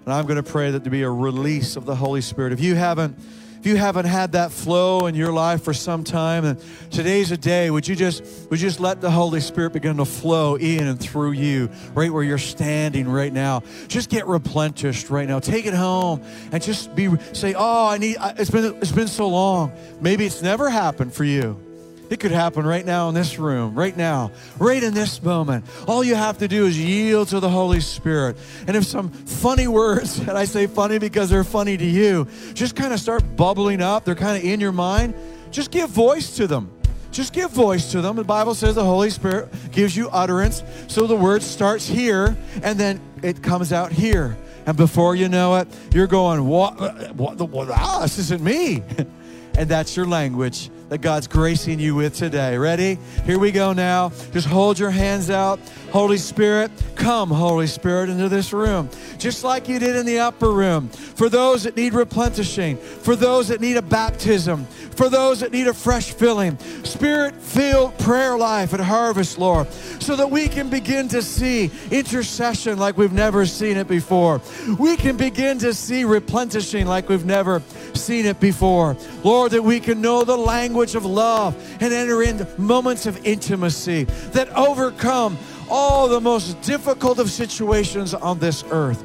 And 0.04 0.12
I'm 0.12 0.26
going 0.26 0.42
to 0.42 0.50
pray 0.50 0.70
that 0.70 0.82
there 0.82 0.90
be 0.90 1.02
a 1.02 1.10
release 1.10 1.76
of 1.76 1.84
the 1.86 1.94
Holy 1.94 2.20
Spirit. 2.20 2.52
If 2.52 2.60
you 2.60 2.74
haven't 2.74 3.18
if 3.60 3.66
you 3.66 3.76
haven't 3.76 4.06
had 4.06 4.32
that 4.32 4.50
flow 4.50 5.06
in 5.06 5.14
your 5.14 5.32
life 5.32 5.62
for 5.62 5.74
some 5.74 6.02
time 6.02 6.46
and 6.46 6.58
today's 6.90 7.30
a 7.30 7.36
day. 7.36 7.70
Would 7.70 7.86
you 7.86 7.94
just 7.94 8.24
would 8.48 8.58
you 8.58 8.66
just 8.66 8.80
let 8.80 9.02
the 9.02 9.10
holy 9.10 9.40
spirit 9.40 9.74
begin 9.74 9.98
to 9.98 10.06
flow 10.06 10.56
in 10.56 10.86
and 10.86 10.98
through 10.98 11.32
you 11.32 11.68
right 11.92 12.10
where 12.10 12.22
you're 12.22 12.38
standing 12.38 13.06
right 13.06 13.32
now? 13.32 13.62
Just 13.86 14.08
get 14.08 14.26
replenished 14.26 15.10
right 15.10 15.28
now. 15.28 15.40
Take 15.40 15.66
it 15.66 15.74
home 15.74 16.22
and 16.52 16.62
just 16.62 16.94
be 16.94 17.10
say 17.34 17.52
oh 17.54 17.88
i 17.88 17.98
need 17.98 18.16
it's 18.38 18.50
been 18.50 18.74
it's 18.76 18.92
been 18.92 19.08
so 19.08 19.28
long. 19.28 19.72
Maybe 20.00 20.24
it's 20.24 20.40
never 20.40 20.70
happened 20.70 21.12
for 21.12 21.24
you 21.24 21.69
it 22.10 22.18
could 22.18 22.32
happen 22.32 22.66
right 22.66 22.84
now 22.84 23.08
in 23.08 23.14
this 23.14 23.38
room, 23.38 23.76
right 23.76 23.96
now, 23.96 24.32
right 24.58 24.82
in 24.82 24.92
this 24.92 25.22
moment. 25.22 25.64
All 25.86 26.02
you 26.02 26.16
have 26.16 26.38
to 26.38 26.48
do 26.48 26.66
is 26.66 26.78
yield 26.78 27.28
to 27.28 27.38
the 27.38 27.48
Holy 27.48 27.80
Spirit. 27.80 28.36
And 28.66 28.76
if 28.76 28.84
some 28.84 29.10
funny 29.10 29.68
words, 29.68 30.18
and 30.28 30.32
I 30.32 30.44
say 30.44 30.66
funny 30.66 30.98
because 30.98 31.30
they're 31.30 31.44
funny 31.44 31.76
to 31.76 31.84
you, 31.84 32.26
just 32.52 32.74
kind 32.74 32.92
of 32.92 32.98
start 32.98 33.36
bubbling 33.36 33.80
up, 33.80 34.04
they're 34.04 34.16
kind 34.16 34.36
of 34.36 34.44
in 34.44 34.58
your 34.58 34.72
mind, 34.72 35.14
just 35.52 35.70
give 35.70 35.88
voice 35.88 36.36
to 36.36 36.48
them. 36.48 36.70
Just 37.12 37.32
give 37.32 37.50
voice 37.50 37.90
to 37.92 38.00
them. 38.00 38.16
The 38.16 38.24
Bible 38.24 38.54
says 38.54 38.74
the 38.74 38.84
Holy 38.84 39.10
Spirit 39.10 39.48
gives 39.72 39.96
you 39.96 40.08
utterance. 40.10 40.62
So 40.86 41.06
the 41.06 41.16
word 41.16 41.42
starts 41.42 41.86
here 41.86 42.36
and 42.62 42.78
then 42.78 43.00
it 43.22 43.42
comes 43.42 43.72
out 43.72 43.90
here. 43.90 44.36
And 44.66 44.76
before 44.76 45.16
you 45.16 45.28
know 45.28 45.56
it, 45.56 45.68
you're 45.92 46.06
going, 46.06 46.44
What? 46.46 47.14
what, 47.14 47.40
what 47.40 47.70
ah, 47.70 48.00
this 48.02 48.18
isn't 48.18 48.42
me. 48.42 48.82
and 49.56 49.68
that's 49.68 49.96
your 49.96 50.06
language 50.06 50.70
that 50.90 50.98
God's 50.98 51.28
gracing 51.28 51.78
you 51.78 51.94
with 51.94 52.16
today. 52.16 52.58
Ready? 52.58 52.98
Here 53.24 53.38
we 53.38 53.52
go 53.52 53.72
now. 53.72 54.10
Just 54.32 54.48
hold 54.48 54.76
your 54.76 54.90
hands 54.90 55.30
out. 55.30 55.60
Holy 55.92 56.18
Spirit, 56.18 56.70
come, 56.94 57.30
Holy 57.30 57.66
Spirit, 57.66 58.10
into 58.10 58.28
this 58.28 58.52
room, 58.52 58.88
just 59.18 59.42
like 59.42 59.68
you 59.68 59.78
did 59.78 59.96
in 59.96 60.06
the 60.06 60.20
upper 60.20 60.52
room. 60.52 60.88
For 60.88 61.28
those 61.28 61.64
that 61.64 61.76
need 61.76 61.94
replenishing, 61.94 62.76
for 62.76 63.16
those 63.16 63.48
that 63.48 63.60
need 63.60 63.76
a 63.76 63.82
baptism, 63.82 64.66
for 64.66 65.08
those 65.08 65.40
that 65.40 65.50
need 65.50 65.66
a 65.66 65.74
fresh 65.74 66.12
filling, 66.12 66.58
spirit 66.84 67.34
filled 67.36 67.98
prayer 67.98 68.36
life 68.36 68.72
at 68.74 68.80
Harvest, 68.80 69.38
Lord, 69.38 69.72
so 69.72 70.14
that 70.14 70.30
we 70.30 70.48
can 70.48 70.68
begin 70.68 71.08
to 71.08 71.22
see 71.22 71.70
intercession 71.90 72.78
like 72.78 72.96
we've 72.96 73.12
never 73.12 73.44
seen 73.46 73.76
it 73.76 73.88
before. 73.88 74.40
We 74.78 74.96
can 74.96 75.16
begin 75.16 75.58
to 75.60 75.74
see 75.74 76.04
replenishing 76.04 76.86
like 76.86 77.08
we've 77.08 77.24
never 77.24 77.62
seen 77.94 78.26
it 78.26 78.38
before. 78.38 78.96
Lord, 79.24 79.52
that 79.52 79.62
we 79.62 79.80
can 79.80 80.00
know 80.00 80.22
the 80.22 80.36
language 80.36 80.79
of 80.94 81.04
love 81.04 81.54
and 81.80 81.92
enter 81.92 82.22
into 82.22 82.46
moments 82.58 83.06
of 83.06 83.24
intimacy 83.24 84.04
that 84.32 84.48
overcome 84.56 85.38
all 85.68 86.08
the 86.08 86.20
most 86.20 86.60
difficult 86.62 87.18
of 87.18 87.30
situations 87.30 88.14
on 88.14 88.38
this 88.38 88.64
earth. 88.70 89.04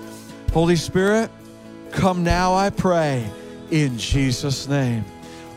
Holy 0.53 0.75
Spirit, 0.75 1.29
come 1.91 2.23
now, 2.23 2.53
I 2.53 2.69
pray, 2.69 3.29
in 3.71 3.97
Jesus' 3.97 4.67
name. 4.67 5.05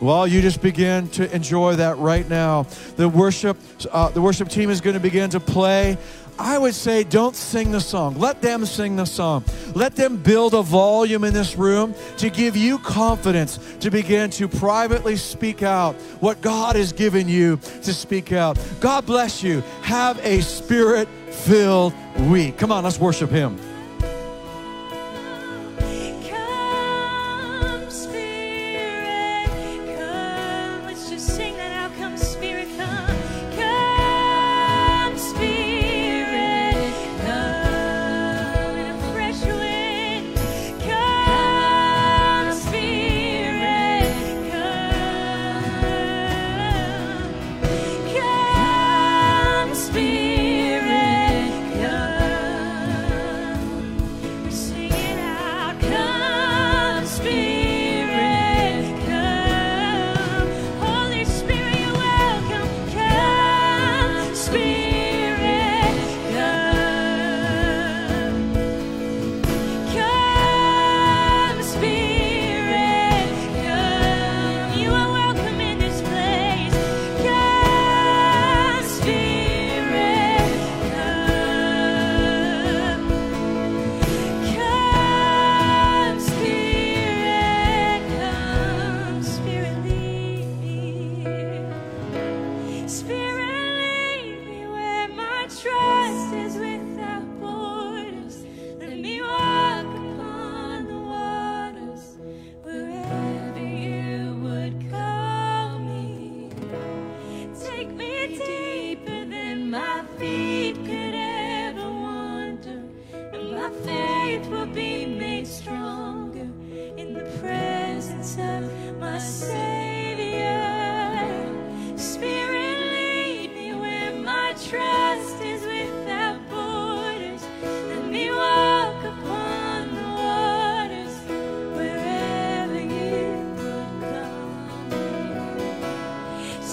Well, 0.00 0.28
you 0.28 0.40
just 0.40 0.62
begin 0.62 1.08
to 1.10 1.34
enjoy 1.34 1.74
that 1.76 1.98
right 1.98 2.28
now. 2.28 2.64
The 2.96 3.08
worship, 3.08 3.56
uh, 3.90 4.10
the 4.10 4.20
worship 4.20 4.48
team 4.48 4.70
is 4.70 4.80
going 4.80 4.94
to 4.94 5.00
begin 5.00 5.30
to 5.30 5.40
play. 5.40 5.98
I 6.38 6.56
would 6.56 6.74
say 6.74 7.02
don't 7.02 7.34
sing 7.34 7.72
the 7.72 7.80
song. 7.80 8.14
Let 8.18 8.40
them 8.40 8.64
sing 8.64 8.96
the 8.96 9.04
song. 9.04 9.44
Let 9.74 9.96
them 9.96 10.16
build 10.16 10.54
a 10.54 10.62
volume 10.62 11.24
in 11.24 11.34
this 11.34 11.56
room 11.56 11.94
to 12.18 12.30
give 12.30 12.56
you 12.56 12.78
confidence 12.78 13.58
to 13.80 13.90
begin 13.90 14.30
to 14.30 14.48
privately 14.48 15.16
speak 15.16 15.62
out 15.62 15.94
what 16.20 16.40
God 16.40 16.76
has 16.76 16.92
given 16.92 17.28
you 17.28 17.56
to 17.82 17.92
speak 17.92 18.32
out. 18.32 18.58
God 18.80 19.04
bless 19.04 19.42
you. 19.42 19.62
Have 19.82 20.18
a 20.24 20.40
spirit 20.40 21.08
filled 21.30 21.92
week. 22.30 22.56
Come 22.56 22.70
on, 22.70 22.84
let's 22.84 22.98
worship 22.98 23.30
Him. 23.30 23.58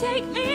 Take 0.06 0.28
me 0.28 0.55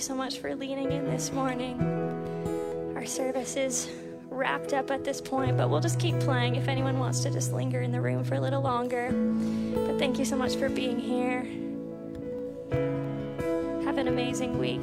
you 0.00 0.04
so 0.06 0.14
much 0.14 0.38
for 0.38 0.54
leaning 0.54 0.92
in 0.92 1.04
this 1.10 1.30
morning. 1.30 1.78
Our 2.96 3.04
service 3.04 3.54
is 3.56 3.90
wrapped 4.30 4.72
up 4.72 4.90
at 4.90 5.04
this 5.04 5.20
point, 5.20 5.58
but 5.58 5.68
we'll 5.68 5.80
just 5.80 6.00
keep 6.00 6.18
playing 6.20 6.56
if 6.56 6.68
anyone 6.68 6.98
wants 6.98 7.20
to 7.20 7.30
just 7.30 7.52
linger 7.52 7.82
in 7.82 7.92
the 7.92 8.00
room 8.00 8.24
for 8.24 8.36
a 8.36 8.40
little 8.40 8.62
longer. 8.62 9.12
But 9.12 9.98
thank 9.98 10.18
you 10.18 10.24
so 10.24 10.36
much 10.36 10.56
for 10.56 10.70
being 10.70 10.98
here. 10.98 11.42
Have 13.84 13.98
an 13.98 14.08
amazing 14.08 14.58
week. 14.58 14.80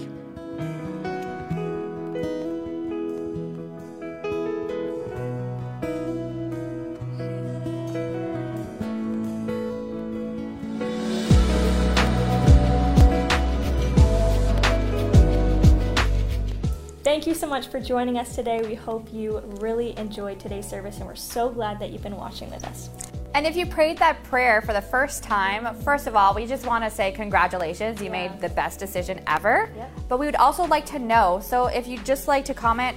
Much 17.58 17.70
for 17.70 17.80
joining 17.80 18.20
us 18.20 18.36
today. 18.36 18.62
We 18.62 18.76
hope 18.76 19.12
you 19.12 19.40
really 19.60 19.98
enjoyed 19.98 20.40
today's 20.40 20.68
service, 20.70 20.98
and 20.98 21.08
we're 21.08 21.16
so 21.16 21.50
glad 21.50 21.80
that 21.80 21.90
you've 21.90 22.04
been 22.04 22.16
watching 22.16 22.52
with 22.52 22.64
us. 22.66 22.92
And 23.34 23.48
if 23.48 23.56
you 23.56 23.66
prayed 23.66 23.98
that 23.98 24.24
prayer 24.26 24.62
for 24.62 24.74
the 24.74 24.82
first 24.82 25.24
time, 25.24 25.74
first 25.78 26.06
of 26.06 26.16
all, 26.16 26.36
we 26.36 26.46
just 26.46 26.68
want 26.68 26.84
to 26.84 26.92
say 26.92 27.12
congratulations. 27.12 28.00
You 28.00 28.06
Yeah. 28.12 28.30
made 28.30 28.42
the 28.42 28.50
best 28.50 28.78
decision 28.80 29.22
ever. 29.26 29.72
Yep. 29.76 29.90
But 30.08 30.20
we 30.20 30.28
would 30.28 30.36
also 30.36 30.68
like 30.68 30.86
to 30.88 31.00
know 31.00 31.40
so 31.42 31.66
if 31.66 31.88
you'd 31.88 32.06
just 32.06 32.28
like 32.28 32.46
to 32.46 32.54
comment 32.54 32.96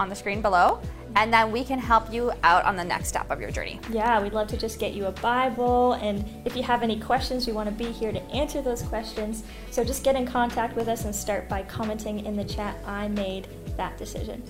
on 0.00 0.08
the 0.08 0.16
screen 0.16 0.42
below, 0.42 0.80
and 1.16 1.32
then 1.32 1.50
we 1.50 1.64
can 1.64 1.78
help 1.78 2.12
you 2.12 2.32
out 2.44 2.64
on 2.64 2.76
the 2.76 2.84
next 2.84 3.08
step 3.08 3.30
of 3.30 3.40
your 3.40 3.50
journey. 3.50 3.80
Yeah, 3.90 4.22
we'd 4.22 4.32
love 4.32 4.46
to 4.48 4.56
just 4.56 4.78
get 4.78 4.92
you 4.92 5.06
a 5.06 5.12
Bible. 5.12 5.94
And 5.94 6.24
if 6.44 6.56
you 6.56 6.62
have 6.62 6.82
any 6.84 6.98
questions, 7.00 7.46
we 7.48 7.52
want 7.52 7.68
to 7.68 7.74
be 7.74 7.90
here 7.90 8.12
to 8.12 8.20
answer 8.30 8.62
those 8.62 8.82
questions. 8.82 9.42
So 9.70 9.84
just 9.84 10.04
get 10.04 10.14
in 10.14 10.24
contact 10.24 10.76
with 10.76 10.86
us 10.88 11.04
and 11.04 11.14
start 11.14 11.48
by 11.48 11.62
commenting 11.62 12.26
in 12.26 12.36
the 12.36 12.44
chat. 12.44 12.76
I 12.86 13.08
made 13.08 13.48
that 13.76 13.96
decision. 13.98 14.42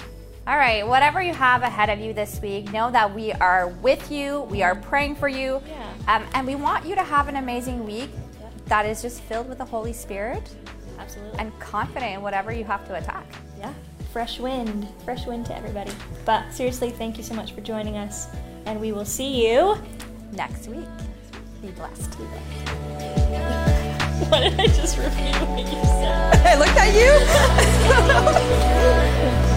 All 0.47 0.57
right, 0.57 0.87
whatever 0.87 1.23
you 1.23 1.35
have 1.35 1.62
ahead 1.62 1.91
of 1.91 1.99
you 2.01 2.12
this 2.12 2.41
week, 2.41 2.73
know 2.73 2.91
that 2.91 3.14
we 3.14 3.33
are 3.33 3.68
with 3.83 4.11
you, 4.11 4.41
we 4.51 4.62
are 4.62 4.75
praying 4.75 5.16
for 5.16 5.29
you, 5.29 5.62
Yeah. 5.66 6.16
um, 6.16 6.25
and 6.35 6.47
we 6.47 6.55
want 6.57 6.87
you 6.87 6.95
to 6.95 7.03
have 7.03 7.29
an 7.29 7.37
amazing 7.37 7.85
week 7.87 8.11
Yep. 8.41 8.53
that 8.66 8.87
is 8.87 9.03
just 9.03 9.21
filled 9.23 9.49
with 9.49 9.59
the 9.59 9.64
Holy 9.64 9.93
Spirit 9.93 10.49
Absolutely. 10.99 11.39
and 11.39 11.57
confident 11.61 12.14
in 12.14 12.23
whatever 12.23 12.53
you 12.53 12.64
have 12.64 12.87
to 12.89 12.95
attack. 12.97 13.27
yeah, 13.59 13.73
fresh 14.12 14.41
wind, 14.41 14.89
fresh 15.05 15.27
wind 15.27 15.45
to 15.47 15.57
everybody. 15.57 15.93
But 16.25 16.51
seriously, 16.53 16.91
thank 16.91 17.16
you 17.18 17.23
so 17.23 17.35
much 17.35 17.53
for 17.53 17.61
joining 17.61 17.97
us. 17.99 18.27
And 18.66 18.81
we 18.81 18.93
will 18.93 19.05
see 19.05 19.47
you. 19.47 19.77
Next 20.33 20.66
week, 20.68 20.89
be 21.61 21.68
blessed. 21.73 22.16
Why 24.29 24.49
did 24.49 24.61
I 24.61 24.66
just 24.66 24.99
repeat 24.99 25.35
what 25.37 25.61
you 25.61 25.83
said? 25.85 26.47
I 26.47 26.55
looked 26.57 26.77
at 26.77 26.95
you. 29.41 29.47